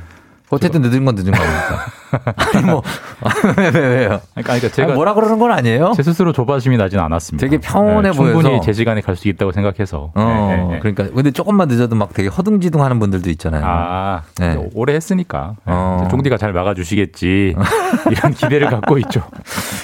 [0.51, 1.85] 어쨌든 늦은 건 늦은 거니까.
[2.57, 2.81] 아니 뭐
[3.57, 4.07] 왜, 왜, 왜요?
[4.33, 5.93] 그러니까, 그러니까 제가 아니, 뭐라 그러는 건 아니에요?
[5.95, 7.45] 제 스스로 조바심이 나진 않았습니다.
[7.47, 8.61] 되게 평온해 네, 충분히 보여서.
[8.65, 10.11] 제 시간에 갈 수 있다고 생각해서.
[10.15, 10.79] 어, 네, 네, 네.
[10.79, 13.61] 그러니까 근데 조금만 늦어도 막 되게 허둥지둥하는 분들도 있잖아요.
[13.65, 14.57] 아, 네.
[14.73, 16.07] 오래 했으니까 네, 어.
[16.09, 17.55] 종디가 잘 막아주시겠지
[18.11, 19.21] 이런 기대를 갖고 있죠.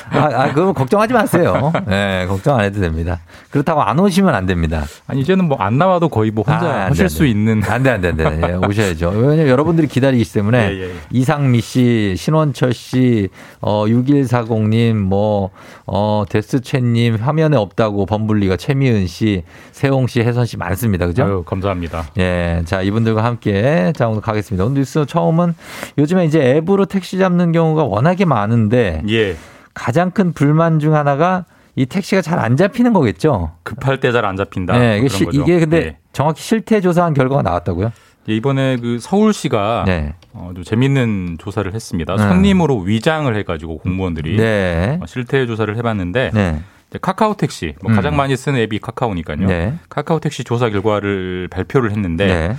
[0.09, 1.71] 아, 아, 그거 걱정하지 마세요.
[1.89, 3.19] 예, 걱정 안 해도 됩니다.
[3.51, 4.83] 그렇다고 안 오시면 안 됩니다.
[5.07, 7.29] 아니 이제는 뭐 안 나와도 거의 뭐 혼자 아, 하실 안수 돼.
[7.29, 7.61] 있는.
[7.67, 8.41] 안 돼, 안 돼, 안 돼.
[8.43, 9.09] 예, 오셔야죠.
[9.09, 10.91] 왜냐면 여러분들이 기다리기 때문에 예, 예, 예.
[11.11, 13.29] 이상미 씨, 신원철 씨,
[13.61, 15.51] 어, 6140님, 뭐,
[15.85, 21.05] 어, 데스채님, 화면에 없다고 범블리가 최미은 씨, 세홍 씨, 혜선 씨 많습니다.
[21.07, 21.23] 그죠?
[21.23, 22.07] 아유, 감사합니다.
[22.17, 24.65] 예, 자, 이분들과 함께, 자, 오늘 가겠습니다.
[24.65, 25.53] 오늘 뉴스 처음은
[25.97, 29.35] 요즘에 이제 앱으로 택시 잡는 경우가 워낙에 많은데, 예.
[29.73, 31.45] 가장 큰 불만 중 하나가
[31.75, 33.51] 이 택시가 잘 안 잡히는 거겠죠?
[33.61, 34.77] 급할 때 잘 안 잡힌다.
[34.79, 35.27] 네, 뭐 이게, 시-.
[35.31, 35.97] 이게 근데 예.
[36.11, 37.91] 정확히 실태 조사한 결과가 나왔다고요?
[38.29, 40.13] 예, 이번에 그 서울시가 네.
[40.33, 42.15] 어, 좀 재밌는 조사를 했습니다.
[42.15, 42.23] 네.
[42.23, 44.99] 손님으로 위장을 해가지고 공무원들이 네.
[45.01, 46.61] 어, 실태 조사를 해봤는데 네.
[47.01, 47.95] 카카오 택시 뭐 음.
[47.95, 49.47] 가장 많이 쓰는 앱이 카카오니까요.
[49.47, 49.73] 네.
[49.89, 52.55] 카카오 택시 조사 결과를 발표를 했는데 네.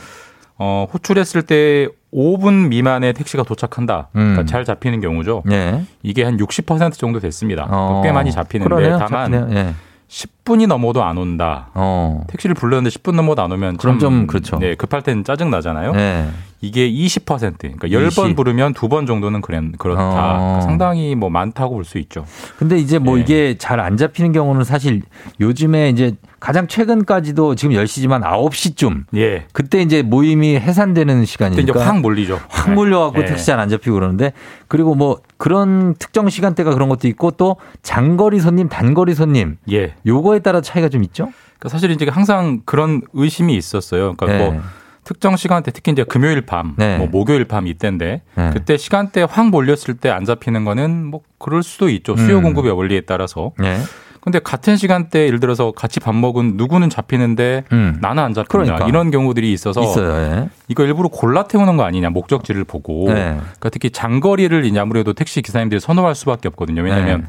[0.58, 4.08] 어, 호출했을 때 5분 미만의 택시가 도착한다.
[4.12, 4.46] 그러니까 음.
[4.46, 5.42] 잘 잡히는 경우죠.
[5.46, 5.84] 네.
[6.02, 7.66] 이게 한 60% 정도 됐습니다.
[7.70, 8.98] 어, 꽤 많이 잡히는데 그러네요.
[8.98, 9.52] 다만.
[9.54, 9.74] 예.
[10.08, 11.68] 10분이 넘어도 안 온다.
[11.74, 12.24] 어.
[12.28, 14.58] 택시를 불렀는데 10분 넘어도 안 오면 그럼 참, 좀 그렇죠.
[14.58, 15.92] 네, 급할 때는 짜증 나잖아요.
[15.92, 16.30] 네.
[16.60, 18.36] 이게 20% 그러니까 10번 20.
[18.36, 20.00] 부르면 두 번 정도는 그래, 그렇다.
[20.02, 20.12] 어.
[20.38, 22.24] 그러니까 상당히 뭐 많다고 볼 수 있죠.
[22.58, 23.22] 근데 이제 뭐 예.
[23.22, 25.02] 이게 잘 안 잡히는 경우는 사실
[25.40, 29.46] 요즘에 이제 가장 최근까지도 지금 10시지만 9시쯤 예.
[29.52, 32.40] 그때 이제 모임이 해산되는 그때 시간이니까 이제 확 몰리죠.
[32.48, 33.26] 확 몰려 갖고 예.
[33.26, 34.32] 택시 잘 안 잡히고 그러는데
[34.68, 39.94] 그리고 뭐 그런 특정 시간대가 그런 것도 있고 또 장거리 손님, 단거리 손님 예.
[40.06, 41.30] 요거에 따라 차이가 좀 있죠?
[41.58, 44.14] 그러니까 사실 이제 항상 그런 의심이 있었어요.
[44.16, 44.50] 그러니까 네.
[44.50, 44.60] 뭐
[45.08, 46.98] 특정 시간대 특히 이제 금요일 밤, 네.
[46.98, 48.50] 뭐 목요일 밤 이때인데 네.
[48.52, 52.14] 그때 시간대 확 몰렸을 때 안 잡히는 거는 뭐 그럴 수도 있죠.
[52.14, 52.42] 수요 음.
[52.42, 53.52] 공급의 원리에 따라서.
[53.58, 53.78] 네.
[54.20, 57.96] 근데 같은 시간대 예를 들어서 같이 밥 먹은 누구는 잡히는데 음.
[58.02, 58.48] 나는 안 잡힌다.
[58.64, 58.86] 그러니까.
[58.86, 59.80] 이런 경우들이 있어서.
[59.82, 60.50] 예.
[60.68, 63.06] 이거 일부러 골라 태우는 거 아니냐 목적지를 보고.
[63.06, 63.38] 네.
[63.38, 66.82] 그러니까 특히 장거리를 이제 아무래도 택시 기사님들이 선호할 수밖에 없거든요.
[66.82, 67.26] 왜냐하면 네.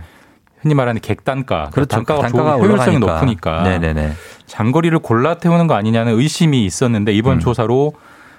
[0.62, 1.88] 흔히 말하는 객단가, 그렇죠.
[1.88, 3.14] 단가가, 단가가 좋은 효율성이 올라가니까.
[3.14, 4.12] 높으니까 네네네.
[4.46, 7.40] 장거리를 골라 태우는 거 아니냐는 의심이 있었는데 이번 음.
[7.40, 7.94] 조사로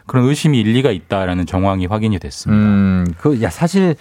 [0.06, 2.60] 그런 의심이 일리가 있다라는 정황이 확인이 됐습니다.
[2.60, 3.94] 음, 그, 야, 사실,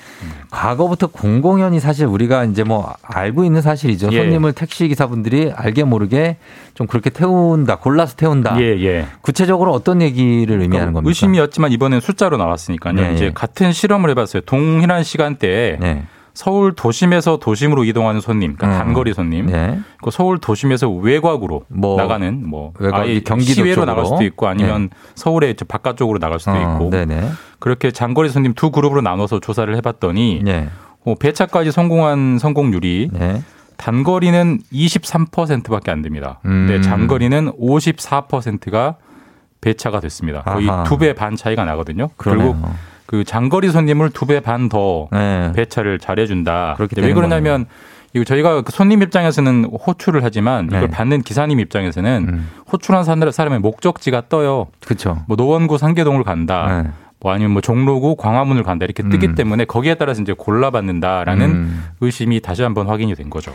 [0.49, 4.09] 과거부터 공공연히 사실 우리가 이제 뭐 알고 있는 사실이죠.
[4.13, 4.17] 예.
[4.17, 6.38] 손님을 택시 기사분들이 알게 모르게
[6.74, 8.59] 좀 그렇게 태운다, 골라서 태운다.
[8.59, 9.05] 예, 예.
[9.22, 11.09] 구체적으로 어떤 얘기를 의미하는 겁니까?
[11.09, 12.93] 의심이었지만 이번엔 숫자로 나왔으니까요.
[12.93, 13.32] 네, 이제 예.
[13.32, 14.41] 같은 실험을 해봤어요.
[14.47, 16.03] 동일한 시간대에 네.
[16.40, 18.86] 서울 도심에서 도심으로 이동하는 손님, 그러니까 음.
[18.86, 19.78] 단거리 손님, 네.
[20.02, 23.86] 그 서울 도심에서 외곽으로 뭐, 나가는 뭐 외곽, 아예 경기도 시외로 쪽으로.
[23.86, 27.30] 나갈 수도 있고 아니면 서울의 저 바깥쪽으로 나갈 수도 어, 있고 네네.
[27.60, 30.70] 그렇게 장거리 손님 두 그룹으로 나눠서 조사를 해봤더니 네.
[31.06, 33.44] 어, 배차까지 성공한 성공률이 네.
[33.76, 36.40] 단거리는 23%밖에 안 됩니다.
[36.46, 36.68] 음.
[36.68, 38.96] 근데 장거리는 54%가
[39.60, 40.44] 배차가 됐습니다.
[40.44, 40.68] 거의.
[40.86, 42.08] 두 배 반 차이가 나거든요.
[42.16, 42.54] 그러네요.
[42.54, 42.70] 결국
[43.10, 45.51] 그 장거리 손님을 두 배 반더 네.
[45.55, 46.76] 배차를 잘해준다.
[46.78, 47.66] 그렇게 왜 되는 그러냐면
[48.14, 50.88] 이거 저희가 그 손님 입장에서는 호출을 하지만 이걸 네.
[50.89, 52.49] 받는 기사님 입장에서는 음.
[52.72, 54.68] 호출한 사람- 사람의 목적지가 떠요.
[54.86, 55.24] 그쵸.
[55.28, 56.84] 뭐 노원구 상계동을 간다.
[56.84, 56.89] 네.
[57.20, 59.36] 뭐 아니면 뭐 종로구 광화문을 간다 이렇게 뜨기 음.
[59.36, 61.84] 때문에 거기에 따라서 이제 골라받는다라는 음.
[62.01, 63.51] 의심이 다시 한번 확인이 된 거죠.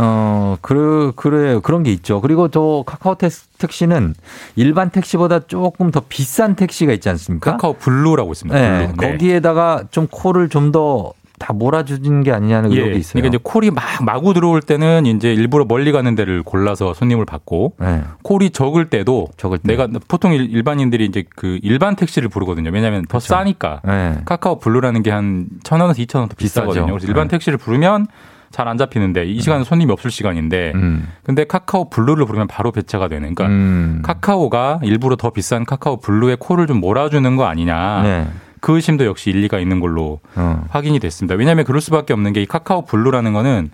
[0.00, 2.20] 어, 그래, 그래, 그런 게 있죠.
[2.20, 4.14] 그리고 저 카카오 택- 택시는
[4.56, 7.52] 일반 택시보다 조금 더 비싼 택시가 있지 않습니까?
[7.52, 8.58] 카카오 블루라고 있습니다.
[8.60, 8.96] 네, 블루.
[9.00, 9.10] 네.
[9.12, 13.12] 거기에다가 좀 콜을 좀더 다 몰아주는 게 아니냐는 예, 의혹이 있어요.
[13.22, 17.74] 그러니까 이제 콜이 막 마구 들어올 때는 이제 일부러 멀리 가는 데를 골라서 손님을 받고
[17.78, 18.02] 네.
[18.22, 19.68] 콜이 적을 때도 적을 때.
[19.76, 22.70] 내가 보통 일- 일반인들이 이제 그 일반 택시를 부르거든요.
[22.72, 24.18] 왜냐하면 더 싸니까 네.
[24.24, 26.86] 카카오 블루라는 게 한 천 원에서 이천 원 더 비싸거든요.
[26.86, 26.92] 비싸죠.
[26.94, 27.36] 그래서 일반 네.
[27.36, 28.08] 택시를 부르면
[28.50, 31.08] 잘 안 잡히는데 이 시간은 손님이 없을 시간인데 음.
[31.22, 34.00] 근데 카카오 블루를 부르면 바로 배차가 되는 그러니까 음.
[34.02, 38.02] 카카오가 일부러 더 비싼 카카오 블루에 콜을 좀 몰아주는 거 아니냐.
[38.02, 38.26] 네.
[38.60, 40.64] 그 의심도 역시 일리가 있는 걸로 어.
[40.70, 41.34] 확인이 됐습니다.
[41.36, 43.70] 왜냐하면 그럴 수밖에 없는 게 이 카카오 블루라는 거는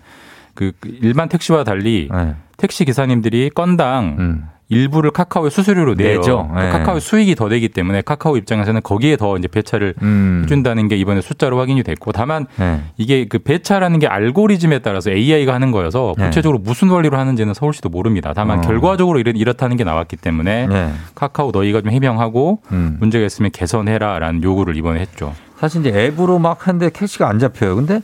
[0.53, 0.71] 그
[1.01, 2.35] 일반 택시와 달리 네.
[2.57, 4.43] 택시 기사님들이 건당 음.
[4.69, 5.93] 일부를 카카오에 수수료로.
[5.95, 6.49] 내죠.
[6.55, 6.69] 네.
[6.69, 10.41] 카카오 수익이 더 되기 때문에 카카오 입장에서는 거기에 더 이제 배차를 음.
[10.43, 12.81] 해준다는 게 이번에 숫자로 확인이 됐고 다만 네.
[12.97, 16.25] 이게 그 배차라는 게 알고리즘에 따라서 AI가 하는 거여서 네.
[16.25, 18.33] 구체적으로 무슨 원리로 하는지는 서울시도 모릅니다.
[18.35, 18.61] 다만 어.
[18.61, 20.91] 결과적으로 이렇, 이렇다는 게 나왔기 때문에 네.
[21.13, 22.97] 카카오 너희가 좀 해명하고 음.
[22.99, 25.33] 문제가 있으면 개선해라라는 요구를 이번에 했죠.
[25.59, 27.75] 사실 이제 앱으로 막 하는데 택시가 안 잡혀요.
[27.75, 28.01] 근데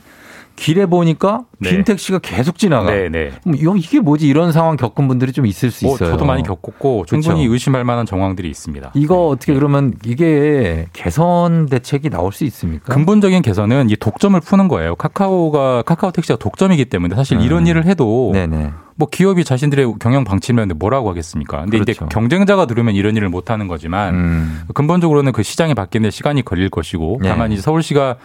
[0.56, 1.84] 길에 보니까 빈 네.
[1.84, 2.90] 택시가 계속 지나가.
[2.90, 3.32] 네, 네.
[3.76, 6.10] 이게 뭐지 이런 상황 겪은 분들이 좀 있을 수 어, 있어요.
[6.10, 7.52] 저도 많이 겪었고 충분히 그렇죠.
[7.52, 8.92] 의심할 만한 정황들이 있습니다.
[8.94, 12.92] 이거 어떻게 그러면 이게 개선 대책이 나올 수 있습니까?
[12.92, 14.94] 근본적인 개선은 이 독점을 푸는 거예요.
[14.96, 17.42] 카카오가 카카오 택시가 독점이기 때문에 사실 음.
[17.42, 18.70] 이런 일을 해도 네네.
[18.94, 21.62] 뭐 기업이 자신들의 경영 방침을 하는데 뭐라고 하겠습니까?
[21.62, 22.06] 근데 이제 그렇죠.
[22.08, 24.60] 경쟁자가 들으면 이런 일을 못 하는 거지만 음.
[24.74, 27.28] 근본적으로는 그 시장이 바뀌는 데 시간이 걸릴 것이고 네.
[27.28, 28.16] 다만 이제 서울시가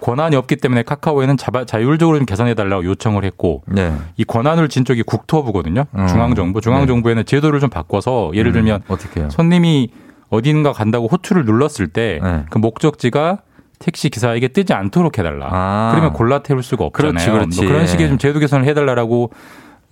[0.00, 3.92] 권한이 없기 때문에 카카오에는 자바- 자율적으로 좀 개선해 달라고 요청을 했고 네.
[4.16, 5.84] 이 권한을 진 쪽이 국토부거든요.
[5.96, 6.06] 음.
[6.06, 6.60] 중앙정부.
[6.60, 9.28] 중앙정부에는 제도를 좀 바꿔서 예를 들면 어떻게 해요?
[9.30, 9.90] 손님이
[10.30, 12.44] 어딘가 간다고 호출을 눌렀을 때 네.
[12.50, 13.38] 그 목적지가
[13.78, 15.48] 택시 기사에게 뜨지 않도록 해달라.
[15.50, 15.90] 아.
[15.92, 17.12] 그러면 골라 태울 수가 없잖아요.
[17.12, 17.60] 그렇지, 그렇지.
[17.62, 19.30] 뭐 그런 식의 좀 제도 개선을 해달라고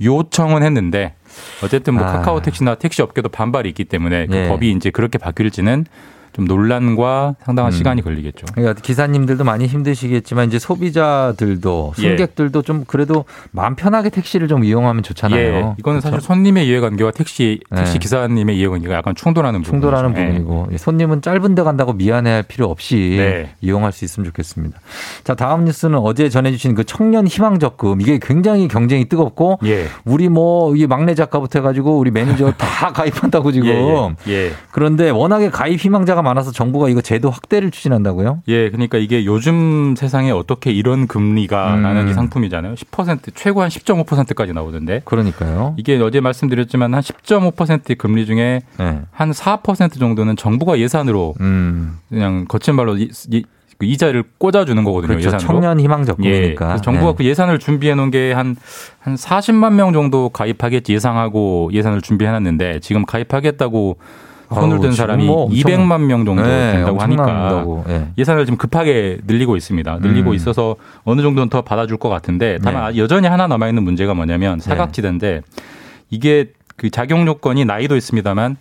[0.02, 1.14] 요청은 했는데
[1.64, 2.12] 어쨌든 뭐 아.
[2.12, 4.48] 카카오 택시나 택시 업계도 반발이 있기 때문에 그 예.
[4.48, 5.86] 법이 이제 그렇게 바뀔지는
[6.36, 7.76] 좀 논란과 상당한 음.
[7.76, 8.44] 시간이 걸리겠죠.
[8.54, 12.02] 그러니까 기사님들도 많이 힘드시겠지만 이제 소비자들도 예.
[12.02, 15.40] 승객들도 좀 그래도 마음 편하게 택시를 좀 이용하면 좋잖아요.
[15.40, 16.26] 예, 이거는 사실 그렇죠?
[16.26, 17.98] 손님의 이해관계와 택시 택시 네.
[17.98, 19.80] 기사님의 이해관계가 약간 충돌하는 부분.
[19.80, 23.54] 충돌하는 부분이고 예, 손님은 짧은데 간다고 미안해할 필요 없이 네.
[23.60, 24.78] 이용할 수 있으면 좋겠습니다.
[25.24, 29.86] 자 다음 뉴스는 어제 전해주신 그 청년 희망 적금 이게 굉장히 경쟁이 뜨겁고 예.
[30.04, 33.72] 우리 뭐 이 막내 작가부터 해가지고 우리 매니저 다 가입한다고 지금 예,
[34.28, 34.52] 예, 예.
[34.72, 38.42] 그런데 워낙에 가입 희망자가 많아서 정부가 이거 제도 확대를 추진한다고요?
[38.48, 42.08] 예, 그러니까 이게 요즘 세상에 어떻게 이런 금리가라는 음.
[42.08, 42.74] 이 상품이잖아요.
[42.74, 45.02] 10% 최고 한 10.5%까지 나오던데.
[45.04, 49.00] 그러니까 이게 어제 말씀드렸지만 한 10.5%의 금리 중에 네.
[49.16, 51.98] 한4% 정도는 정부가 예산으로 음.
[52.08, 53.44] 그냥 거친 말로 이, 이,
[53.78, 55.08] 그 이자를 꽂아주는 거거든요.
[55.08, 55.28] 그렇죠.
[55.28, 55.46] 예산으로.
[55.46, 56.04] 청년 희망 예.
[56.04, 56.66] 적금이니까.
[56.66, 57.16] 그래서 정부가 네.
[57.16, 58.56] 그 예산을 준비해 놓은 게한한
[59.04, 63.98] 40만 명 정도 가입하겠지 예상하고 예산을 준비해 놨는데 지금 가입하겠다고
[64.54, 67.64] 손을 든 사람이 뭐 엄청- 200만 명 정도 네, 된다고 하니까.
[67.88, 68.06] 예.
[68.18, 69.98] 예산을 지금 급하게 늘리고 있습니다.
[70.00, 70.34] 늘리고 음.
[70.34, 72.98] 있어서 어느 정도는 더 받아줄 것 같은데 다만 네.
[72.98, 75.42] 여전히 하나 남아 있는 문제가 뭐냐면 사각지대인데
[76.10, 78.56] 이게 그 작용 요건이 나이도 있습니다만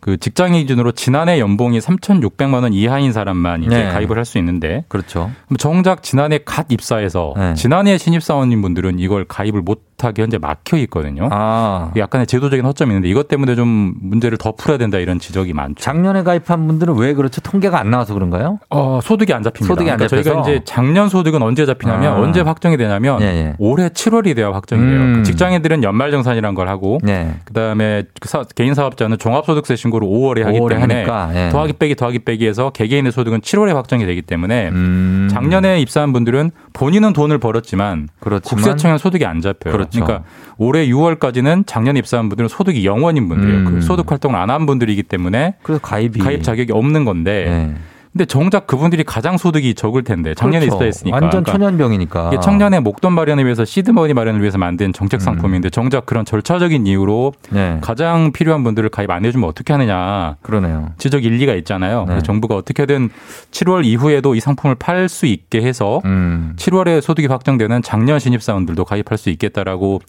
[0.00, 3.88] 그 직장인 기준으로 지난해 연봉이 3,600만 원 이하인 사람만 이제 네.
[3.88, 5.30] 가입을 할 수 있는데 그렇죠.
[5.58, 7.54] 정작 지난해 갓 입사해서 네.
[7.54, 11.28] 지난해 신입 사원님 분들은 이걸 가입을 못 비슷하게 현재 막혀 있거든요.
[11.30, 11.92] 아.
[11.96, 15.76] 약간의 제도적인 허점이 있는데 이것 때문에 좀 문제를 더 풀어야 된다 이런 지적이 많죠.
[15.82, 17.40] 작년에 가입한 분들은 왜 그렇죠?
[17.40, 18.58] 통계가 안 나와서 그런가요?
[18.70, 19.66] 어, 소득이 안 잡힙니다.
[19.72, 20.50] 소득이 안 그러니까 저희가 잡혀서?
[20.50, 22.16] 이제 작년 소득은 언제 잡히냐면 아.
[22.18, 23.54] 언제 확정이 되냐면 예, 예.
[23.58, 25.00] 올해 7월이 돼야 확정이 돼요.
[25.00, 25.12] 음.
[25.18, 27.34] 그 직장인들은 연말정산이라는 걸 하고 네.
[27.44, 31.48] 그다음에 그 사- 개인 사업자는 종합소득세 신고를 5월에 하기 5월에 때문에 하니까, 예.
[31.50, 35.28] 더하기 빼기 더하기 빼기해서 개개인의 소득은 7월에 확정이 되기 때문에 음.
[35.30, 39.72] 작년에 입사한 분들은 본인은 돈을 벌었지만 그렇지만 국세청에 소득이 안 잡혀요.
[39.72, 39.91] 그렇죠.
[40.00, 40.24] 러니까
[40.58, 43.58] 올해 6월까지는 작년에 입사한 분들은 소득이 0원인 분들이에요.
[43.60, 43.64] 음.
[43.64, 47.74] 그 소득 활동을 안 한 분들이기 때문에 그래서 가입이 가입 자격이 없는 건데 네.
[48.12, 50.76] 근데 정작 그분들이 가장 소득이 적을 텐데 작년에 그렇죠.
[50.76, 52.28] 입사했으니까 완전 그러니까 초년병이니까.
[52.28, 55.20] 이게 청년의 목돈 마련을 위해서 시드머니 마련을 위해서 만든 정책 음.
[55.20, 57.78] 상품인데 정작 그런 절차적인 이유로 네.
[57.80, 60.90] 가장 필요한 분들을 가입 안 해주면 어떻게 하느냐 그러네요.
[60.98, 62.04] 지적 일리가 있잖아요.
[62.06, 62.22] 네.
[62.22, 63.08] 정부가 어떻게든
[63.50, 66.54] 7월 이후에도 이 상품을 팔 수 있게 해서 음.
[66.56, 70.00] 7월에 소득이 확정되는 작년 신입사원들도 가입할 수 있겠다라고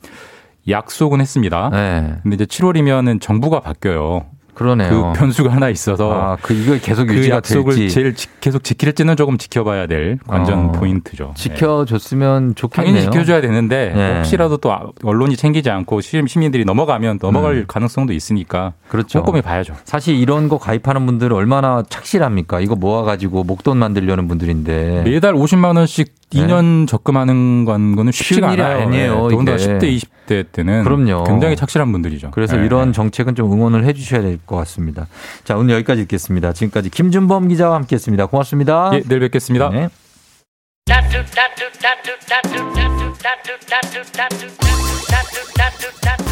[0.69, 1.69] 약속은 했습니다.
[1.71, 2.15] 네.
[2.21, 4.25] 근데 이제 7월이면은 정부가 바뀌어요.
[4.53, 5.11] 그러네요.
[5.13, 8.63] 그 변수가 하나 있어서 아, 그 이거 계속 그 유지가 약속을 될지 제일 지- 계속
[8.63, 11.33] 지킬지는 조금 지켜봐야 될 관전 어, 포인트죠.
[11.35, 11.43] 네.
[11.83, 12.93] 지켜줬으면 좋겠네요.
[12.93, 14.15] 당연히 지켜줘야 되는데 네.
[14.17, 14.73] 혹시라도 또
[15.03, 17.65] 언론이 챙기지 않고 시- 시민들이 넘어가면 넘어갈 음.
[17.67, 19.21] 가능성도 있으니까 그렇죠.
[19.23, 19.73] 꼼꼼히 봐야죠.
[19.85, 22.59] 사실 이런 거 가입하는 분들은 얼마나 착실합니까?
[22.59, 25.03] 이거 모아가지고 목돈 만들려는 분들인데.
[25.03, 26.41] 매달 50만 원씩 네.
[26.41, 28.87] 2년 적금하는 건- 거는 쉽지가 않아요.
[28.87, 29.67] 아니에요, 네, 더군다나 이게.
[29.67, 31.23] 10대, 20대 때는 그럼요.
[31.25, 32.31] 굉장히 착실한 분들이죠.
[32.31, 32.65] 그래서 네.
[32.65, 35.07] 이런 정책은 좀 응원을 해 주셔야 될 것 같습니다.
[35.43, 36.53] 자, 오늘 여기까지 듣겠습니다.
[36.53, 38.25] 지금까지 김준범 기자와 함께 했습니다.
[38.25, 38.91] 고맙습니다.
[38.93, 39.69] 예, 내일 뵙겠습니다.
[39.69, 39.89] 네.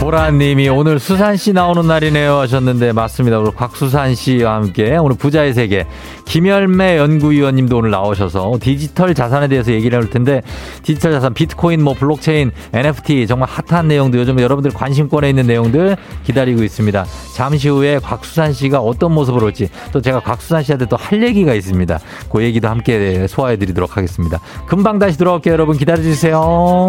[0.02, 3.38] 보라님이 오늘 수산 씨 나오는 날이네요 하셨는데 맞습니다.
[3.38, 5.86] 오늘 곽수산 씨와 함께 오늘 부자의 세계
[6.26, 10.42] 김열매 연구위원님도 오늘 나오셔서 디지털 자산에 대해서 얘기를 해볼 텐데
[10.82, 16.64] 디지털 자산 비트코인 뭐 블록체인 NFT 정말 핫한 내용들 요즘 여러분들 관심권에 있는 내용들 기다리고
[16.64, 17.06] 있습니다.
[17.36, 22.00] 잠시 후에 곽수산 씨가 어떤 모습으로 올지 또 제가 곽수산 씨한테 또 할 얘기가 있습니다.
[22.32, 24.40] 그 얘기도 함께 소화해 드리도록 하겠습니다.
[24.66, 25.54] 금방 다시 돌아올게요.
[25.54, 26.88] 여러분 기다려 주세요.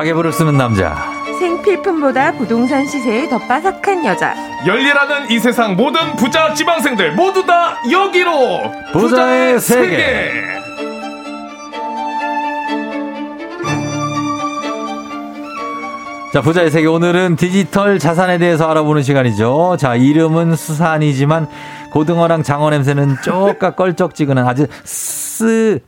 [0.00, 0.96] 가계부를 쓰는 남자.
[1.38, 4.34] 생필품보다 부동산 시세에 더 빠삭한 여자.
[4.66, 10.30] 열일하는 이 세상 모든 부자 지방생들 모두 다 여기로 부자의 세계.
[16.32, 16.86] 자, 부자의 세계.
[16.86, 19.76] 오늘은 디지털 자산에 대해서 알아보는 시간이죠.
[19.78, 21.46] 자, 이름은 수산이지만
[21.90, 24.66] 고등어랑 장어 냄새는 쪼까 껄쩍지근한 아주
[25.44, 25.80] 쓰,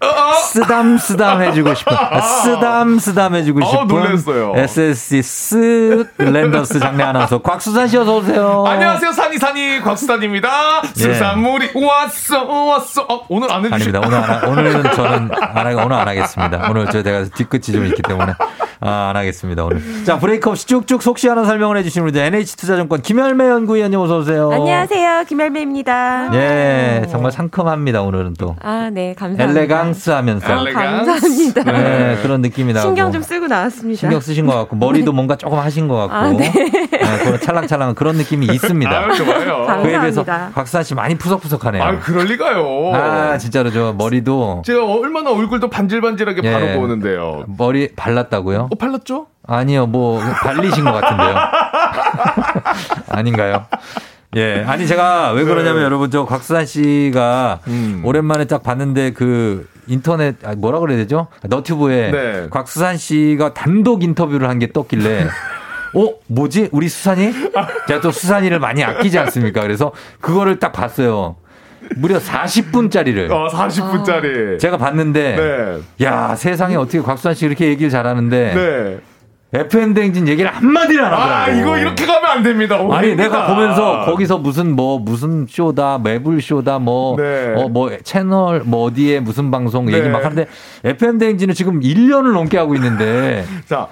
[0.44, 3.86] 쓰담 쓰담 해주고 싶은, 아, 쓰담 쓰담 해주고 어, 싶은.
[3.86, 4.52] 놀랐어요.
[4.56, 8.64] SSG 랜더스 장내 아나운서 곽수산 씨 어서 오세요.
[8.66, 10.48] 안녕하세요 산이 산이 곽수산입니다
[10.94, 14.00] 수산물이 왔어 왔어 어, 오늘 안 해주시 아닙니다.
[14.06, 16.68] 오늘 안, 하- 오늘은 저는 안 하, 오늘 안 하겠습니다.
[16.70, 18.32] 오늘 저 제가 뒤끝이 좀 있기 때문에
[18.80, 19.64] 아, 안 하겠습니다.
[19.64, 19.82] 오늘.
[20.04, 24.50] 자, 브레이크 없이 쭉쭉 속 시원한 설명을 해주시는 우리 NH투자증권 김열매 연구위원님 어서 오세요.
[24.50, 25.24] 안녕하세요.
[25.28, 26.30] 김열매입니다.
[26.34, 28.02] 예, 정말 상큼합니다.
[28.02, 28.56] 오늘은 또.
[28.62, 29.14] 아, 네.
[29.16, 29.41] 감사합니다.
[29.50, 30.46] 엘레강스 하면서.
[30.46, 31.62] 아, 감사합니다.
[31.64, 32.86] 네, 그런 느낌이 나고.
[32.86, 34.00] 신경 좀 쓰고 나왔습니다.
[34.00, 36.50] 신경 쓰신 것 같고 머리도 뭔가 조금 하신 것 같고 아, 네.
[37.24, 38.90] 그런 찰랑찰랑한 그런 느낌이 있습니다.
[38.90, 39.82] 아유, 좋아요.
[39.82, 40.50] 그에 감사합니다.
[40.54, 41.82] 곽수산 씨 많이 푸석푸석하네요.
[41.82, 46.52] 아 그럴 리가요 아, 진짜로 저 머리도 제가 얼마나 얼굴도 반질반질하게 예.
[46.52, 48.68] 바르고 오는데요 머리 발랐다고요?
[48.70, 49.26] 어 발랐죠?
[49.46, 51.34] 아니요, 뭐 발리신 것 같은데요.
[53.08, 53.66] 아닌가요?
[54.36, 55.84] 예, 아니 제가 왜 그러냐면 네.
[55.84, 58.00] 여러분 저 곽수산 씨가 음.
[58.04, 61.26] 오랜만에 딱 봤는데 그 인터넷 아, 뭐라 그래야 되죠?
[61.42, 62.46] 너튜브에 네.
[62.50, 65.26] 곽수산 씨가 단독 인터뷰를 한 게 떴길래
[65.94, 67.32] 어 뭐지 우리 수산이?
[67.88, 69.60] 제가 또 수산이를 많이 아끼지 않습니까?
[69.60, 71.36] 그래서 그거를 딱 봤어요.
[71.96, 73.30] 무려 40분짜리를.
[73.30, 75.36] 어 40분짜리 제가 봤는데
[75.98, 76.06] 네.
[76.06, 79.00] 야 세상에 어떻게 곽수산 씨 이렇게 얘기를 잘하는데 네.
[79.54, 81.32] FM 댕진 얘기를 한마디를 안 하더라고.
[81.34, 83.22] 아 이거 이렇게 가면 안 됩니다 아니 오해입니다.
[83.22, 87.54] 내가 보면서 거기서 무슨 뭐 무슨 쇼다 매불 쇼다 뭐 네.
[87.56, 90.08] 어 뭐 채널 뭐 어디에 무슨 방송 얘기 네.
[90.08, 90.46] 막 하는데
[90.84, 93.88] FM 댕진은 지금 1년을 넘게 하고 있는데 자그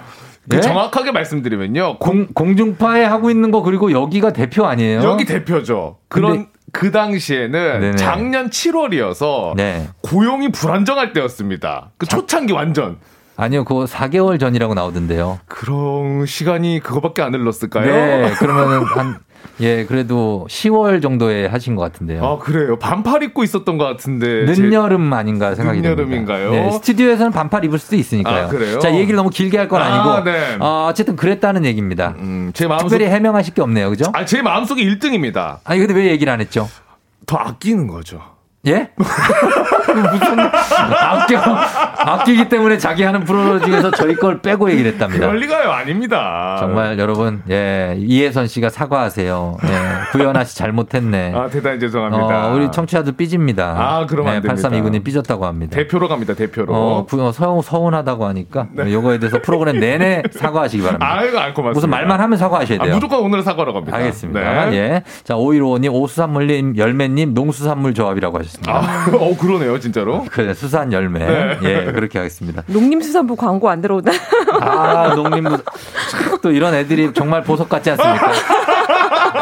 [0.53, 0.61] 예?
[0.61, 5.01] 정확하게 말씀드리면요 공, 공중파에 하고 있는 거 그리고 여기가 대표 아니에요?
[5.03, 5.97] 여기 대표죠.
[6.07, 7.95] 그런 그 당시에는 네네.
[7.97, 9.87] 작년 7월이어서 네.
[10.01, 11.91] 고용이 불안정할 때였습니다.
[11.97, 12.97] 그 초창기 완전.
[13.37, 15.39] 아니요, 그거 4개월 전이라고 나오던데요.
[15.47, 17.85] 그런 시간이 그거밖에 안 흘렀을까요?
[17.85, 19.17] 네, 그러면은 한,
[19.61, 22.23] 예, 그래도 10월 정도에 하신 것 같은데요.
[22.23, 22.77] 아 그래요.
[22.77, 24.45] 반팔 입고 있었던 것 같은데.
[24.53, 26.01] 제- 늦여름 아닌가 생각이 듭니다.
[26.03, 26.51] 늦여름인가요?
[26.51, 28.45] 네, 스튜디오에서는 반팔 입을 수도 있으니까요.
[28.45, 28.77] 아, 그래요?
[28.79, 30.57] 자, 얘기를 너무 길게 할 건 아, 아니고 네.
[30.59, 32.13] 어, 어쨌든 그랬다는 얘기입니다.
[32.53, 34.05] 제 마음속 특별히 해명하실 게 없네요, 그죠?
[34.13, 35.57] 아, 제 마음속에 1등입니다.
[35.63, 36.67] 아니 근데 왜 얘기를 안 했죠?
[37.25, 38.21] 더 아끼는 거죠.
[38.67, 38.89] 예?
[38.97, 41.39] 무슨 아껴
[41.97, 45.25] 아끼기 때문에 자기 하는 프로 중에서 저희 걸 빼고 얘기를 했답니다.
[45.27, 45.71] 그럴 리가요.
[45.71, 46.57] 아닙니다.
[46.59, 49.57] 정말 여러분, 예, 이혜선 씨가 사과하세요.
[49.63, 51.33] 예, 구현아 씨 잘못했네.
[51.35, 52.49] 아, 대단히 죄송합니다.
[52.49, 53.75] 어, 우리 청취자들 삐집니다.
[53.77, 54.69] 아, 그러면 안 됩니다.
[54.69, 55.75] 8329님 삐졌다고 합니다.
[55.75, 56.35] 대표로 갑니다.
[56.35, 56.73] 대표로.
[56.73, 61.11] 어, 구- 어, 서, 서운하다고 하니까 요거에 대해서 프로그램 내내 사과하시기 바랍니다.
[61.11, 61.71] 아이고, 안 고맙습니다.
[61.71, 62.93] 무슨 말만 하면 사과하셔야 아, 돼요.
[62.93, 63.97] 무조건 오늘 사과로 갑니다.
[63.97, 64.65] 알겠습니다.
[64.69, 64.75] 네.
[64.77, 65.03] 예.
[65.23, 68.50] 자, 5155님, 오수산물님, 열매님, 농수산물 조합이라고 하셨습니다.
[68.67, 70.25] 아, 어, 그러네요, 진짜로.
[70.29, 71.19] 그래, 수산 열매.
[71.19, 71.59] 네.
[71.63, 72.63] 예, 그렇게 하겠습니다.
[72.67, 74.11] 농림수산부 광고 안 들어오나?
[74.61, 75.57] 아, 농림부.
[76.41, 78.31] 또 이런 애들이 정말 보석 같지 않습니까?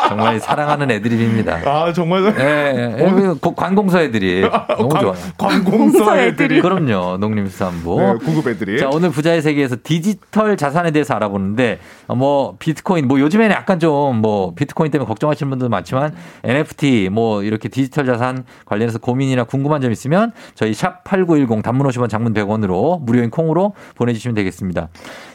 [0.09, 1.59] 정말 사랑하는 애드립입니다.
[1.65, 2.23] 아, 정말.
[2.39, 3.11] 예, 예.
[3.41, 5.15] 그 관공서 애들이 너무 관- 좋아요.
[5.37, 6.61] 관공서 애들이.
[6.61, 7.99] 그럼요, 농림수산부.
[8.01, 8.79] 네, 구급 애들이.
[8.79, 14.17] 자, 오늘 부자의 세계에서 디지털 자산에 대해서 알아보는데, 어, 뭐, 비트코인, 뭐, 요즘에는 약간 좀,
[14.21, 19.91] 뭐, 비트코인 때문에 걱정하시는 분도 많지만, NFT, 뭐, 이렇게 디지털 자산 관련해서 고민이나 궁금한 점
[19.91, 24.89] 있으면, 저희 샵 8910 단문 50원 장문 100원으로 무료인 콩으로 보내주시면 되겠습니다.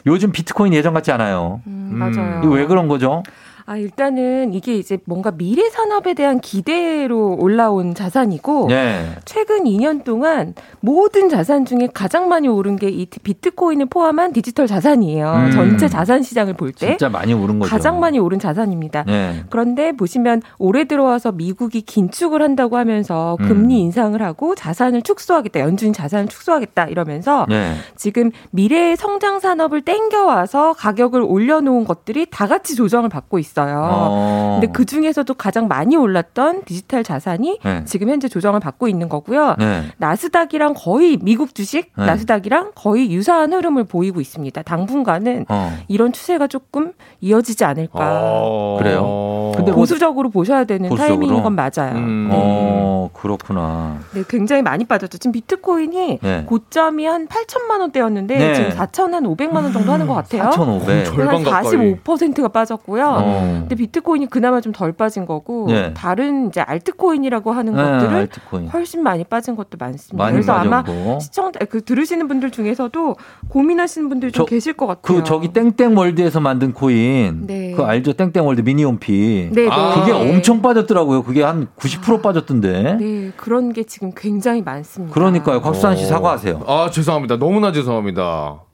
[0.07, 1.61] 요즘 비트코인 예전 같지 않아요.
[1.67, 2.41] 음, 맞아요.
[2.43, 3.23] 이거 왜 그런 거죠?
[3.67, 9.09] 아, 일단은 이게 이제 뭔가 미래 산업에 대한 기대로 올라온 자산이고 네.
[9.25, 15.31] 최근 2년 동안 모든 자산 중에 가장 많이 오른 게 이 비트코인을 포함한 디지털 자산이에요.
[15.47, 15.51] 음.
[15.51, 17.69] 전체 자산 시장을 볼 때 진짜 많이 오른 거죠.
[17.71, 19.03] 가장 많이 오른 자산입니다.
[19.07, 19.43] 네.
[19.49, 23.47] 그런데 보시면 올해 들어와서 미국이 긴축을 한다고 하면서 음.
[23.47, 27.73] 금리 인상을 하고 자산을 축소하겠다, 연준 자산을 축소하겠다 이러면서 네.
[27.95, 33.54] 지금 미래의 성장 산업을 땡겨와서 가격을 올려놓은 것들이 다 같이 조정을 받고 있어요.
[33.63, 34.57] 어.
[34.59, 37.85] 근데 그 중에서도 가장 많이 올랐던 디지털 자산이 네.
[37.85, 39.55] 지금 현재 조정을 받고 있는 거고요.
[39.57, 39.83] 네.
[39.97, 42.05] 나스닥이랑 거의 미국 주식 네.
[42.05, 44.61] 나스닥이랑 거의 유사한 흐름을 보이고 있습니다.
[44.63, 45.71] 당분간은 어.
[45.87, 48.75] 이런 추세가 조금 이어지지 않을까.
[48.79, 49.51] 그래요?
[49.55, 51.19] 근데 뭐- 보수적으로 보셔야 되는 보수적으로?
[51.19, 51.95] 타이밍인 건 맞아요.
[51.95, 52.29] 음.
[52.31, 53.99] 어, 그렇구나.
[54.13, 55.17] 네, 굉장히 많이 빠졌죠.
[55.17, 56.43] 지금 비트코인이 네.
[56.45, 58.53] 고점이 한 8천만 원대였는데 네.
[58.55, 60.43] 지금 4,500만 원 정도 하는 것 같아요.
[60.51, 61.05] 4,500.
[61.05, 61.53] 절반 가까이.
[61.53, 61.63] 한
[62.03, 63.44] 45%가 빠졌고요.
[63.45, 63.59] 어.
[63.61, 65.93] 근데 비트코인이 그나마 좀 덜 빠진 거고 네.
[65.93, 68.67] 다른 이제 알트코인이라고 하는 네, 것들은 알트코인.
[68.67, 70.17] 훨씬 많이 빠진 것도 많습니다.
[70.23, 71.19] 많이 그래서 아마 빠졌고.
[71.21, 73.15] 시청 그 들으시는 분들 중에서도
[73.49, 75.17] 고민하시는 분들이 좀 저- 계실 것 같아요.
[75.19, 77.71] 그 저기 땡땡월드에서 만든 코인 네.
[77.75, 79.69] 그 알죠 땡땡월드 미니홈피 네, 네.
[79.95, 85.13] 그게 엄청 빠졌더라고요 그게 한 90% 빠졌던데 네, 그런 게 지금 굉장히 많습니다.
[85.13, 87.37] 그러니까요 곽수산 씨 사과하세요 아, 죄송합니다.
[87.37, 88.64] 너무나 죄송합니다.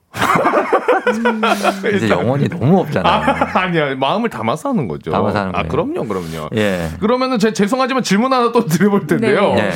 [1.96, 3.96] 이제 영혼이 너무 없잖아요 아, 아니야.
[3.96, 5.12] 마음을 담아서 하는 거죠.
[5.12, 5.68] 담아서 하는 아, 거예요.
[5.70, 6.50] 그럼요, 그럼요.
[6.56, 9.54] 예 그러면은 제 죄송하지만 질문 하나 또 드려볼 텐데요.
[9.56, 9.70] 네.
[9.70, 9.72] 네.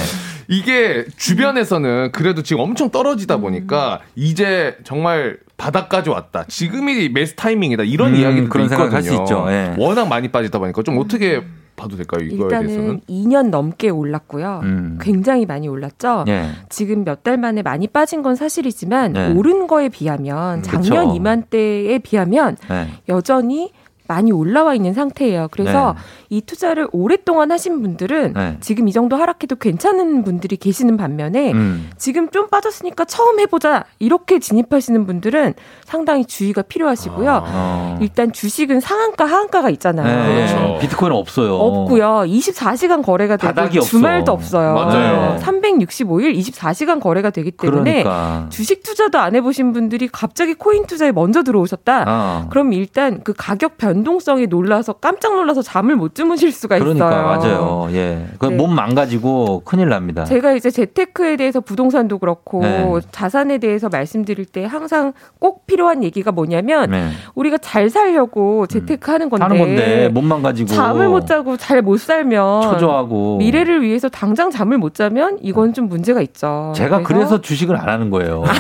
[0.48, 6.44] 이게 주변에서는 그래도 지금 엄청 떨어지다 보니까 이제 정말 바닥까지 왔다.
[6.48, 7.84] 지금이 메스 타이밍이다.
[7.84, 8.90] 이런 음, 이야기도 그런 있거든요.
[8.90, 9.46] 생각할 수 있죠.
[9.50, 9.74] 예.
[9.78, 11.42] 워낙 많이 빠지다 보니까 좀 어떻게
[11.76, 12.26] 봐도 될까요?
[12.26, 12.70] 이거에 대해서는?
[12.70, 14.62] 일단은 2년 넘게 올랐고요.
[14.64, 14.98] 음.
[15.02, 16.26] 굉장히 많이 올랐죠.
[16.28, 16.50] 예.
[16.70, 19.34] 지금 몇 달 만에 많이 빠진 건 사실이지만 네.
[19.34, 21.16] 오른 거에 비하면 작년 그쵸.
[21.16, 22.88] 이맘때에 비하면 네.
[23.10, 23.72] 여전히
[24.08, 25.48] 많이 올라와 있는 상태예요.
[25.52, 25.96] 그래서
[26.30, 28.58] 이 투자를 오랫동안 하신 분들은 네.
[28.60, 31.90] 지금 이 정도 하락해도 괜찮은 분들이 계시는 반면에 음.
[31.98, 35.54] 지금 좀 빠졌으니까 처음 해보자 이렇게 진입하시는 분들은
[35.86, 37.44] 상당히 주의가 필요하시고요.
[37.46, 37.98] 어.
[38.02, 40.28] 일단 주식은 상한가 하한가가 있잖아요.
[40.28, 40.36] 네.
[40.48, 40.80] 그렇죠.
[40.82, 42.24] 비트코인은 없어요 없고요.
[42.28, 43.90] 24시간 거래가 되고 바닥이 없어.
[43.90, 44.74] 주말도 없어요.
[44.74, 45.40] 맞아요.
[45.42, 51.44] 365일 24시간 거래가 되기 때문에 그러니까 주식 투자도 안 해보신 분들이 갑자기 코인 투자에 먼저
[51.44, 52.06] 들어오셨다.
[52.08, 52.48] 어.
[52.50, 57.24] 그럼 일단 그 가격 변 동성에 놀라서 깜짝 놀라서 잠을 못 주무실 수가 그러니까 있어요.
[57.26, 58.26] 맞아요 예.
[58.40, 58.56] 그 네.
[58.56, 63.00] 몸 망가지고 큰일 납니다 제가 이제 재테크에 대해서 부동산도 그렇고 네.
[63.12, 67.10] 자산에 대해서 말씀드릴 때 항상 꼭 필요한 얘기가 뭐냐면 네.
[67.36, 72.00] 우리가 잘 살려고 재테크 하는 건데, 하는 건데 몸 망가지고 잠을 못 자고 잘 못
[72.00, 76.74] 살면 초조하고 미래를 위해서 당장 잠을 못 자면 이건 좀 문제가 있죠.
[76.76, 78.44] 제가 그래서 주식을 안 하는 거예요.
[78.48, 78.52] 아,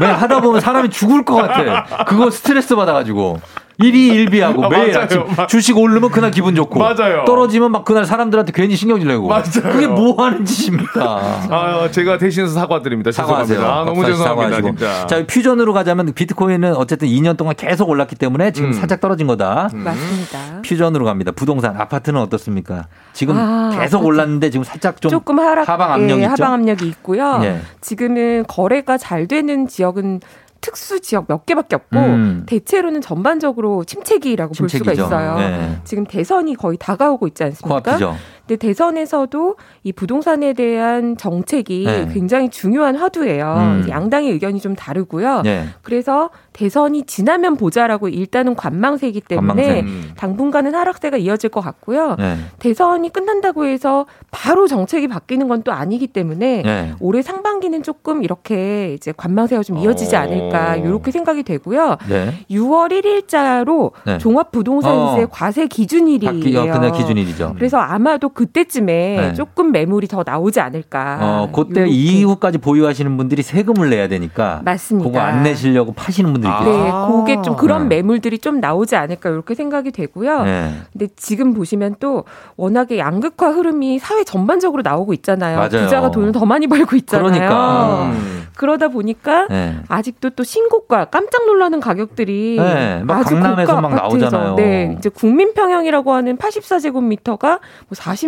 [0.00, 2.04] 왜 하다 보면 사람이 죽을 것 같아.
[2.04, 3.38] 그거 스트레스 받아가지고.
[3.82, 5.04] 일희일비하고 아, 매일 맞아요.
[5.04, 7.24] 아침 마- 주식 오르면 그날 기분 좋고 맞아요.
[7.24, 9.42] 떨어지면 막 그날 사람들한테 괜히 신경질 내고 맞아요.
[9.62, 11.02] 그게 뭐 하는 짓입니까?
[11.50, 13.12] 아, 제가 대신해서 사과드립니다.
[13.12, 13.58] 사과하세요.
[13.58, 13.80] 죄송합니다.
[13.80, 14.68] 아, 너무 죄송합니다, 사과하시고.
[14.76, 15.06] 진짜.
[15.06, 18.72] 자, 퓨전으로 가자면 비트코인은 어쨌든 2년 동안 계속 올랐기 때문에 지금 음.
[18.72, 19.68] 살짝 떨어진 거다.
[19.72, 20.38] 맞습니다.
[20.62, 21.32] 퓨전으로 갑니다.
[21.32, 22.86] 부동산 아파트는 어떻습니까?
[23.12, 24.06] 지금 아, 계속 아파트.
[24.06, 26.30] 올랐는데 지금 살짝 좀 조금 하락, 하방 압력이 예, 있죠.
[26.44, 27.40] 하방 압력이 있고요.
[27.42, 27.60] 예.
[27.80, 30.20] 지금은 거래가 잘 되는 지역은
[30.60, 32.42] 특수 지역 몇 개밖에 없고 음.
[32.46, 35.06] 대체로는 전반적으로 침체기라고 볼 수가 침체기죠.
[35.06, 35.38] 있어요.
[35.38, 35.80] 네.
[35.84, 37.80] 지금 대선이 거의 다가오고 있지 않습니까?
[37.80, 38.16] 코앞이죠.
[38.50, 42.08] 근데 대선에서도 이 부동산에 대한 정책이 네.
[42.12, 43.54] 굉장히 중요한 화두예요.
[43.84, 43.86] 음.
[43.88, 45.42] 양당의 의견이 좀 다르고요.
[45.42, 45.66] 네.
[45.82, 49.80] 그래서 대선이 지나면 보자라고 일단은 관망세이기 때문에 관망세.
[49.82, 50.10] 음.
[50.16, 52.16] 당분간은 하락세가 이어질 것 같고요.
[52.18, 52.38] 네.
[52.58, 56.94] 대선이 끝난다고 해서 바로 정책이 바뀌는 건 또 아니기 때문에 네.
[57.00, 60.20] 올해 상반기는 조금 이렇게 이제 관망세가 좀 이어지지 어.
[60.20, 61.98] 않을까 이렇게 생각이 되고요.
[62.08, 62.32] 네.
[62.50, 64.16] 6월 1일자로 네.
[64.16, 65.28] 종합부동산세 어.
[65.30, 66.32] 과세 기준일이에요.
[66.32, 67.52] 바뀌- 어, 그날 기준일이죠.
[67.56, 69.34] 그래서 아마도 그때쯤에 네.
[69.34, 71.18] 조금 매물이 더 나오지 않을까.
[71.20, 71.94] 어, 그때 요렇게.
[71.94, 74.62] 이후까지 보유하시는 분들이 세금을 내야 되니까.
[74.64, 75.10] 맞습니다.
[75.10, 77.12] 그거 안 내시려고 파시는 분들이 네, 있겠죠.
[77.12, 77.96] 그게 좀 그런 네.
[77.96, 80.44] 매물들이 좀 나오지 않을까 이렇게 생각이 되고요.
[80.44, 80.72] 네.
[80.90, 82.24] 근데 지금 보시면 또
[82.56, 85.58] 워낙에 양극화 흐름이 사회 전반적으로 나오고 있잖아요.
[85.58, 85.84] 맞아요.
[85.84, 87.30] 부자가 돈을 더 많이 벌고 있잖아요.
[87.30, 88.04] 그러니까.
[88.04, 88.40] 음.
[88.60, 89.76] 그러다 보니까 네.
[89.88, 94.54] 아직도 또 신고가 깜짝 놀라는 가격들이 네, 막 아주 강남에서 막 나오잖아요.
[94.56, 97.60] 네, 이제 국민 평형이라고 하는 84제곱미터가 뭐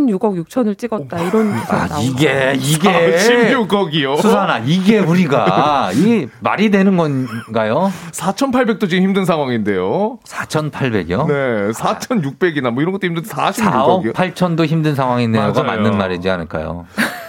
[0.00, 2.88] 46억 6천을 찍었다 이런 기사 아, 이게, 이게.
[2.88, 4.16] 아, 16억이요.
[4.20, 7.92] 수산아, 이게 우리가, 이게 말이 되는 건가요?
[8.12, 10.18] 4,800도 지금 힘든 상황인데요.
[10.24, 11.26] 4,800이요?
[11.26, 14.12] 네, 4,600이나 뭐 이런 것도 힘든데 4억 46억이요.
[14.14, 15.62] 8천도 힘든 상황이네요가.
[15.62, 16.86] 맞는 말이지 않을까요?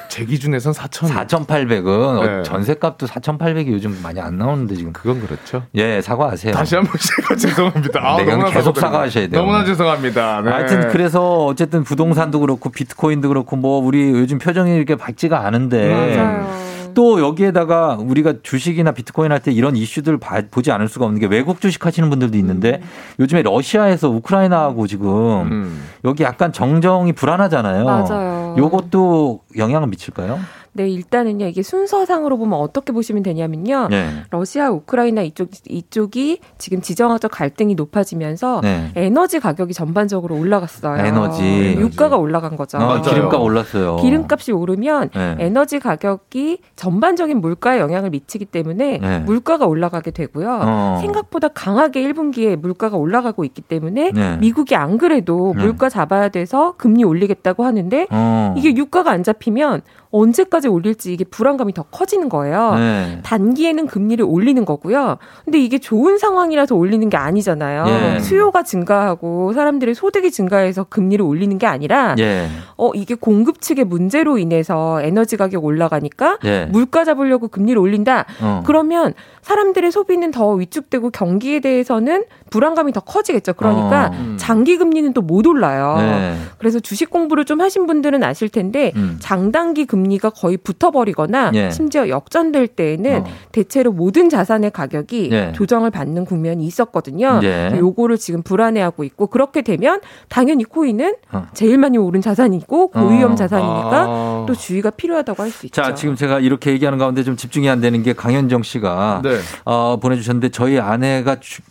[0.09, 1.09] 제 기준에선 4,000.
[1.09, 2.43] 4,800은 네.
[2.43, 4.93] 전세값도 4,800이 요즘 많이 안 나오는데 지금.
[4.93, 5.63] 그건 그렇죠.
[5.73, 6.53] 예, 사과하세요.
[6.53, 7.99] 다시 한번 제가 죄송합니다.
[7.99, 8.77] 아, 네, 너무나 계속.
[8.77, 9.41] 사과하셔야 돼요.
[9.41, 10.41] 너무나 죄송합니다.
[10.41, 10.51] 네.
[10.51, 16.63] 하여튼 그래서 어쨌든 부동산도 그렇고 비트코인도 그렇고 뭐 우리 요즘 표정이 이렇게 밝지가 않은데 맞아요.
[16.93, 21.25] 또 여기에다가 우리가 주식이나 비트코인 할 때 이런 이슈들 봐- 보지 않을 수가 없는 게
[21.25, 22.87] 외국 주식 하시는 분들도 있는데 음.
[23.19, 25.09] 요즘에 러시아에서 우크라이나하고 지금
[25.51, 25.83] 음.
[26.05, 27.83] 여기 약간 정정이 불안하잖아요.
[27.85, 28.55] 맞아요.
[28.59, 30.39] 요것도 영향을 미칠까요?
[30.75, 33.87] 네, 일단은요, 이게 순서상으로 보면 어떻게 보시면 되냐면요.
[33.89, 34.09] 네.
[34.31, 38.91] 러시아, 우크라이나 이쪽, 이쪽이 지금 지정학적 갈등이 높아지면서 네.
[38.95, 41.05] 에너지 가격이 전반적으로 올라갔어요.
[41.05, 41.41] 에너지.
[41.43, 42.79] 네, 유가가 올라간 거죠.
[42.79, 43.97] 어, 기름값 올랐어요.
[43.97, 45.35] 기름값이 오르면 네.
[45.39, 49.19] 에너지 가격이 전반적인 물가에 영향을 미치기 때문에 네.
[49.19, 50.59] 물가가 올라가게 되고요.
[50.63, 50.97] 어.
[51.01, 54.37] 생각보다 강하게 1분기에 물가가 올라가고 있기 때문에 네.
[54.37, 55.63] 미국이 안 그래도 네.
[55.63, 58.55] 물가 잡아야 돼서 금리 올리겠다고 하는데 어.
[58.57, 59.81] 이게 유가가 안 잡히면
[60.13, 62.75] 언제까지 올릴지 이게 불안감이 더 커지는 거예요.
[62.75, 63.19] 네.
[63.23, 65.17] 단기에는 금리를 올리는 거고요.
[65.43, 67.85] 근데 이게 좋은 상황이라서 올리는 게 아니잖아요.
[67.87, 68.19] 예.
[68.19, 72.47] 수요가 증가하고 사람들의 소득이 증가해서 금리를 올리는 게 아니라 예.
[72.77, 76.65] 어 이게 공급 측의 문제로 인해서 에너지 가격 올라가니까 예.
[76.71, 78.25] 물가 잡으려고 금리를 올린다.
[78.39, 78.61] 어.
[78.67, 83.53] 그러면 사람들의 소비는 더 위축되고 경기에 대해서는 불안감이 더 커지겠죠.
[83.53, 84.35] 그러니까 어.
[84.37, 85.95] 장기 금리는 또 못 올라요.
[85.97, 86.35] 네.
[86.59, 89.17] 그래서 주식 공부를 좀 하신 분들은 아실 텐데 음.
[89.19, 91.71] 장단기 금리 가 거의 붙어버리거나 예.
[91.71, 93.25] 심지어 역전될 때에는 어.
[93.51, 95.51] 대체로 모든 자산의 가격이 예.
[95.55, 97.39] 조정을 받는 국면이 있었거든요.
[97.43, 97.71] 예.
[97.77, 101.47] 요거를 지금 불안해하고 있고 그렇게 되면 당연히 코인은 어.
[101.53, 103.35] 제일 많이 오른 자산이고 고위험 어.
[103.35, 104.45] 자산이니까 아.
[104.47, 105.81] 또 주의가 필요하다고 할 수 있죠.
[105.81, 109.37] 자, 지금 제가 이렇게 얘기하는 가운데 좀 집중이 안 되는 게 강현정 씨가 네.
[109.65, 111.61] 어, 보내주셨는데 저희 아내가 주,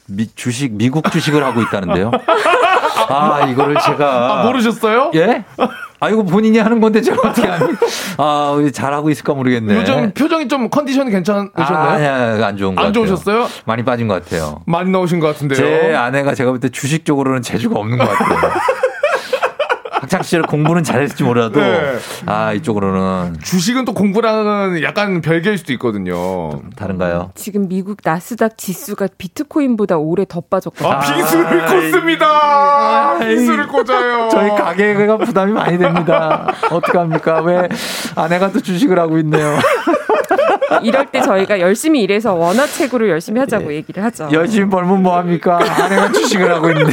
[0.52, 2.10] 식 미국 주식을 하고 있다는데요.
[3.08, 5.10] 아, 이거를 제가 아, 모르셨어요?
[5.14, 5.44] 예?
[6.02, 7.72] 아, 이거 본인이 하는 건데 제가 어떻게 하니?
[8.18, 9.76] 아, 잘하고 있을까 모르겠네.
[9.76, 11.76] 요즘 표정이 좀 컨디션이 괜찮으셨나요?
[11.76, 12.92] 아, 아니야, 안 좋은 것안 같아요.
[12.92, 13.46] 좋으셨어요?
[13.66, 14.62] 많이 빠진 것 같아요.
[14.66, 15.56] 많이 나오신 것 같은데요.
[15.56, 18.38] 제 아내가 제가 볼 때 주식 쪽으로는 재주가 없는 것 같아요.
[20.12, 21.96] 학창 시절 공부는 잘했을지 몰라도 네.
[22.26, 26.60] 아 이쪽으로는 주식은 또 공부랑은 약간 별개일 수도 있거든요.
[26.76, 27.30] 다른가요?
[27.34, 30.92] 지금 미국 나스닥 지수가 비트코인보다 올해 더 빠졌거든요.
[30.92, 33.18] 아, 비수를 꽂습니다.
[33.20, 34.28] 비수를 꽂아요.
[34.30, 36.46] 저희 가게가 부담이 많이 됩니다.
[36.70, 37.40] 어떡합니까?
[37.40, 37.68] 왜
[38.14, 39.58] 아내가 또 주식을 하고 있네요.
[40.82, 44.28] 이럴 때 저희가 열심히 일해서 원화채굴을 열심히 하자고 얘기를 하죠.
[44.30, 45.58] 열심히 벌면 뭐 합니까?
[45.58, 46.92] 아내가 주식을 하고 있는데.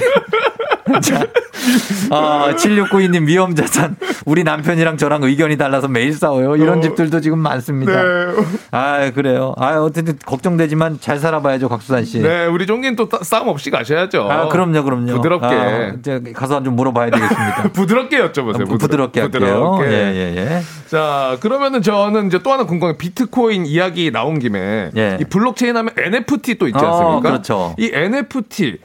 [1.02, 1.24] 자,
[2.12, 3.96] 어, 7692님 위험자산.
[4.26, 6.56] 우리 남편이랑 저랑 의견이 달라서 매일 싸워요.
[6.56, 6.82] 이런 어.
[6.82, 7.92] 집들도 지금 많습니다.
[8.02, 8.34] 네.
[8.72, 9.54] 아, 그래요.
[9.58, 12.20] 아, 어쨌든 걱정되지만 잘 살아봐야죠, 곽수산 씨.
[12.20, 14.28] 네, 우리 종기는 또 따- 싸움 없이 가셔야죠.
[14.30, 15.14] 아, 그럼요, 그럼요.
[15.16, 15.48] 부드럽게.
[15.48, 17.70] 아, 이제 가서 좀 물어봐야 되겠습니다.
[17.74, 18.68] 부드럽게 여쭤보세요.
[18.68, 19.40] 부- 부드럽게 할게요.
[19.42, 19.86] 부드럽게.
[19.92, 20.62] 예, 예, 예.
[20.88, 25.18] 자, 그러면은 저는 이제 또 하나 궁금한 게 비트코인 이야기 나온 김에 예.
[25.22, 27.30] 이 블록체인 하면 NFT 또 있지 어, 않습니까?
[27.30, 27.76] 그렇죠.
[27.78, 28.78] 이 NFT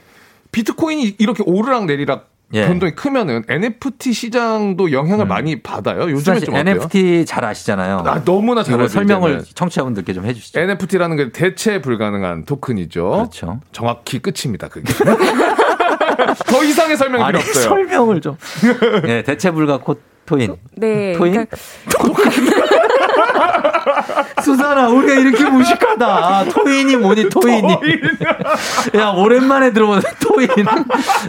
[0.53, 2.67] 비트코인이 이렇게 오르락 내리락 예.
[2.67, 6.03] 변동이 크면은 NFT 시장도 영향을 많이 받아요.
[6.11, 6.61] 요즘에 좀 어때요?
[6.61, 8.03] NFT 잘 아시잖아요.
[8.07, 9.45] 아, 너무나 잘 알죠, 설명을 이제는.
[9.55, 10.61] 청취자분들께 좀 해주시죠.
[10.61, 13.11] NFT라는 게 대체 불가능한 토큰이죠.
[13.11, 13.61] 그렇죠.
[13.73, 14.69] 정확히 끝입니다.
[14.69, 14.93] 그게.
[16.47, 17.65] 더 이상의 설명이 필요 아니, 없어요.
[17.65, 18.37] 설명을 좀.
[19.05, 20.57] 네, 대체 불가 코토인.
[20.77, 21.13] 네.
[21.17, 21.33] 토인?
[21.33, 21.57] 그러니까
[24.43, 26.45] 수산아, 우리가 이렇게 무식하다.
[26.51, 27.79] 토인이 뭐니, 토인이.
[28.97, 30.49] 야, 오랜만에 들어보는 토인.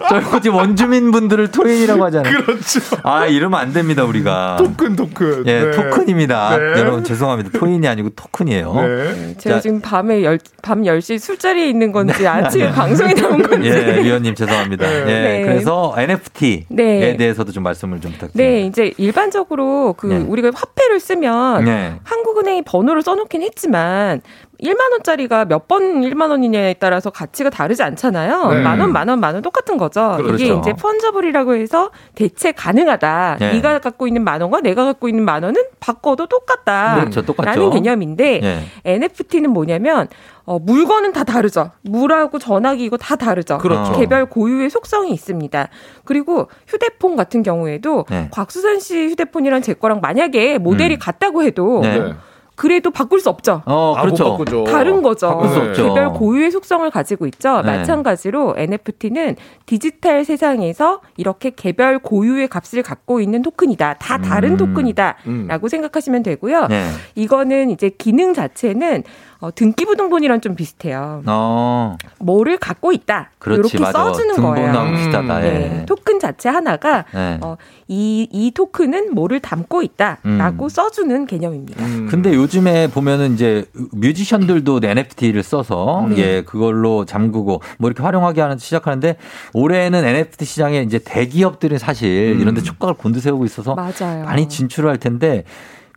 [0.09, 2.43] 저희 원주민 분들을 토인이라고 하잖아요.
[2.43, 2.79] 그렇죠.
[3.03, 4.57] 아, 이러면 안 됩니다, 우리가.
[4.57, 5.43] 토큰, 토큰.
[5.47, 5.71] 예, 네.
[5.71, 6.57] 토큰입니다.
[6.57, 6.63] 네.
[6.79, 7.57] 여러분, 죄송합니다.
[7.57, 8.73] 토인이 아니고 토큰이에요.
[8.73, 9.35] 네.
[9.37, 13.69] 제가 자, 지금 밤에 열, 밤 10시 술자리에 있는 건지 아침에 방송에 나온 건지.
[13.69, 14.85] 예, 위원님 죄송합니다.
[14.85, 15.41] 예, 네.
[15.43, 17.17] 그래서 NFT에 네.
[17.17, 18.37] 대해서도 좀 말씀을 좀 부탁드립니다.
[18.37, 20.17] 네, 이제 일반적으로 그 네.
[20.17, 21.84] 우리가 화폐를 쓰면 네.
[22.03, 24.21] 한국은행이 번호를 써놓긴 했지만
[24.61, 28.49] 1만 원짜리가 몇 번 1만 원이냐에 따라서 가치가 다르지 않잖아요.
[28.53, 28.61] 네.
[28.61, 30.13] 만 원, 만 원, 만 원 똑같은 거죠.
[30.17, 30.35] 그렇죠.
[30.43, 33.37] 이게 이제 펀저블이라고 해서 대체 가능하다.
[33.39, 33.53] 네.
[33.53, 36.95] 네가 갖고 있는 만 원과 내가 갖고 있는 만 원은 바꿔도 똑같다.
[36.99, 37.49] 그렇죠, 똑같죠.
[37.49, 38.59] 라는 개념인데 예.
[38.85, 40.07] NFT는 뭐냐면
[40.45, 41.71] 어, 물건은 다 다르죠.
[41.81, 43.57] 물하고 전화기 이거 다 다르죠.
[43.57, 43.93] 그렇죠.
[43.93, 45.69] 개별 고유의 속성이 있습니다.
[46.03, 48.27] 그리고 휴대폰 같은 경우에도 네.
[48.31, 50.99] 곽수산 씨 휴대폰이랑 제 거랑 만약에 모델이 음.
[50.99, 52.13] 같다고 해도 네.
[52.55, 53.61] 그래도 바꿀 수 없죠.
[53.65, 54.31] 어, 아, 못 그렇죠.
[54.31, 54.63] 바꾸죠.
[54.63, 55.27] 다른 거죠.
[55.27, 55.87] 바꿀 수 없죠.
[55.89, 57.61] 개별 고유의 속성을 가지고 있죠.
[57.61, 57.77] 네.
[57.77, 59.35] 마찬가지로 NFT는
[59.65, 63.95] 디지털 세상에서 이렇게 개별 고유의 값을 갖고 있는 토큰이다.
[63.95, 64.57] 다 다른 음.
[64.57, 66.67] 토큰이다라고 생각하시면 되고요.
[66.67, 66.89] 네.
[67.15, 69.03] 이거는 이제 기능 자체는
[69.39, 71.21] 어, 등기부등본이랑 좀 비슷해요.
[71.25, 73.31] 어, 뭐를 갖고 있다.
[73.39, 74.03] 그렇지, 이렇게 맞아.
[74.05, 74.91] 써주는 거예요.
[74.95, 75.45] 비슷하다.
[75.45, 75.49] 예.
[75.51, 77.39] 네, 토큰 자체 하나가 네.
[77.41, 77.57] 어,
[77.87, 80.69] 이, 이 토큰은 뭐를 담고 있다라고 음.
[80.69, 81.85] 써주는 개념입니다.
[82.09, 86.17] 근데 요즘에 보면은 이제 뮤지션들도 NFT를 써서 네.
[86.17, 89.17] 예 그걸로 잠그고 뭐 이렇게 활용하게 하는 시작하는데
[89.53, 94.25] 올해는 NFT 시장에 이제 대기업들이 사실 이런데 촉각을 곤두세우고 있어서 맞아요.
[94.25, 95.43] 많이 진출을 할 텐데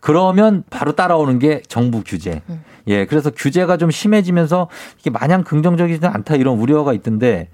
[0.01, 2.43] 그러면 바로 따라오는 게 정부 규제.
[2.49, 2.63] 음.
[2.89, 4.69] 예, 그래서 규제가 좀 심해지면서
[4.99, 7.49] 이게 마냥 긍정적이지 않다 이런 우려가 있던데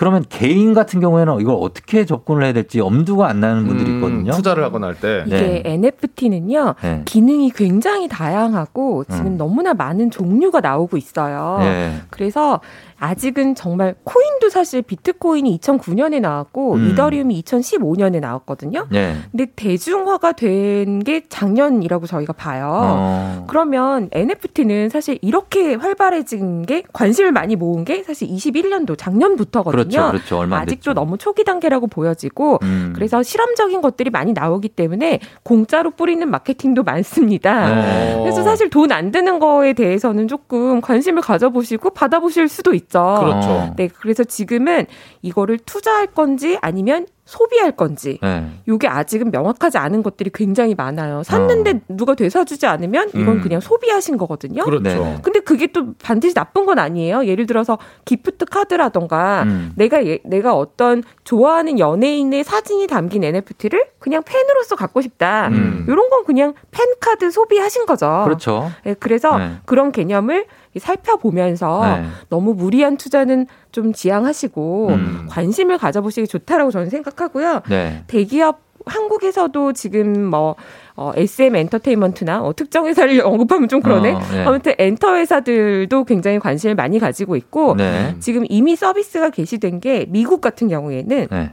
[0.00, 4.32] 그러면 개인 같은 경우에는 이걸 어떻게 접근을 해야 될지 엄두가 안 나는 분들이 있거든요.
[4.32, 5.24] 음, 투자를 하거나 할 때.
[5.26, 7.02] 이게 NFT는요, 네.
[7.04, 9.36] 기능이 굉장히 다양하고 지금 음.
[9.36, 11.58] 너무나 많은 종류가 나오고 있어요.
[11.60, 11.96] 네.
[12.08, 12.60] 그래서
[12.98, 16.90] 아직은 정말 코인도 사실 비트코인이 2009년에 나왔고 음.
[16.90, 18.86] 이더리움이 2015년에 나왔거든요.
[18.94, 19.16] 예.
[19.30, 22.68] 근데 대중화가 된 게 작년이라고 저희가 봐요.
[22.72, 23.44] 어.
[23.48, 29.89] 그러면 NFT는 사실 이렇게 활발해진 게 관심을 많이 모은 게 사실 21년도 작년부터거든요.
[29.90, 30.54] 그렇죠, 그렇죠.
[30.54, 32.92] 아직도 너무 초기 단계라고 보여지고 음.
[32.94, 37.74] 그래서 실험적인 것들이 많이 나오기 때문에 공짜로 뿌리는 마케팅도 많습니다.
[37.74, 38.16] 네.
[38.20, 43.16] 그래서 사실 돈 안 드는 거에 대해서는 조금 관심을 가져보시고 받아보실 수도 있죠.
[43.20, 43.72] 그렇죠.
[43.76, 44.86] 네, 그래서 지금은
[45.22, 48.48] 이거를 투자할 건지 아니면 소비할 건지 네.
[48.66, 51.22] 요게 아직은 명확하지 않은 것들이 굉장히 많아요.
[51.22, 53.32] 샀는데 누가 되사주지 않으면 이건 어.
[53.34, 53.40] 음.
[53.40, 54.64] 그냥 소비하신 거거든요.
[54.64, 54.82] 그렇죠.
[54.82, 55.18] 네.
[55.22, 57.24] 근데 그게 또 반드시 나쁜 건 아니에요.
[57.26, 59.72] 예를 들어서 기프트 카드라던가 음.
[59.76, 65.48] 내가 예- 내가 어떤 좋아하는 연예인의 사진이 담긴 NFT를 그냥 팬으로서 갖고 싶다.
[65.48, 65.84] 음.
[65.86, 68.22] 이런 건 그냥 팬 카드 소비하신 거죠.
[68.24, 68.70] 그렇죠.
[68.86, 69.52] 예, 그래서 네.
[69.66, 70.46] 그런 개념을
[70.78, 72.06] 살펴보면서 네.
[72.28, 75.26] 너무 무리한 투자는 좀 지양하시고 음.
[75.28, 77.62] 관심을 가져보시기 좋다라고 저는 생각하고요.
[77.68, 78.04] 네.
[78.06, 80.56] 대기업 한국에서도 지금 뭐
[80.96, 84.12] 어, SM 엔터테인먼트나 어, 특정 회사를 언급하면 좀 그러네.
[84.12, 84.44] 어, 네.
[84.44, 88.14] 아무튼 엔터 회사들도 굉장히 관심을 많이 가지고 있고 네.
[88.20, 91.52] 지금 이미 서비스가 개시된 게 미국 같은 경우에는 네.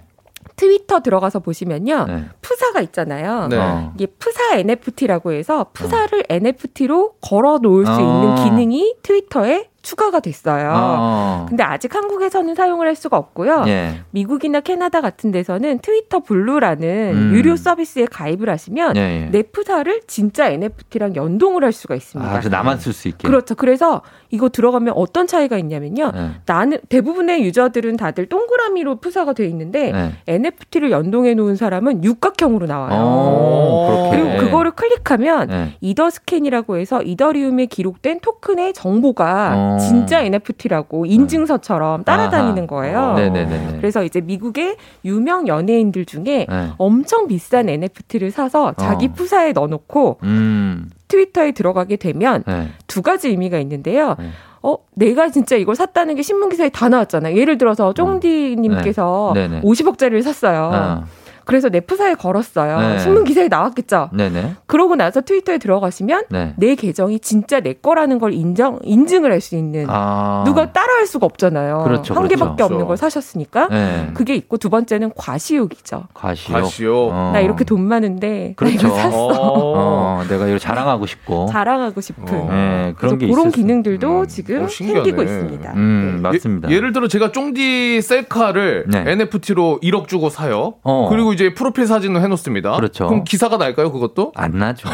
[0.58, 2.06] 트위터 들어가서 보시면요.
[2.08, 2.26] 네.
[2.42, 3.48] 프사가 있잖아요.
[3.48, 3.58] 네.
[3.58, 3.94] 어.
[3.96, 8.00] 이게 프사 NFT라고 해서 프사를 NFT로 걸어 놓을 수 어.
[8.00, 10.74] 있는 기능이 트위터에 추가가 됐어요.
[10.76, 11.46] 어.
[11.48, 13.64] 근데 아직 한국에서는 사용을 할 수가 없고요.
[13.68, 14.02] 예.
[14.12, 17.32] 미국이나 캐나다 같은 데서는 트위터 블루라는 음.
[17.34, 19.30] 유료 서비스에 가입을 하시면 예, 예.
[19.32, 22.30] 내 푸사를 진짜 NFT랑 연동을 할 수가 있습니다.
[22.30, 23.30] 아, 그래서 나만 쓸 수 있게.
[23.30, 23.56] 그렇죠.
[23.56, 26.12] 그래서 이거 들어가면 어떤 차이가 있냐면요.
[26.14, 26.30] 네.
[26.46, 30.12] 나는 대부분의 유저들은 다들 동그라미로 푸사가 돼 있는데 네.
[30.28, 32.98] NFT를 연동해 놓은 사람은 육각형으로 나와요.
[33.00, 34.18] 어, 그렇게.
[34.18, 35.74] 그리고 그거를 클릭하면 네.
[35.82, 39.78] 이더 스캔이라고 해서 이더리움에 기록된 토큰의 정보가 어.
[39.80, 42.68] 진짜 NFT라고 인증서처럼 따라다니는.
[42.68, 43.14] 거예요.
[43.14, 43.78] 네네네.
[43.78, 46.68] 그래서 이제 미국의 유명 연예인들 중에 네.
[46.78, 49.14] 엄청 비싼 NFT를 사서 자기 어.
[49.14, 50.90] 푸사에 넣어놓고 음.
[51.08, 52.70] 트위터에 들어가게 되면 네.
[52.88, 54.16] 두 가지 의미가 있는데요.
[54.20, 54.30] 네.
[54.62, 57.38] 어, 내가 진짜 이걸 샀다는 게 신문 기사에 다 나왔잖아요.
[57.38, 59.48] 예를 들어서 쫑디 님께서 네.
[59.48, 59.62] 네네.
[59.62, 61.06] 50억짜리를 샀어요.
[61.48, 61.50] 어.
[61.58, 62.80] 그래서 내 푸사에 걸었어요.
[62.80, 63.00] 네.
[63.00, 64.10] 신문 기사에 나왔겠죠.
[64.14, 64.56] 네네.
[64.66, 66.54] 그러고 나서 트위터에 들어가시면 네.
[66.58, 70.44] 내 계정이 진짜 내 거라는 걸 인정 인증을 할 수 있는 아.
[70.46, 71.84] 누가 따라할 수가 없잖아요.
[71.84, 72.28] 그렇죠, 한 그렇죠.
[72.44, 74.10] 개밖에 없는 걸 사셨으니까 네.
[74.16, 76.06] 그게 있고 두 번째는 과시욕이죠.
[76.14, 76.60] 과시욕.
[76.62, 77.10] 과시욕.
[77.14, 77.30] 어.
[77.34, 78.88] 나 이렇게 돈 많은데 나 그렇죠.
[78.88, 79.28] 이거 샀어.
[79.32, 81.46] 어, 내가 이걸 자랑하고 싶고.
[81.52, 85.04] 자랑하고 싶은 네, 그래서 그런 게 그런 기능들도 지금 어, 신기하네.
[85.06, 85.74] 생기고 있습니다.
[85.76, 86.70] 음, 맞습니다.
[86.72, 89.04] 예, 를 들어 제가 쫑디 셀카를 네.
[89.08, 90.74] NFT로 1억 주고 사요.
[90.84, 91.08] 어.
[91.10, 92.72] 그리고 이제 프로필 사진을 해놓습니다.
[92.78, 93.06] 그렇죠.
[93.08, 94.32] 그럼 기사가 날까요, 그것도?
[94.36, 94.90] 안 나죠.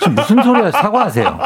[0.00, 0.70] 지금 무슨 소리야?
[0.70, 1.38] 사과하세요.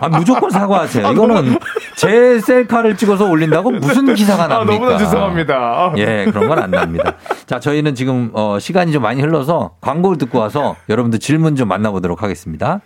[0.00, 1.12] 아, 무조건 사과하세요.
[1.12, 1.58] 이거는
[1.96, 4.74] 제 셀카를 찍어서 올린다고 무슨 기사가 아, 납니까?
[4.78, 5.54] 너무나 죄송합니다.
[5.54, 5.92] 아.
[5.98, 7.16] 예, 그런 건 안 납니다.
[7.44, 12.22] 자, 저희는 지금 어, 시간이 좀 많이 흘러서 광고를 듣고 와서 여러분들 질문 좀 만나보도록
[12.22, 12.80] 하겠습니다.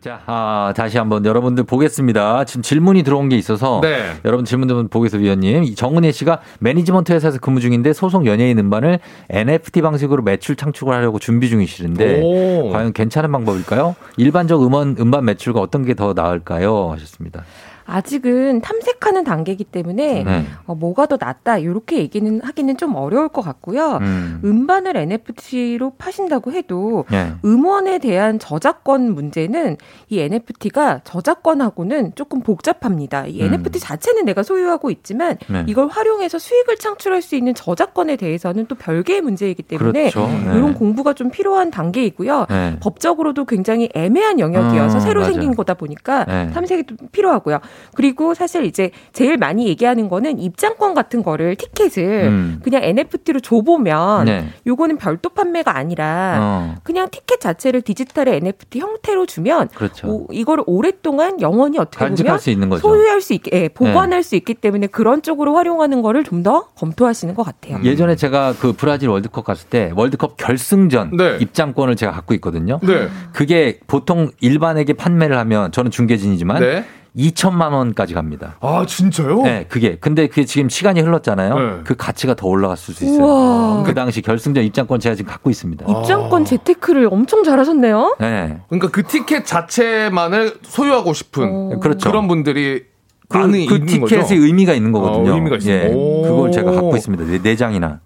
[0.00, 2.44] 자, 아, 다시 한번 여러분들 보겠습니다.
[2.44, 4.12] 지금 질문이 들어온 게 있어서 네.
[4.24, 5.64] 여러분 질문 좀 보겠습니다, 위원님.
[5.64, 9.00] 이 정은혜 씨가 매니지먼트 회사에서 근무 중인데 소속 연예인 음반을
[9.30, 12.70] NFT 방식으로 매출 창출을 하려고 준비 중이시는데 오.
[12.70, 13.96] 과연 괜찮은 방법일까요?
[14.16, 16.90] 일반적 음원 음반 매출과 어떤 게 더 나을까요?
[16.92, 17.44] 하셨습니다.
[17.86, 20.44] 아직은 탐색하는 단계이기 때문에 네.
[20.66, 23.98] 어, 뭐가 더 낫다 이렇게 얘기는 하기는 좀 어려울 것 같고요.
[24.02, 24.40] 음.
[24.44, 27.32] 음반을 NFT로 파신다고 해도 네.
[27.44, 29.76] 음원에 대한 저작권 문제는
[30.08, 33.26] 이 NFT가 저작권하고는 조금 복잡합니다.
[33.26, 33.46] 이 음.
[33.46, 35.64] NFT 자체는 내가 소유하고 있지만 네.
[35.68, 40.26] 이걸 활용해서 수익을 창출할 수 있는 저작권에 대해서는 또 별개의 문제이기 때문에 그렇죠.
[40.26, 40.56] 네.
[40.56, 42.46] 이런 공부가 좀 필요한 단계이고요.
[42.48, 42.76] 네.
[42.80, 45.32] 법적으로도 굉장히 애매한 영역이어서 음, 새로 맞아요.
[45.32, 46.50] 생긴 거다 보니까 네.
[46.50, 47.60] 탐색이 좀 필요하고요.
[47.94, 52.60] 그리고 사실 이제 제일 많이 얘기하는 거는 입장권 같은 거를 티켓을 음.
[52.62, 54.48] 그냥 NFT로 줘보면 네.
[54.66, 56.74] 요거는 별도 판매가 아니라 어.
[56.82, 60.08] 그냥 티켓 자체를 디지털의 NFT 형태로 주면 그렇죠.
[60.08, 62.80] 오, 이거를 오랫동안 영원히 어떻게 간직할 보면 수 있는 거죠.
[62.80, 67.34] 소유할 수 있게 예, 보관할 수 있기 때문에 그런 쪽으로 활용하는 거를 좀 더 검토하시는
[67.34, 67.80] 것 같아요.
[67.82, 71.38] 예전에 제가 그 브라질 월드컵 갔을 때 월드컵 결승전 네.
[71.40, 72.78] 입장권을 제가 갖고 있거든요.
[72.84, 73.08] 네.
[73.32, 76.84] 그게 보통 일반에게 판매를 하면 저는 중계진이지만 네.
[77.16, 78.56] 2천만 원까지 갑니다.
[78.60, 79.42] 아, 진짜요?
[79.42, 79.96] 네, 그게.
[79.96, 81.58] 근데 그게 지금 시간이 흘렀잖아요.
[81.58, 81.80] 네.
[81.84, 83.24] 그 가치가 더 올라갔을 수 있어요.
[83.24, 83.82] 우와.
[83.84, 85.86] 그 당시 결승전 입장권 제가 지금 갖고 있습니다.
[85.88, 88.16] 입장권 재테크를 엄청 잘하셨네요.
[88.20, 88.58] 네.
[88.68, 92.10] 그러니까 그 티켓 자체만을 소유하고 싶은 그렇죠.
[92.10, 92.84] 그런 분들이
[93.28, 94.34] 그, 그 티켓의 거죠.
[94.34, 95.32] 의미가 있는 거거든요.
[95.32, 95.74] 어, 의미가 있어요.
[95.74, 95.92] 예.
[95.92, 96.22] 오.
[96.22, 97.24] 그걸 제가 갖고 있습니다.
[97.24, 98.00] 네, 네 장이나.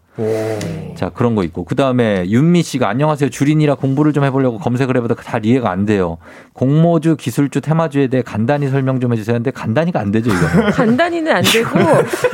[0.94, 1.64] 자, 그런 거 있고.
[1.64, 3.30] 그 다음에 윤미 씨가 안녕하세요.
[3.30, 6.18] 주린이라 공부를 좀 해보려고 검색을 해보다 잘 이해가 안 돼요.
[6.52, 9.36] 공모주, 기술주, 테마주에 대해 간단히 설명 좀 해주세요.
[9.36, 10.70] 근데 간단히가 안 되죠, 이거.
[10.72, 11.70] 간단히는 안 되고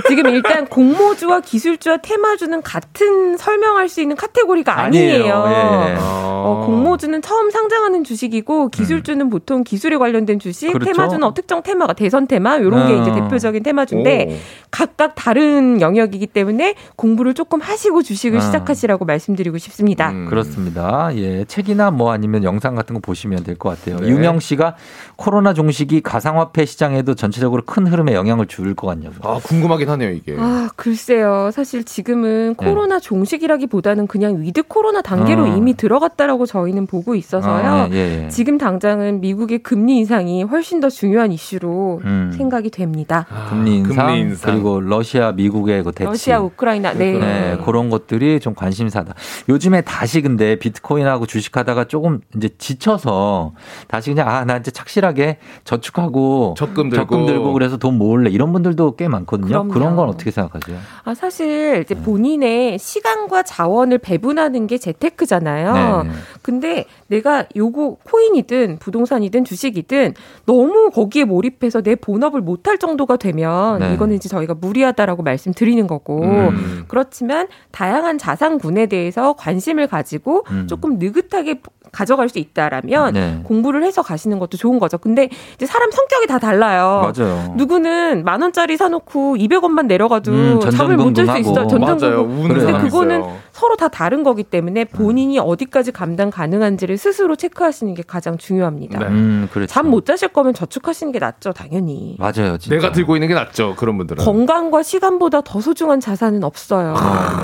[0.09, 5.25] 지금 일단 공모주와 기술주와 테마주는 같은 설명할 수 있는 카테고리가 아니에요.
[5.25, 5.97] 예.
[5.99, 10.73] 어, 공모주는 처음 상장하는 주식이고 기술주는 보통 기술에 관련된 주식, 음.
[10.75, 10.93] 그렇죠.
[10.93, 13.03] 테마주는 어, 특정 테마가 대선 테마 이런 게 어.
[13.03, 14.37] 이제 대표적인 테마주인데 오.
[14.71, 18.41] 각각 다른 영역이기 때문에 공부를 조금 하시고 주식을 어.
[18.41, 20.11] 시작하시라고 말씀드리고 싶습니다.
[20.11, 20.27] 음.
[20.31, 21.11] 그렇습니다.
[21.15, 21.45] 예.
[21.45, 23.99] 책이나 뭐 아니면 영상 같은 거 보시면 될 것 같아요.
[24.01, 24.09] 네.
[24.09, 24.77] 유명 씨가
[25.17, 29.15] 코로나 종식이 가상화폐 시장에도 전체적으로 큰 흐름에 영향을 줄 것 같냐고.
[29.23, 30.37] 아, 궁금하긴 하네요, 이게.
[30.39, 31.51] 아, 글쎄요.
[31.53, 32.67] 사실 지금은 네.
[32.67, 35.47] 코로나 종식이라기보다는 그냥 with 코로나 단계로 어.
[35.57, 37.67] 이미 들어갔다라고 저희는 보고 있어서요.
[37.67, 38.29] 아, 예, 예.
[38.29, 42.33] 지금 당장은 미국의 금리 인상이 훨씬 더 중요한 이슈로 음.
[42.37, 43.27] 생각이 됩니다.
[43.51, 44.53] 금리 인상, 금리 인상.
[44.55, 46.05] 그리고 러시아 미국의 그 대치.
[46.07, 47.13] 러시아, 우크라이나, 네.
[47.13, 49.15] 네, 그런 것들이 좀 관심사다.
[49.49, 53.53] 요즘에 다시 근데 비트코인하고 주식하다가 조금 이제 지쳐서
[53.89, 56.97] 다시 그냥 아, 나 이제 착실하게 저축하고 적금 들고.
[57.05, 58.31] 적금 들고 그래서 돈 모을래.
[58.31, 59.49] 이런 분들도 꽤 많거든요.
[59.49, 59.69] 그럼요.
[59.73, 60.79] 그런 건 어떻게 생각하세요?
[61.05, 61.81] 아, 사실 네.
[61.81, 66.03] 이제 본인의 시간과 자원을 배분하는 게 재테크잖아요.
[66.03, 66.15] 네, 네.
[66.43, 70.15] 근데 내가 요거 코인이든 부동산이든 주식이든
[70.45, 73.95] 너무 거기에 몰입해서 내 본업을 못할 정도가 되면 네.
[73.95, 76.85] 이거는 이제 저희가 무리하다라고 말씀드리는 거고 음.
[76.89, 80.67] 그렇지만 다양한 자산군에 대해서 관심을 가지고 음.
[80.69, 81.61] 조금 느긋하게
[81.93, 83.41] 가져갈 수 있다라면 네.
[83.45, 84.99] 공부를 해서 가시는 것도 좋은 거죠.
[84.99, 87.11] 근데 이제 사람 성격이 다 달라요.
[87.17, 87.55] 맞아요.
[87.57, 91.67] 누구는 만 원짜리 사놓고 200원만 내려가도 음, 잠을 못 잘 수 있어.
[91.67, 92.49] 전전긍긍.
[92.49, 93.37] 근데 그거는 있어요.
[93.53, 98.99] 서로 다 다른 거기 때문에 본인이 어디까지 감당 가능한지를 스스로 체크하시는 게 가장 중요합니다.
[98.99, 99.07] 네.
[99.07, 99.73] 음, 그렇죠.
[99.73, 102.17] 잠못 자실 거면 저축하시는 게 낫죠, 당연히.
[102.19, 102.59] 맞아요.
[102.59, 102.77] 진짜.
[102.77, 104.23] 내가 들고 있는 게 낫죠, 그런 분들은.
[104.23, 106.95] 건강과 시간보다 더 소중한 자산은 없어요.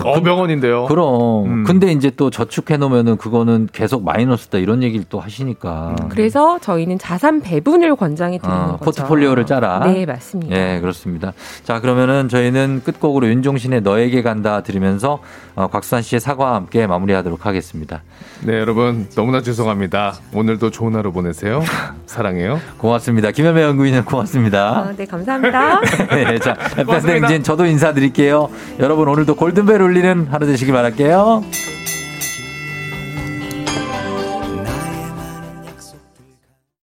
[0.05, 0.87] 어, 명언인데요.
[0.87, 1.45] 그럼.
[1.47, 1.65] 음.
[1.65, 5.97] 근데 이제 또 저축해 놓으면은 그거는 계속 마이너스다 이런 얘기를 또 하시니까.
[6.09, 8.85] 그래서 저희는 자산 배분을 권장해 드리는 어, 거죠.
[8.85, 9.81] 포트폴리오를 짜라.
[9.81, 10.57] 네, 맞습니다.
[10.57, 11.33] 예, 그렇습니다.
[11.65, 15.21] 자, 그러면은 저희는 끝곡으로 윤종신의 너에게 간다 들으면서
[15.55, 18.03] 어, 곽수환 씨의 사과와 함께 마무리하도록 하겠습니다.
[18.45, 20.15] 네, 여러분 너무나 죄송합니다.
[20.35, 21.63] 오늘도 좋은 하루 보내세요.
[22.07, 22.61] 사랑해요.
[22.79, 23.31] 고맙습니다.
[23.31, 24.79] 김현배 연구위원 고맙습니다.
[24.79, 25.81] 아, 네, 감사합니다.
[26.11, 27.01] 네, 자, 고맙습니다.
[27.01, 28.49] 팬댕진 저도 인사드릴게요.
[28.81, 31.45] 여러분 오늘도 골든벨 울리는 하루 되시길 바랄게요.